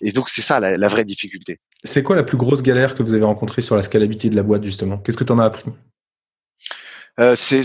et 0.00 0.12
donc 0.12 0.28
c'est 0.28 0.42
ça 0.42 0.60
la, 0.60 0.76
la, 0.76 0.88
vraie 0.88 1.04
difficulté. 1.04 1.58
C'est 1.84 2.02
quoi 2.02 2.16
la 2.16 2.22
plus 2.22 2.36
grosse 2.36 2.62
galère 2.62 2.94
que 2.94 3.02
vous 3.02 3.14
avez 3.14 3.24
rencontrée 3.24 3.62
sur 3.62 3.76
la 3.76 3.82
scalabilité 3.82 4.30
de 4.30 4.36
la 4.36 4.42
boîte 4.42 4.64
justement? 4.64 4.98
Qu'est-ce 4.98 5.16
que 5.16 5.24
tu 5.24 5.32
en 5.32 5.38
as 5.38 5.44
appris? 5.44 5.70
Euh, 7.20 7.34
c'est 7.36 7.62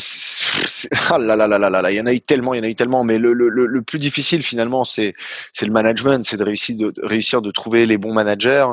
ah 1.10 1.18
là 1.18 1.38
là 1.38 1.48
là 1.48 1.58
là 1.58 1.70
là 1.70 1.90
il 1.90 1.96
y 1.96 2.02
en 2.02 2.06
a 2.06 2.14
eu 2.14 2.20
tellement 2.20 2.54
il 2.54 2.58
y 2.58 2.60
en 2.60 2.66
a 2.66 2.70
eu 2.70 2.76
tellement 2.76 3.06
mais 3.06 3.18
le, 3.18 3.32
le, 3.32 3.48
le 3.50 3.82
plus 3.82 3.98
difficile 3.98 4.44
finalement 4.44 4.84
c'est 4.84 5.14
c'est 5.54 5.66
le 5.66 5.72
management 5.72 6.26
c'est 6.26 6.36
de 6.36 6.44
réussir 6.44 6.76
de, 6.76 6.94
réussir 7.02 7.42
de 7.42 7.50
trouver 7.52 7.86
les 7.86 7.98
bons 7.98 8.14
managers 8.14 8.68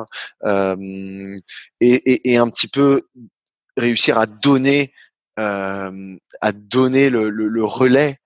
euh, 0.44 1.36
et, 1.80 2.12
et, 2.12 2.32
et 2.32 2.36
un 2.38 2.50
petit 2.50 2.66
peu 2.66 3.02
réussir 3.76 4.18
à 4.18 4.26
donner 4.26 4.92
euh, 5.38 6.16
à 6.40 6.52
donner 6.52 7.10
le, 7.10 7.28
le, 7.28 7.48
le, 7.48 7.64
relais 7.64 8.20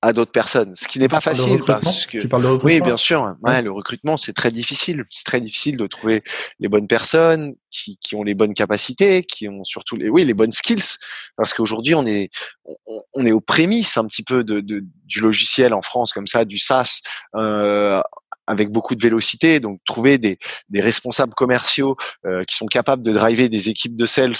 à 0.00 0.12
d'autres 0.12 0.30
personnes, 0.32 0.76
ce 0.76 0.86
qui 0.86 0.98
n'est 0.98 1.08
pas 1.08 1.20
facile 1.20 1.60
parce 1.66 2.06
que 2.06 2.18
tu 2.18 2.28
parles 2.28 2.42
de 2.42 2.48
recrutement? 2.48 2.74
oui, 2.74 2.80
bien 2.80 2.96
sûr. 2.96 3.36
Ouais, 3.42 3.62
le 3.62 3.72
recrutement 3.72 4.16
c'est 4.16 4.32
très 4.32 4.50
difficile. 4.50 5.04
C'est 5.10 5.24
très 5.24 5.40
difficile 5.40 5.76
de 5.76 5.86
trouver 5.86 6.22
les 6.60 6.68
bonnes 6.68 6.86
personnes 6.86 7.54
qui, 7.70 7.98
qui 7.98 8.14
ont 8.14 8.22
les 8.22 8.34
bonnes 8.34 8.54
capacités, 8.54 9.24
qui 9.24 9.48
ont 9.48 9.64
surtout 9.64 9.96
les 9.96 10.08
oui 10.08 10.24
les 10.24 10.34
bonnes 10.34 10.52
skills, 10.52 10.98
parce 11.36 11.54
qu'aujourd'hui 11.54 11.94
on 11.94 12.06
est 12.06 12.30
on, 12.64 12.76
on, 13.14 13.26
est 13.26 13.32
aux 13.32 13.40
prémices 13.40 13.96
un 13.96 14.06
petit 14.06 14.22
peu 14.24 14.44
de, 14.44 14.60
de, 14.60 14.84
du 15.04 15.20
logiciel 15.20 15.74
en 15.74 15.82
France 15.82 16.12
comme 16.12 16.26
ça, 16.26 16.44
du 16.44 16.58
SaaS. 16.58 17.00
Euh, 17.36 18.00
avec 18.46 18.70
beaucoup 18.70 18.94
de 18.94 19.02
vélocité. 19.02 19.60
Donc 19.60 19.80
trouver 19.84 20.18
des, 20.18 20.38
des 20.68 20.80
responsables 20.80 21.34
commerciaux 21.34 21.96
euh, 22.26 22.44
qui 22.44 22.56
sont 22.56 22.66
capables 22.66 23.02
de 23.02 23.12
driver 23.12 23.48
des 23.48 23.68
équipes 23.68 23.96
de 23.96 24.06
sales 24.06 24.34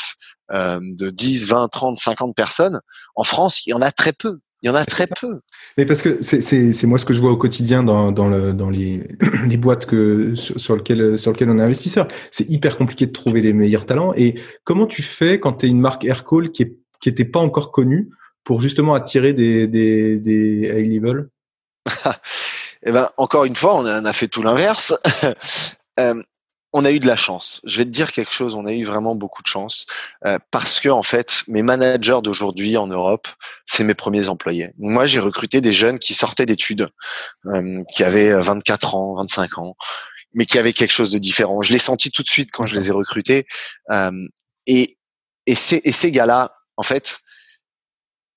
euh, 0.52 0.80
de 0.82 1.10
10, 1.10 1.48
20, 1.48 1.68
30, 1.68 1.98
50 1.98 2.34
personnes. 2.34 2.80
En 3.14 3.24
France, 3.24 3.66
il 3.66 3.70
y 3.70 3.74
en 3.74 3.82
a 3.82 3.92
très 3.92 4.12
peu. 4.12 4.38
Il 4.62 4.68
y 4.68 4.70
en 4.70 4.76
a 4.76 4.84
très 4.84 5.08
peu. 5.20 5.40
Mais 5.76 5.84
parce 5.84 6.02
que 6.02 6.22
c'est 6.22 6.86
moi 6.86 6.96
ce 6.96 7.04
que 7.04 7.14
je 7.14 7.20
vois 7.20 7.32
au 7.32 7.36
quotidien 7.36 7.82
dans, 7.82 8.12
dans, 8.12 8.28
le, 8.28 8.52
dans 8.52 8.70
les, 8.70 9.08
les 9.48 9.56
boîtes 9.56 9.86
que, 9.86 10.36
sur, 10.36 10.60
sur, 10.60 10.76
lequel, 10.76 11.18
sur 11.18 11.32
lequel 11.32 11.50
on 11.50 11.58
est 11.58 11.62
investisseur. 11.62 12.06
C'est 12.30 12.48
hyper 12.48 12.78
compliqué 12.78 13.06
de 13.06 13.12
trouver 13.12 13.40
les 13.40 13.52
meilleurs 13.52 13.86
talents. 13.86 14.12
Et 14.14 14.36
comment 14.62 14.86
tu 14.86 15.02
fais 15.02 15.40
quand 15.40 15.54
tu 15.54 15.66
es 15.66 15.68
une 15.68 15.80
marque 15.80 16.04
Aircall 16.04 16.52
qui 16.52 16.64
n'était 16.64 17.24
qui 17.24 17.24
pas 17.24 17.40
encore 17.40 17.72
connue 17.72 18.10
pour 18.44 18.62
justement 18.62 18.94
attirer 18.94 19.32
des, 19.32 19.66
des, 19.66 20.20
des 20.20 20.72
high 20.76 20.92
level? 20.92 21.28
Eh 22.84 22.92
ben, 22.92 23.08
encore 23.16 23.44
une 23.44 23.56
fois, 23.56 23.76
on 23.76 23.86
a, 23.86 24.12
fait 24.12 24.28
tout 24.28 24.42
l'inverse. 24.42 24.94
euh, 26.00 26.22
on 26.72 26.84
a 26.84 26.90
eu 26.90 26.98
de 26.98 27.06
la 27.06 27.16
chance. 27.16 27.60
Je 27.64 27.76
vais 27.78 27.84
te 27.84 27.90
dire 27.90 28.12
quelque 28.12 28.32
chose. 28.32 28.54
On 28.54 28.66
a 28.66 28.72
eu 28.72 28.84
vraiment 28.84 29.14
beaucoup 29.14 29.42
de 29.42 29.46
chance 29.46 29.86
euh, 30.24 30.38
parce 30.50 30.80
que 30.80 30.88
en 30.88 31.02
fait, 31.02 31.42
mes 31.46 31.62
managers 31.62 32.20
d'aujourd'hui 32.22 32.76
en 32.76 32.86
Europe, 32.86 33.28
c'est 33.66 33.84
mes 33.84 33.94
premiers 33.94 34.28
employés. 34.28 34.70
Moi, 34.78 35.06
j'ai 35.06 35.20
recruté 35.20 35.60
des 35.60 35.72
jeunes 35.72 35.98
qui 35.98 36.14
sortaient 36.14 36.46
d'études, 36.46 36.88
euh, 37.46 37.82
qui 37.94 38.04
avaient 38.04 38.32
24 38.32 38.94
ans, 38.94 39.14
25 39.16 39.58
ans, 39.58 39.76
mais 40.34 40.46
qui 40.46 40.58
avaient 40.58 40.72
quelque 40.72 40.92
chose 40.92 41.12
de 41.12 41.18
différent. 41.18 41.60
Je 41.60 41.72
l'ai 41.72 41.78
senti 41.78 42.10
tout 42.10 42.22
de 42.22 42.28
suite 42.28 42.50
quand 42.52 42.66
je 42.66 42.74
les 42.74 42.88
ai 42.88 42.92
recrutés. 42.92 43.46
Euh, 43.90 44.10
et 44.66 44.96
et 45.46 45.54
ces, 45.54 45.80
et 45.84 45.92
ces 45.92 46.10
gars-là, 46.10 46.54
en 46.76 46.82
fait, 46.82 47.18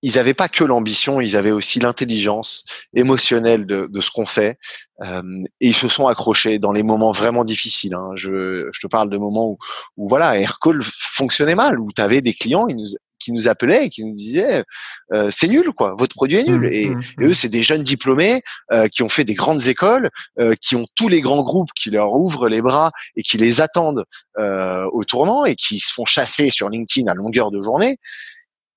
ils 0.05 0.17
n'avaient 0.17 0.35
pas 0.35 0.49
que 0.49 0.63
l'ambition, 0.63 1.19
ils 1.19 1.35
avaient 1.35 1.49
aussi 1.49 1.79
l'intelligence 1.79 2.63
émotionnelle 2.93 3.65
de, 3.65 3.89
de 3.91 4.01
ce 4.01 4.11
qu'on 4.11 4.27
fait. 4.27 4.59
Euh, 5.01 5.23
et 5.59 5.69
ils 5.69 5.75
se 5.75 5.87
sont 5.87 6.05
accrochés 6.05 6.59
dans 6.59 6.71
les 6.71 6.83
moments 6.83 7.11
vraiment 7.11 7.43
difficiles. 7.43 7.95
Hein. 7.95 8.11
Je, 8.13 8.69
je, 8.71 8.79
te 8.79 8.85
parle 8.85 9.09
de 9.09 9.17
moments 9.17 9.49
où, 9.49 9.57
où 9.97 10.07
voilà, 10.07 10.37
Aircall 10.37 10.79
fonctionnait 10.83 11.55
mal, 11.55 11.79
où 11.79 11.87
tu 11.93 12.01
avais 12.03 12.21
des 12.21 12.35
clients 12.35 12.67
ils 12.67 12.75
nous, 12.75 12.85
qui 13.17 13.31
nous 13.31 13.47
appelaient 13.47 13.87
et 13.87 13.89
qui 13.89 14.05
nous 14.05 14.13
disaient 14.13 14.63
euh, 15.11 15.29
c'est 15.31 15.47
nul 15.47 15.71
quoi, 15.71 15.95
votre 15.97 16.15
produit 16.15 16.37
est 16.37 16.43
nul. 16.43 16.61
Mmh, 16.61 16.73
et, 16.73 16.89
mmh, 16.89 17.01
et, 17.21 17.25
eux, 17.25 17.29
mmh. 17.29 17.33
c'est 17.33 17.49
des 17.49 17.63
jeunes 17.63 17.81
diplômés 17.81 18.43
euh, 18.71 18.87
qui 18.87 19.01
ont 19.01 19.09
fait 19.09 19.23
des 19.23 19.33
grandes 19.33 19.65
écoles, 19.65 20.11
euh, 20.39 20.53
qui 20.61 20.75
ont 20.75 20.85
tous 20.93 21.07
les 21.07 21.21
grands 21.21 21.41
groupes 21.41 21.71
qui 21.75 21.89
leur 21.89 22.13
ouvrent 22.13 22.47
les 22.47 22.61
bras 22.61 22.91
et 23.15 23.23
qui 23.23 23.37
les 23.37 23.59
attendent 23.59 24.05
euh, 24.37 24.85
au 24.93 25.03
tournant 25.03 25.45
et 25.45 25.55
qui 25.55 25.79
se 25.79 25.91
font 25.91 26.05
chasser 26.05 26.51
sur 26.51 26.69
LinkedIn 26.69 27.11
à 27.11 27.15
longueur 27.15 27.49
de 27.49 27.59
journée 27.59 27.97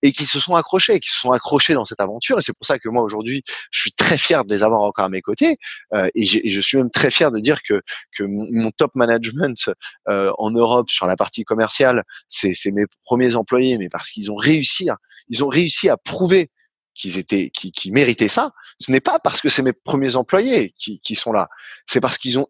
et 0.02 0.12
qui 0.12 0.26
se 0.26 0.40
sont 0.40 0.54
accrochés, 0.54 1.00
qui 1.00 1.10
se 1.10 1.18
sont 1.18 1.32
accrochés 1.32 1.74
dans 1.74 1.84
cette 1.84 2.00
aventure. 2.00 2.38
Et 2.38 2.42
c'est 2.42 2.56
pour 2.56 2.66
ça 2.66 2.78
que 2.78 2.88
moi 2.88 3.02
aujourd'hui, 3.02 3.42
je 3.70 3.80
suis 3.80 3.92
très 3.92 4.18
fier 4.18 4.44
de 4.44 4.54
les 4.54 4.62
avoir 4.62 4.82
encore 4.82 5.06
à 5.06 5.08
mes 5.08 5.22
côtés. 5.22 5.56
Euh, 5.94 6.08
et, 6.14 6.22
et, 6.22 6.50
je 6.50 6.60
suis 6.60 6.78
même 6.78 6.90
très 6.90 7.10
fier 7.10 7.30
de 7.30 7.38
dire 7.38 7.62
que 7.62 7.82
que 8.16 8.24
mon, 8.24 8.70
top 8.70 8.92
management 8.94 9.70
euh, 10.08 10.30
en 10.38 10.50
Europe 10.50 10.90
sur 10.90 11.06
la 11.06 11.16
partie 11.16 11.44
commerciale, 11.44 12.04
c'est 12.28 12.54
mes 12.70 12.84
premiers 13.02 13.34
employés, 13.34 13.78
mais 13.78 13.88
parce 13.88 14.10
qu'ils 14.10 14.30
ont 14.30 14.36
réussi, 14.36 14.88
à, 14.90 14.98
ils 15.28 15.42
ont 15.44 15.48
réussi 15.48 15.88
à 15.88 15.96
prouver 15.96 16.50
qu'ils 16.94 17.18
étaient, 17.18 17.50
qui, 17.50 17.72
qui 17.72 17.90
méritaient 17.90 18.28
ça. 18.28 18.52
Ce 18.78 18.90
n'est 18.90 19.00
pas 19.00 19.18
parce 19.18 19.40
que 19.40 19.48
c'est 19.48 19.62
mes 19.62 19.72
premiers 19.72 20.16
employés 20.16 20.74
qui, 20.76 21.00
qui 21.00 21.14
sont 21.14 21.32
là. 21.32 21.48
C'est 21.86 22.00
parce 22.00 22.18
qu'ils 22.18 22.38
ont 22.38 22.48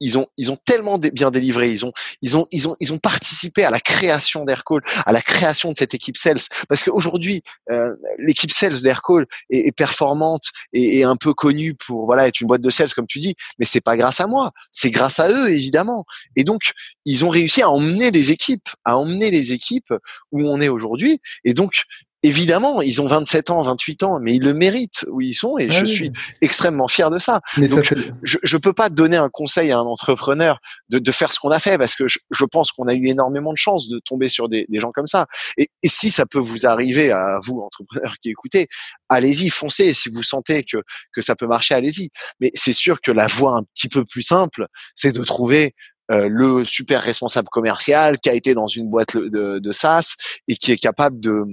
ils 0.00 0.18
ont 0.18 0.26
ils 0.36 0.50
ont 0.50 0.56
tellement 0.56 0.98
bien 0.98 1.30
délivré, 1.30 1.70
ils 1.70 1.84
ont 1.84 1.92
ils 2.22 2.36
ont 2.36 2.46
ils 2.50 2.68
ont 2.68 2.76
ils 2.80 2.92
ont 2.92 2.98
participé 2.98 3.64
à 3.64 3.70
la 3.70 3.80
création 3.80 4.44
d'Aircall, 4.44 4.82
à 5.06 5.12
la 5.12 5.22
création 5.22 5.70
de 5.70 5.76
cette 5.76 5.94
équipe 5.94 6.16
sales 6.16 6.40
parce 6.68 6.82
qu'aujourd'hui 6.82 7.42
euh, 7.70 7.94
l'équipe 8.18 8.50
sales 8.50 8.80
d'Aircall 8.82 9.26
est, 9.50 9.76
performante 9.76 10.50
et, 10.72 11.00
est 11.00 11.04
un 11.04 11.16
peu 11.16 11.34
connue 11.34 11.74
pour 11.74 12.06
voilà 12.06 12.26
être 12.26 12.40
une 12.40 12.46
boîte 12.46 12.62
de 12.62 12.70
sales 12.70 12.92
comme 12.94 13.06
tu 13.06 13.18
dis, 13.18 13.34
mais 13.58 13.66
c'est 13.66 13.80
pas 13.80 13.96
grâce 13.96 14.20
à 14.20 14.26
moi, 14.26 14.52
c'est 14.72 14.90
grâce 14.90 15.20
à 15.20 15.30
eux 15.30 15.50
évidemment. 15.50 16.04
Et 16.36 16.44
donc 16.44 16.72
ils 17.04 17.24
ont 17.24 17.28
réussi 17.28 17.62
à 17.62 17.70
emmener 17.70 18.10
les 18.10 18.32
équipes, 18.32 18.68
à 18.84 18.96
emmener 18.96 19.30
les 19.30 19.52
équipes 19.52 19.92
où 20.32 20.42
on 20.42 20.60
est 20.60 20.68
aujourd'hui 20.68 21.20
et 21.44 21.54
donc 21.54 21.84
évidemment, 22.22 22.82
ils 22.82 23.00
ont 23.00 23.06
27 23.06 23.50
ans, 23.50 23.62
28 23.62 24.02
ans, 24.02 24.18
mais 24.20 24.34
ils 24.34 24.42
le 24.42 24.52
méritent 24.52 25.04
où 25.08 25.20
ils 25.20 25.34
sont 25.34 25.58
et 25.58 25.68
ah 25.70 25.72
je 25.72 25.84
suis 25.84 26.12
extrêmement 26.40 26.88
fier 26.88 27.10
de 27.10 27.18
ça. 27.18 27.40
Donc, 27.56 27.94
je, 28.22 28.38
je 28.42 28.56
peux 28.56 28.72
pas 28.72 28.90
donner 28.90 29.16
un 29.16 29.28
conseil 29.30 29.70
à 29.70 29.78
un 29.78 29.82
entrepreneur 29.82 30.58
de, 30.88 30.98
de 30.98 31.12
faire 31.12 31.32
ce 31.32 31.38
qu'on 31.38 31.50
a 31.50 31.58
fait 31.58 31.78
parce 31.78 31.94
que 31.94 32.08
je, 32.08 32.18
je 32.30 32.44
pense 32.44 32.72
qu'on 32.72 32.88
a 32.88 32.94
eu 32.94 33.06
énormément 33.06 33.52
de 33.52 33.58
chance 33.58 33.88
de 33.88 34.00
tomber 34.04 34.28
sur 34.28 34.48
des, 34.48 34.66
des 34.68 34.80
gens 34.80 34.92
comme 34.92 35.06
ça. 35.06 35.26
Et, 35.56 35.68
et, 35.82 35.88
si 35.88 36.10
ça 36.10 36.26
peut 36.26 36.38
vous 36.38 36.66
arriver 36.66 37.10
à 37.10 37.38
vous, 37.42 37.60
entrepreneurs 37.60 38.16
qui 38.20 38.30
écoutez, 38.30 38.68
allez-y, 39.08 39.48
foncez. 39.48 39.94
Si 39.94 40.10
vous 40.10 40.22
sentez 40.22 40.64
que, 40.64 40.78
que 41.12 41.22
ça 41.22 41.34
peut 41.34 41.46
marcher, 41.46 41.74
allez-y. 41.74 42.10
Mais 42.40 42.50
c'est 42.54 42.72
sûr 42.72 43.00
que 43.00 43.10
la 43.10 43.26
voie 43.26 43.52
un 43.52 43.62
petit 43.74 43.88
peu 43.88 44.04
plus 44.04 44.22
simple, 44.22 44.66
c'est 44.94 45.12
de 45.12 45.24
trouver 45.24 45.74
euh, 46.10 46.28
le 46.30 46.64
super 46.64 47.02
responsable 47.02 47.48
commercial 47.48 48.18
qui 48.18 48.28
a 48.28 48.34
été 48.34 48.52
dans 48.52 48.66
une 48.66 48.90
boîte 48.90 49.16
de, 49.16 49.58
de 49.58 49.72
SaaS 49.72 50.16
et 50.48 50.56
qui 50.56 50.72
est 50.72 50.76
capable 50.76 51.20
de 51.20 51.44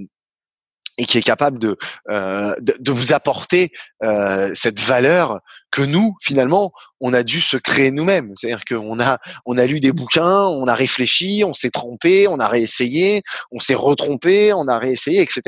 et 0.98 1.04
qui 1.04 1.16
est 1.16 1.22
capable 1.22 1.58
de, 1.58 1.76
euh, 2.10 2.54
de, 2.60 2.92
vous 2.92 3.12
apporter 3.12 3.72
euh, 4.02 4.50
cette 4.54 4.80
valeur 4.80 5.40
que 5.70 5.82
nous, 5.82 6.16
finalement, 6.20 6.72
on 7.00 7.12
a 7.12 7.22
dû 7.22 7.40
se 7.40 7.56
créer 7.56 7.90
nous-mêmes. 7.90 8.32
C'est-à-dire 8.34 8.64
qu'on 8.64 8.98
a, 9.00 9.18
on 9.46 9.58
a 9.58 9.66
lu 9.66 9.80
des 9.80 9.92
bouquins, 9.92 10.46
on 10.46 10.66
a 10.66 10.74
réfléchi, 10.74 11.42
on 11.46 11.54
s'est 11.54 11.70
trompé, 11.70 12.26
on 12.28 12.38
a 12.38 12.48
réessayé, 12.48 13.22
on 13.52 13.60
s'est 13.60 13.74
retrompé, 13.74 14.52
on 14.52 14.66
a 14.66 14.78
réessayé, 14.78 15.20
etc. 15.20 15.42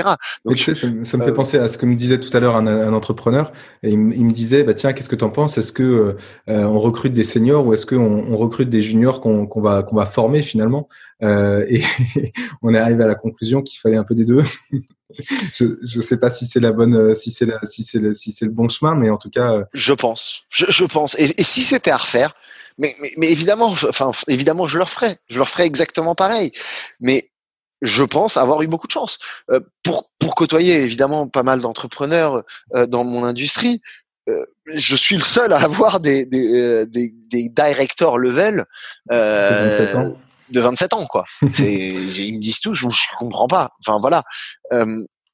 Donc, 0.44 0.56
tu 0.56 0.64
sais, 0.64 0.74
ça, 0.74 0.86
me 0.88 1.04
fait 1.04 1.30
euh, 1.30 1.34
penser 1.34 1.58
à 1.58 1.68
ce 1.68 1.78
que 1.78 1.86
me 1.86 1.96
disait 1.96 2.20
tout 2.20 2.34
à 2.36 2.40
l'heure 2.40 2.56
un, 2.56 2.66
un, 2.66 2.92
entrepreneur. 2.92 3.50
Et 3.82 3.90
il, 3.90 3.98
me 3.98 4.32
disait, 4.32 4.62
bah 4.62 4.74
tiens, 4.74 4.92
qu'est-ce 4.92 5.08
que 5.08 5.16
tu 5.16 5.24
en 5.24 5.30
penses? 5.30 5.58
Est-ce 5.58 5.72
que 5.72 6.16
euh, 6.48 6.64
on 6.64 6.80
recrute 6.80 7.12
des 7.12 7.24
seniors 7.24 7.66
ou 7.66 7.72
est-ce 7.72 7.86
qu'on 7.86 7.96
on 7.98 8.36
recrute 8.36 8.70
des 8.70 8.82
juniors 8.82 9.20
qu'on 9.20 9.46
qu'on 9.46 9.60
va 9.60 9.82
qu'on 9.82 9.96
va 9.96 10.06
former 10.06 10.42
finalement? 10.42 10.88
Euh, 11.22 11.64
Et 11.68 11.82
on 12.62 12.74
est 12.74 12.78
arrivé 12.78 13.04
à 13.04 13.06
la 13.06 13.14
conclusion 13.14 13.62
qu'il 13.62 13.78
fallait 13.78 13.96
un 13.96 14.04
peu 14.04 14.14
des 14.14 14.24
deux. 14.24 14.44
je 15.54 15.64
ne 15.64 16.00
sais 16.00 16.18
pas 16.18 16.30
si 16.30 16.46
c'est 16.46 16.60
la 16.60 16.72
bonne, 16.72 16.94
euh, 16.94 17.14
si 17.14 17.30
c'est 17.30 17.46
si 17.64 17.82
c'est 17.82 17.98
le, 17.98 18.12
si 18.12 18.32
c'est 18.32 18.44
le 18.44 18.50
bon 18.50 18.68
chemin, 18.68 18.94
mais 18.94 19.10
en 19.10 19.16
tout 19.16 19.30
cas. 19.30 19.54
Euh, 19.54 19.64
je 19.72 19.92
pense, 19.92 20.09
je, 20.48 20.66
je 20.68 20.84
pense. 20.84 21.14
Et, 21.18 21.40
et, 21.40 21.44
si 21.44 21.62
c'était 21.62 21.90
à 21.90 21.96
refaire, 21.96 22.34
mais, 22.78 22.96
mais, 23.00 23.12
mais, 23.16 23.30
évidemment, 23.30 23.68
enfin 23.88 24.12
évidemment, 24.28 24.66
je 24.66 24.78
le 24.78 24.84
ferais, 24.84 25.18
je 25.28 25.38
le 25.38 25.44
ferais 25.44 25.66
exactement 25.66 26.14
pareil. 26.14 26.52
Mais 27.00 27.30
je 27.82 28.04
pense 28.04 28.36
avoir 28.36 28.62
eu 28.62 28.66
beaucoup 28.66 28.86
de 28.86 28.92
chance 28.92 29.18
euh, 29.50 29.60
pour 29.82 30.10
pour 30.18 30.34
côtoyer 30.34 30.82
évidemment 30.82 31.28
pas 31.28 31.42
mal 31.42 31.60
d'entrepreneurs 31.60 32.42
euh, 32.74 32.86
dans 32.86 33.04
mon 33.04 33.24
industrie. 33.24 33.80
Euh, 34.28 34.44
je 34.74 34.96
suis 34.96 35.16
le 35.16 35.22
seul 35.22 35.52
à 35.52 35.58
avoir 35.58 36.00
des 36.00 36.26
des, 36.26 36.86
des, 36.86 37.14
des 37.30 37.48
directors 37.48 38.18
level. 38.18 38.66
Euh, 39.12 39.70
27 39.70 39.94
ans 39.94 40.16
de 40.50 40.60
27 40.60 40.94
ans, 40.94 41.06
quoi. 41.06 41.24
ils 41.42 42.34
me 42.34 42.40
disent 42.40 42.58
tout, 42.58 42.74
je, 42.74 42.88
je 42.90 43.16
comprends 43.20 43.46
pas. 43.46 43.70
Enfin 43.86 43.98
voilà. 44.00 44.24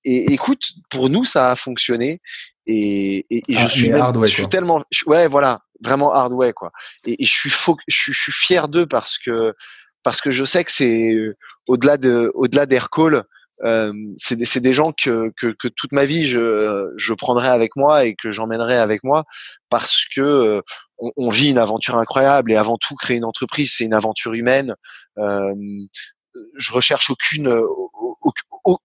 Et 0.05 0.33
écoute, 0.33 0.63
pour 0.91 1.09
nous, 1.09 1.25
ça 1.25 1.51
a 1.51 1.57
fonctionné. 1.57 2.21
Et, 2.67 3.27
et, 3.31 3.43
je 3.49 3.59
ah, 3.59 3.69
suis, 3.69 3.91
même, 3.91 4.25
je 4.25 4.31
suis 4.31 4.49
tellement, 4.49 4.83
ouais, 5.07 5.29
voilà, 5.29 5.63
vraiment 5.83 6.13
hard 6.13 6.33
way, 6.33 6.53
quoi. 6.53 6.73
Et, 7.07 7.25
je 7.25 7.31
suis 7.31 7.51
faux, 7.51 7.77
je, 7.87 8.13
je 8.13 8.19
suis 8.19 8.33
fier 8.33 8.69
d'eux 8.69 8.87
parce 8.87 9.19
que 9.19 9.55
parce 10.03 10.21
que 10.21 10.31
je 10.31 10.45
sais 10.45 10.63
que 10.63 10.71
c'est 10.71 11.15
euh, 11.15 11.37
au-delà 11.67 11.97
de 11.97 12.31
au-delà 12.35 12.67
d'Aircall, 12.67 13.25
euh, 13.65 13.93
c'est 14.17 14.37
des, 14.37 14.61
des 14.61 14.73
gens 14.73 14.93
que, 14.93 15.33
que, 15.37 15.49
que, 15.49 15.69
toute 15.69 15.93
ma 15.93 16.05
vie 16.05 16.27
je, 16.27 16.93
je 16.97 17.15
prendrai 17.15 17.49
avec 17.49 17.75
moi 17.75 18.05
et 18.05 18.15
que 18.15 18.31
j'emmènerai 18.31 18.77
avec 18.77 19.03
moi 19.03 19.25
parce 19.71 20.05
que 20.15 20.21
euh, 20.21 20.61
on, 20.99 21.11
on, 21.17 21.31
vit 21.31 21.51
une 21.51 21.59
aventure 21.59 21.97
incroyable 21.97 22.53
et 22.53 22.57
avant 22.57 22.77
tout 22.77 22.95
créer 22.97 23.17
une 23.17 23.25
entreprise 23.25 23.73
c'est 23.75 23.85
une 23.85 23.95
aventure 23.95 24.35
humaine. 24.35 24.75
Euh, 25.19 25.55
je 26.57 26.73
recherche 26.73 27.09
aucune 27.09 27.49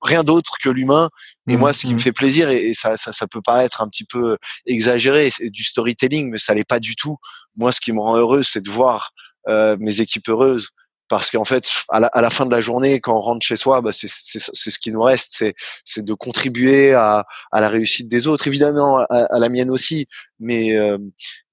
rien 0.02 0.24
d'autre 0.24 0.54
que 0.62 0.70
l'humain. 0.70 1.10
Et 1.48 1.58
moi, 1.58 1.74
ce 1.74 1.82
qui 1.82 1.94
me 1.94 1.98
mmh. 1.98 2.00
fait 2.00 2.12
plaisir, 2.12 2.50
et, 2.50 2.74
ça, 2.74 2.98
ça, 2.98 3.12
ça, 3.12 3.28
peut 3.28 3.42
paraître 3.42 3.82
un 3.82 3.88
petit 3.88 4.06
peu 4.06 4.38
exagéré, 4.66 5.30
c'est 5.32 5.50
du 5.50 5.64
storytelling, 5.64 6.30
mais 6.30 6.38
ça 6.38 6.54
l'est 6.54 6.68
pas 6.68 6.80
du 6.80 6.96
tout. 6.96 7.18
Moi, 7.56 7.72
ce 7.72 7.82
qui 7.82 7.92
me 7.92 8.00
rend 8.00 8.16
heureux, 8.16 8.44
c'est 8.44 8.62
de 8.62 8.70
voir 8.70 9.12
euh, 9.48 9.76
mes 9.80 10.02
équipes 10.02 10.30
heureuses, 10.30 10.70
parce 11.10 11.30
qu'en 11.30 11.44
fait, 11.44 11.70
à 11.90 12.00
la, 12.00 12.08
à 12.08 12.22
la, 12.22 12.30
fin 12.30 12.46
de 12.46 12.52
la 12.52 12.62
journée, 12.62 13.02
quand 13.02 13.14
on 13.14 13.20
rentre 13.20 13.46
chez 13.46 13.58
soi, 13.58 13.82
bah 13.82 13.92
c'est 13.92 14.08
ce 14.08 14.80
qui 14.80 14.92
nous 14.92 15.04
reste, 15.04 15.44
c'est 15.84 16.06
de 16.06 16.14
contribuer 16.14 16.94
à, 16.94 17.26
à, 17.52 17.60
la 17.60 17.68
réussite 17.68 18.08
des 18.08 18.28
autres, 18.28 18.48
évidemment 18.48 19.00
à, 19.00 19.26
à 19.26 19.40
la 19.40 19.50
mienne 19.50 19.70
aussi, 19.70 20.08
mais 20.40 20.78
euh, 20.78 20.98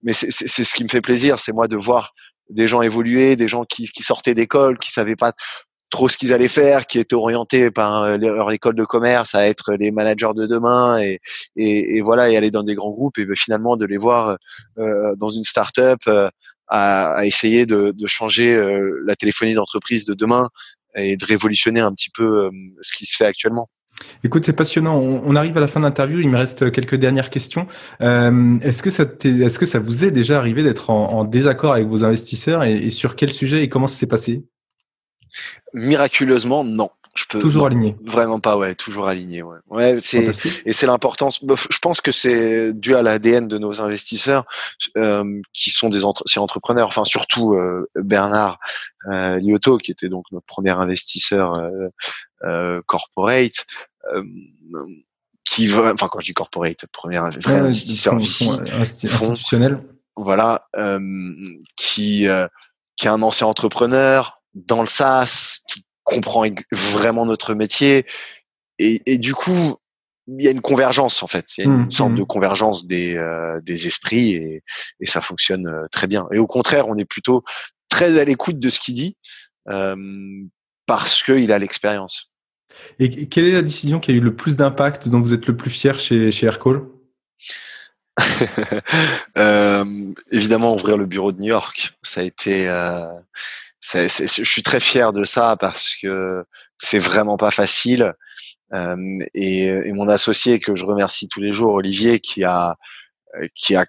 mais 0.04 0.12
c'est 0.12 0.30
ce 0.30 0.74
qui 0.74 0.84
me 0.84 0.88
fait 0.88 1.00
plaisir, 1.00 1.40
c'est 1.40 1.52
moi 1.52 1.66
de 1.66 1.76
voir 1.76 2.14
des 2.50 2.68
gens 2.68 2.82
évoluer, 2.82 3.34
des 3.34 3.48
gens 3.48 3.64
qui, 3.64 3.88
qui 3.88 4.02
sortaient 4.02 4.34
d'école, 4.34 4.78
qui 4.78 4.92
savaient 4.92 5.16
pas 5.16 5.32
trop 5.90 6.08
ce 6.08 6.16
qu'ils 6.16 6.32
allaient 6.32 6.48
faire, 6.48 6.86
qui 6.86 6.98
étaient 6.98 7.14
orientés 7.14 7.70
par 7.70 8.02
euh, 8.02 8.16
leur 8.16 8.50
école 8.52 8.74
de 8.74 8.84
commerce 8.84 9.34
à 9.34 9.48
être 9.48 9.74
les 9.74 9.90
managers 9.90 10.34
de 10.34 10.46
demain 10.46 11.00
et, 11.56 12.00
voilà 12.02 12.30
et 12.30 12.36
aller 12.36 12.50
dans 12.50 12.62
des 12.62 12.74
grands 12.74 12.90
groupes 12.90 13.18
et 13.18 13.24
ben, 13.24 13.36
finalement 13.36 13.76
de 13.76 13.86
les 13.86 13.98
voir 13.98 14.36
euh, 14.78 15.14
dans 15.16 15.30
une 15.30 15.44
start-up 15.44 16.00
euh, 16.08 16.28
à, 16.68 17.26
essayer 17.26 17.66
de, 17.66 17.94
changer 18.06 18.54
euh, 18.54 19.02
la 19.06 19.16
téléphonie 19.16 19.54
d'entreprise 19.54 20.04
de 20.04 20.14
demain 20.14 20.48
et 20.96 21.16
de 21.16 21.24
révolutionner 21.24 21.80
un 21.80 21.92
petit 21.92 22.10
peu 22.10 22.44
euh, 22.44 22.50
ce 22.80 22.96
qui 22.96 23.06
se 23.06 23.16
fait 23.16 23.26
actuellement. 23.26 23.68
Écoute, 24.22 24.46
c'est 24.46 24.52
passionnant. 24.52 24.96
On, 24.96 25.34
arrive 25.34 25.56
à 25.56 25.60
la 25.60 25.66
fin 25.66 25.80
de 25.80 25.84
l'interview. 25.84 26.20
Il 26.20 26.28
me 26.28 26.36
reste 26.36 26.70
quelques 26.70 26.94
dernières 26.94 27.30
questions. 27.30 27.66
Euh, 28.00 28.56
est-ce 28.60 28.82
que 28.82 28.90
ça, 29.66 29.78
vous 29.80 30.04
est 30.04 30.12
déjà 30.12 30.38
arrivé 30.38 30.62
d'être 30.62 30.90
en, 30.90 31.10
en, 31.10 31.24
désaccord 31.24 31.72
avec 31.72 31.88
vos 31.88 32.04
investisseurs 32.04 32.62
et, 32.62 32.76
et 32.76 32.90
sur 32.90 33.16
quel 33.16 33.32
sujet 33.32 33.64
et 33.64 33.68
comment 33.68 33.88
ça 33.88 33.96
s'est 33.96 34.06
passé? 34.06 34.44
Miraculeusement, 35.74 36.64
non. 36.64 36.90
Je 37.18 37.24
peux 37.28 37.40
toujours 37.40 37.66
aligné. 37.66 37.96
Vraiment 38.04 38.38
pas, 38.38 38.56
ouais, 38.56 38.76
toujours 38.76 39.08
aligné, 39.08 39.42
ouais. 39.42 39.58
Ouais, 39.68 39.96
c'est 39.98 40.30
et 40.64 40.72
c'est 40.72 40.86
l'importance. 40.86 41.40
Je 41.42 41.78
pense 41.78 42.00
que 42.00 42.12
c'est 42.12 42.72
dû 42.72 42.94
à 42.94 43.02
l'ADN 43.02 43.48
de 43.48 43.58
nos 43.58 43.80
investisseurs 43.80 44.44
euh, 44.96 45.40
qui 45.52 45.70
sont 45.70 45.88
des 45.88 46.04
entre 46.04 46.22
entrepreneurs. 46.36 46.86
Enfin, 46.86 47.04
surtout 47.04 47.54
euh, 47.54 47.90
Bernard 47.96 48.60
euh, 49.10 49.40
Lyoto, 49.40 49.78
qui 49.78 49.90
était 49.90 50.08
donc 50.08 50.26
notre 50.30 50.46
premier 50.46 50.70
investisseur 50.70 51.58
euh, 51.58 51.88
euh 52.44 52.82
corporate. 52.86 53.66
Euh, 54.14 54.22
qui, 55.44 55.72
enfin, 55.74 56.08
quand 56.08 56.20
je 56.20 56.26
dis 56.26 56.34
corporate, 56.34 56.86
premier 56.92 57.16
investisseur 57.16 58.14
institutionnel. 58.14 59.82
Voilà, 60.14 60.68
qui 61.76 62.28
qui 62.96 63.06
est 63.06 63.10
un 63.10 63.22
ancien 63.22 63.46
entrepreneur, 63.46 64.37
dans 64.54 64.80
le 64.80 64.88
SaaS, 64.88 65.60
qui 65.68 65.84
comprend 66.04 66.44
vraiment 66.72 67.26
notre 67.26 67.54
métier. 67.54 68.06
Et, 68.78 69.02
et, 69.06 69.18
du 69.18 69.34
coup, 69.34 69.76
il 70.26 70.42
y 70.42 70.48
a 70.48 70.50
une 70.50 70.60
convergence 70.60 71.22
en 71.22 71.26
fait. 71.26 71.56
Il 71.56 71.64
y 71.64 71.66
a 71.66 71.70
une 71.70 71.86
mmh, 71.86 71.90
sorte 71.90 72.12
mmh. 72.12 72.18
de 72.18 72.22
convergence 72.22 72.86
des, 72.86 73.16
euh, 73.16 73.60
des 73.62 73.86
esprits 73.86 74.32
et, 74.32 74.62
et, 75.00 75.06
ça 75.06 75.20
fonctionne 75.20 75.66
euh, 75.66 75.86
très 75.90 76.06
bien. 76.06 76.26
Et 76.32 76.38
au 76.38 76.46
contraire, 76.46 76.88
on 76.88 76.96
est 76.96 77.04
plutôt 77.04 77.42
très 77.88 78.18
à 78.18 78.24
l'écoute 78.24 78.58
de 78.58 78.70
ce 78.70 78.80
qu'il 78.80 78.94
dit 78.94 79.16
euh, 79.68 79.96
parce 80.86 81.22
qu'il 81.22 81.52
a 81.52 81.58
l'expérience. 81.58 82.32
Et 82.98 83.28
quelle 83.28 83.46
est 83.46 83.52
la 83.52 83.62
décision 83.62 83.98
qui 83.98 84.10
a 84.10 84.14
eu 84.14 84.20
le 84.20 84.36
plus 84.36 84.56
d'impact, 84.56 85.08
dont 85.08 85.20
vous 85.20 85.32
êtes 85.32 85.46
le 85.46 85.56
plus 85.56 85.70
fier 85.70 85.98
chez, 85.98 86.30
chez 86.30 86.46
Aircall 86.46 86.82
euh, 89.38 90.12
Évidemment, 90.30 90.74
ouvrir 90.74 90.96
le 90.96 91.06
bureau 91.06 91.32
de 91.32 91.40
New 91.40 91.48
York. 91.48 91.98
Ça 92.02 92.20
a 92.20 92.24
été 92.24 92.68
je 93.92 94.44
suis 94.44 94.62
très 94.62 94.80
fier 94.80 95.12
de 95.12 95.24
ça 95.24 95.56
parce 95.58 95.94
que 96.02 96.44
c'est 96.78 96.98
vraiment 96.98 97.36
pas 97.36 97.50
facile. 97.50 98.14
Euh, 98.74 98.96
et, 99.34 99.66
et, 99.66 99.92
mon 99.92 100.08
associé 100.08 100.60
que 100.60 100.74
je 100.74 100.84
remercie 100.84 101.28
tous 101.28 101.40
les 101.40 101.54
jours, 101.54 101.72
Olivier, 101.72 102.20
qui 102.20 102.44
a 102.44 102.76
qui 103.54 103.76
a 103.76 103.86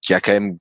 qui 0.00 0.14
a 0.14 0.20
quand 0.20 0.32
même 0.32 0.58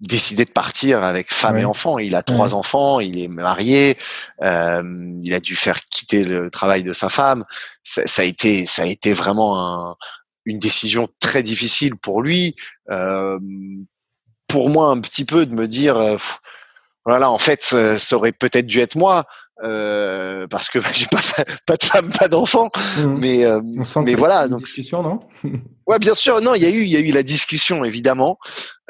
décidé 0.00 0.44
de 0.44 0.50
partir 0.50 1.02
avec 1.02 1.32
femme 1.32 1.56
et 1.56 1.64
enfant. 1.64 1.98
Il 1.98 2.14
a 2.14 2.22
trois 2.22 2.54
enfants, 2.54 3.00
il 3.00 3.18
est 3.18 3.28
marié, 3.28 3.98
euh, 4.42 4.82
il 5.24 5.34
a 5.34 5.40
dû 5.40 5.56
faire 5.56 5.80
quitter 5.86 6.24
le 6.24 6.50
travail 6.50 6.84
de 6.84 6.92
sa 6.92 7.08
femme. 7.08 7.44
Ça, 7.82 8.06
ça 8.06 8.22
a 8.22 8.24
été 8.24 8.66
ça 8.66 8.82
a 8.82 8.86
été 8.86 9.12
vraiment 9.12 9.58
un, 9.58 9.96
une 10.44 10.58
décision 10.58 11.08
très 11.20 11.42
difficile 11.42 11.96
pour 11.96 12.22
lui. 12.22 12.54
Euh, 12.90 13.38
pour 14.46 14.70
moi, 14.70 14.88
un 14.88 15.00
petit 15.00 15.24
peu 15.24 15.46
de 15.46 15.54
me 15.54 15.66
dire. 15.66 16.18
Voilà, 17.08 17.30
en 17.30 17.38
fait, 17.38 17.64
ça 17.64 18.16
aurait 18.16 18.32
peut-être 18.32 18.66
dû 18.66 18.80
être 18.80 18.96
moi. 18.96 19.24
Euh, 19.64 20.46
parce 20.46 20.68
que 20.68 20.78
j'ai 20.92 21.06
pas 21.06 21.20
pas 21.66 21.76
de 21.76 21.82
femme, 21.82 22.12
pas 22.12 22.28
d'enfant, 22.28 22.70
mmh. 22.98 23.18
mais 23.18 23.44
euh, 23.44 23.60
mais 24.04 24.14
voilà 24.14 24.46
donc 24.46 24.60
discussion 24.60 25.02
non? 25.02 25.18
Ouais, 25.88 25.98
bien 25.98 26.14
sûr, 26.14 26.40
non, 26.42 26.54
il 26.54 26.62
y 26.62 26.66
a 26.66 26.68
eu 26.68 26.82
il 26.82 26.90
y 26.90 26.96
a 26.96 27.00
eu 27.00 27.10
la 27.10 27.24
discussion 27.24 27.84
évidemment, 27.84 28.38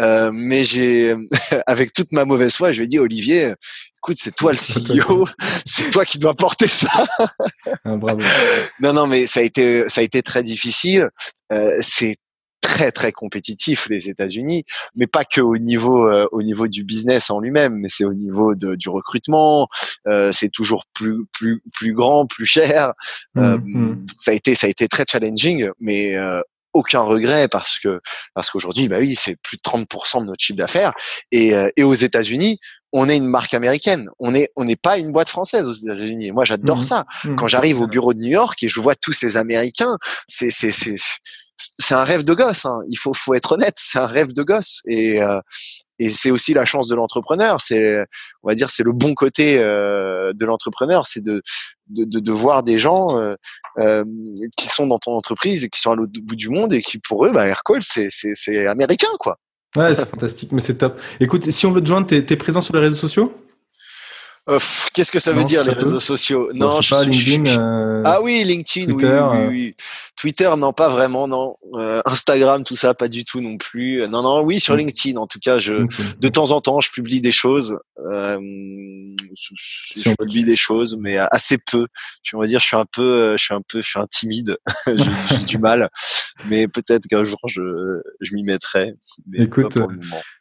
euh, 0.00 0.30
mais 0.30 0.64
j'ai 0.64 1.14
avec 1.66 1.94
toute 1.94 2.12
ma 2.12 2.26
mauvaise 2.26 2.54
foi, 2.54 2.72
je 2.72 2.78
lui 2.78 2.84
ai 2.84 2.88
dit 2.88 2.98
Olivier, 2.98 3.54
écoute, 3.98 4.18
c'est 4.20 4.34
toi 4.34 4.52
le 4.52 4.58
CEO, 4.58 5.26
c'est 5.64 5.88
toi 5.90 6.04
qui 6.04 6.18
dois 6.18 6.34
porter 6.34 6.66
ça. 6.66 7.06
Ah, 7.84 7.96
bravo. 7.96 8.20
Non 8.82 8.92
non, 8.92 9.06
mais 9.06 9.26
ça 9.26 9.40
a 9.40 9.44
été 9.44 9.88
ça 9.88 10.02
a 10.02 10.04
été 10.04 10.22
très 10.22 10.42
difficile. 10.42 11.08
Euh, 11.50 11.78
c'est 11.80 12.16
très 12.68 12.92
très 12.92 13.12
compétitif 13.12 13.86
les 13.88 14.10
États-Unis, 14.10 14.64
mais 14.94 15.06
pas 15.06 15.24
que 15.24 15.40
au 15.40 15.56
niveau 15.56 16.06
euh, 16.06 16.28
au 16.32 16.42
niveau 16.42 16.68
du 16.68 16.84
business 16.84 17.30
en 17.30 17.40
lui-même, 17.40 17.74
mais 17.76 17.88
c'est 17.88 18.04
au 18.04 18.12
niveau 18.12 18.54
de, 18.54 18.74
du 18.74 18.90
recrutement. 18.90 19.68
Euh, 20.06 20.32
c'est 20.32 20.50
toujours 20.50 20.84
plus 20.92 21.24
plus 21.32 21.62
plus 21.72 21.94
grand, 21.94 22.26
plus 22.26 22.44
cher. 22.44 22.92
Mmh, 23.34 23.40
euh, 23.40 23.58
mmh. 23.58 24.06
Ça 24.18 24.32
a 24.32 24.34
été 24.34 24.54
ça 24.54 24.66
a 24.66 24.70
été 24.70 24.86
très 24.86 25.04
challenging, 25.10 25.70
mais 25.80 26.14
aucun 26.74 27.00
regret 27.00 27.48
parce 27.48 27.78
que 27.78 28.00
parce 28.34 28.50
qu'aujourd'hui, 28.50 28.88
bah 28.88 28.98
oui, 29.00 29.14
c'est 29.16 29.36
plus 29.36 29.56
de 29.56 29.62
30% 29.62 30.20
de 30.20 30.26
notre 30.26 30.44
chiffre 30.44 30.58
d'affaires. 30.58 30.92
Et, 31.32 31.54
et 31.76 31.82
aux 31.82 31.94
États-Unis, 31.94 32.58
on 32.92 33.08
est 33.08 33.16
une 33.16 33.26
marque 33.26 33.54
américaine. 33.54 34.10
On 34.18 34.34
est 34.34 34.50
on 34.56 34.64
n'est 34.64 34.76
pas 34.76 34.98
une 34.98 35.10
boîte 35.10 35.30
française 35.30 35.66
aux 35.66 35.72
États-Unis. 35.72 36.32
Moi, 36.32 36.44
j'adore 36.44 36.80
mmh. 36.80 36.82
ça. 36.82 37.06
Quand 37.38 37.48
j'arrive 37.48 37.80
au 37.80 37.86
bureau 37.86 38.12
de 38.12 38.20
New 38.20 38.30
York 38.30 38.62
et 38.62 38.68
je 38.68 38.78
vois 38.78 38.94
tous 38.94 39.12
ces 39.12 39.38
Américains, 39.38 39.96
c'est 40.26 40.50
c'est 40.50 40.72
c'est 40.72 40.96
c'est 41.78 41.94
un 41.94 42.04
rêve 42.04 42.24
de 42.24 42.34
gosse. 42.34 42.64
Hein. 42.64 42.80
Il 42.88 42.96
faut, 42.96 43.14
faut 43.14 43.34
être 43.34 43.52
honnête, 43.52 43.74
c'est 43.76 43.98
un 43.98 44.06
rêve 44.06 44.32
de 44.32 44.42
gosse. 44.42 44.80
Et, 44.86 45.22
euh, 45.22 45.40
et 45.98 46.11
c'est 46.11 46.30
aussi 46.30 46.54
la 46.54 46.64
chance 46.64 46.86
de 46.86 46.94
l'entrepreneur. 46.94 47.61
C'est, 47.61 48.04
on 48.42 48.48
va 48.48 48.54
dire, 48.54 48.70
c'est 48.70 48.82
le 48.82 48.92
bon 48.92 49.14
côté 49.14 49.59
euh, 49.59 50.32
de 50.32 50.44
l'entrepreneur, 50.44 51.06
c'est 51.06 51.22
de, 51.22 51.42
de, 51.88 52.20
de, 52.20 52.32
voir 52.32 52.62
des 52.62 52.78
gens 52.78 53.18
euh, 53.18 53.34
euh, 53.78 54.04
qui 54.56 54.68
sont 54.68 54.86
dans 54.86 54.98
ton 54.98 55.12
entreprise 55.12 55.64
et 55.64 55.68
qui 55.68 55.80
sont 55.80 55.90
à 55.90 55.96
l'autre 55.96 56.12
bout 56.22 56.36
du 56.36 56.50
monde 56.50 56.72
et 56.72 56.82
qui, 56.82 56.98
pour 56.98 57.26
eux, 57.26 57.32
bah, 57.32 57.46
Aircall, 57.46 57.82
c'est, 57.82 58.09
c'est, 58.11 58.32
c'est 58.34 58.66
américain, 58.66 59.09
quoi. 59.18 59.38
Ouais, 59.76 59.94
c'est 59.94 60.09
fantastique, 60.09 60.52
mais 60.52 60.61
c'est 60.61 60.78
top. 60.78 60.98
Écoute, 61.20 61.50
si 61.50 61.66
on 61.66 61.72
veut 61.72 61.82
te 61.82 61.86
joindre, 61.86 62.06
t'es, 62.06 62.24
t'es 62.24 62.36
présent 62.36 62.62
sur 62.62 62.74
les 62.74 62.80
réseaux 62.80 62.96
sociaux? 62.96 63.34
Qu'est-ce 64.94 65.12
que 65.12 65.18
ça 65.18 65.32
veut 65.32 65.44
dire 65.44 65.62
les 65.62 65.72
réseaux 65.72 66.01
sociaux? 66.01 66.51
Non, 66.55 66.80
je, 66.80 66.90
pas, 66.90 67.05
LinkedIn, 67.05 67.46
euh, 67.46 68.03
ah 68.05 68.22
oui, 68.22 68.42
LinkedIn, 68.44 68.86
Twitter, 68.86 69.22
oui, 69.30 69.38
oui, 69.38 69.46
oui, 69.49 69.76
Twitter, 70.16 70.51
non, 70.57 70.72
pas 70.72 70.88
vraiment, 70.88 71.28
non. 71.28 71.57
Euh, 71.74 72.01
Instagram, 72.07 72.64
tout 72.64 72.76
ça, 72.76 72.94
pas 72.94 73.09
du 73.09 73.24
tout 73.24 73.40
non 73.40 73.59
plus. 73.59 74.07
Non, 74.09 74.22
non, 74.22 74.42
oui, 74.42 74.59
sur 74.59 74.74
mm. 74.74 74.78
LinkedIn, 74.78 75.18
en 75.18 75.26
tout 75.26 75.38
cas, 75.38 75.59
je, 75.59 75.86
de 76.18 76.28
temps 76.28 76.51
en 76.53 76.61
temps, 76.61 76.80
je 76.80 76.90
publie 76.90 77.20
des 77.20 77.32
choses. 77.32 77.78
Euh, 78.07 78.38
je, 79.96 80.14
publie 80.18 80.44
des 80.44 80.57
choses, 80.57 80.96
mais 80.99 81.18
assez 81.18 81.59
peu. 81.70 81.86
Je 82.22 82.36
vais 82.36 82.46
dire, 82.46 82.61
je 82.61 82.66
suis 82.66 82.76
un 82.76 82.86
peu, 82.90 83.36
je 83.36 83.44
suis 83.44 83.55
un 83.55 83.62
peu, 83.68 83.82
je 83.82 83.86
suis 83.86 84.01
un 84.01 84.07
timide. 84.07 84.57
J'ai 84.86 85.38
du 85.44 85.59
mal, 85.59 85.90
mais 86.47 86.68
peut-être 86.68 87.07
qu'un 87.07 87.24
jour, 87.24 87.39
je, 87.47 87.62
je 88.20 88.34
m'y 88.34 88.43
mettrai. 88.43 88.95
Écoute, 89.34 89.78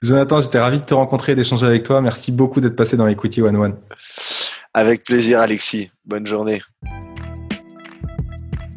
Jonathan, 0.01 0.41
j'étais 0.41 0.59
ravi 0.59 0.79
de 0.79 0.85
te 0.85 0.93
rencontrer 0.93 1.31
et 1.33 1.35
d'échanger 1.35 1.65
avec 1.65 1.83
toi. 1.83 2.01
Merci 2.01 2.31
beaucoup 2.31 2.61
d'être 2.61 2.75
passé 2.75 2.97
dans 2.97 3.07
Equity 3.07 3.41
One 3.41 3.55
One. 3.55 3.75
Avec 4.73 5.03
plaisir, 5.03 5.39
Alexis. 5.39 5.89
Bonne 6.05 6.27
journée. 6.27 6.61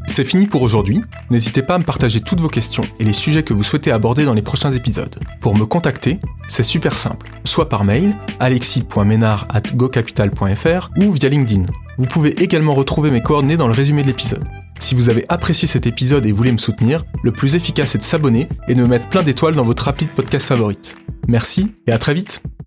C'est 0.07 0.25
fini 0.25 0.47
pour 0.49 0.63
aujourd'hui. 0.63 1.03
N'hésitez 1.31 1.63
pas 1.63 1.77
à 1.77 1.79
me 1.79 1.85
partager 1.85 2.21
toutes 2.21 2.41
vos 2.41 2.49
questions 2.49 2.83
et 2.99 3.05
les 3.05 3.13
sujets 3.13 3.45
que 3.45 3.55
vous 3.55 3.63
souhaitez 3.63 3.93
aborder 3.93 4.25
dans 4.25 4.35
les 4.35 4.43
prochains 4.43 4.73
épisodes. 4.73 5.15
Pour 5.41 5.57
me 5.57 5.67
contacter, 5.67 6.19
c'est 6.49 6.65
super 6.65 6.99
simple. 6.99 7.31
Soit 7.45 7.69
par 7.69 7.85
mail, 7.85 8.17
alexis.ménard.gocapital.fr 8.41 10.91
ou 10.97 11.13
via 11.13 11.29
LinkedIn. 11.29 11.63
Vous 11.97 12.07
pouvez 12.07 12.43
également 12.43 12.75
retrouver 12.75 13.13
mes 13.13 13.23
coordonnées 13.23 13.57
dans 13.57 13.69
le 13.69 13.73
résumé 13.73 14.03
de 14.03 14.09
l'épisode. 14.09 14.43
Si 14.81 14.95
vous 14.95 15.11
avez 15.11 15.25
apprécié 15.29 15.69
cet 15.69 15.87
épisode 15.87 16.27
et 16.27 16.33
voulez 16.33 16.51
me 16.51 16.59
soutenir, 16.59 17.05
le 17.23 17.31
plus 17.31 17.55
efficace 17.55 17.95
est 17.95 17.99
de 17.99 18.03
s'abonner 18.03 18.49
et 18.67 18.75
de 18.75 18.81
me 18.81 18.89
mettre 18.89 19.09
plein 19.09 19.23
d'étoiles 19.23 19.55
dans 19.55 19.65
votre 19.65 19.87
appli 19.89 20.07
de 20.07 20.11
podcast 20.11 20.47
favorite. 20.47 20.97
Merci 21.29 21.73
et 21.87 21.93
à 21.93 21.99
très 21.99 22.15
vite 22.15 22.43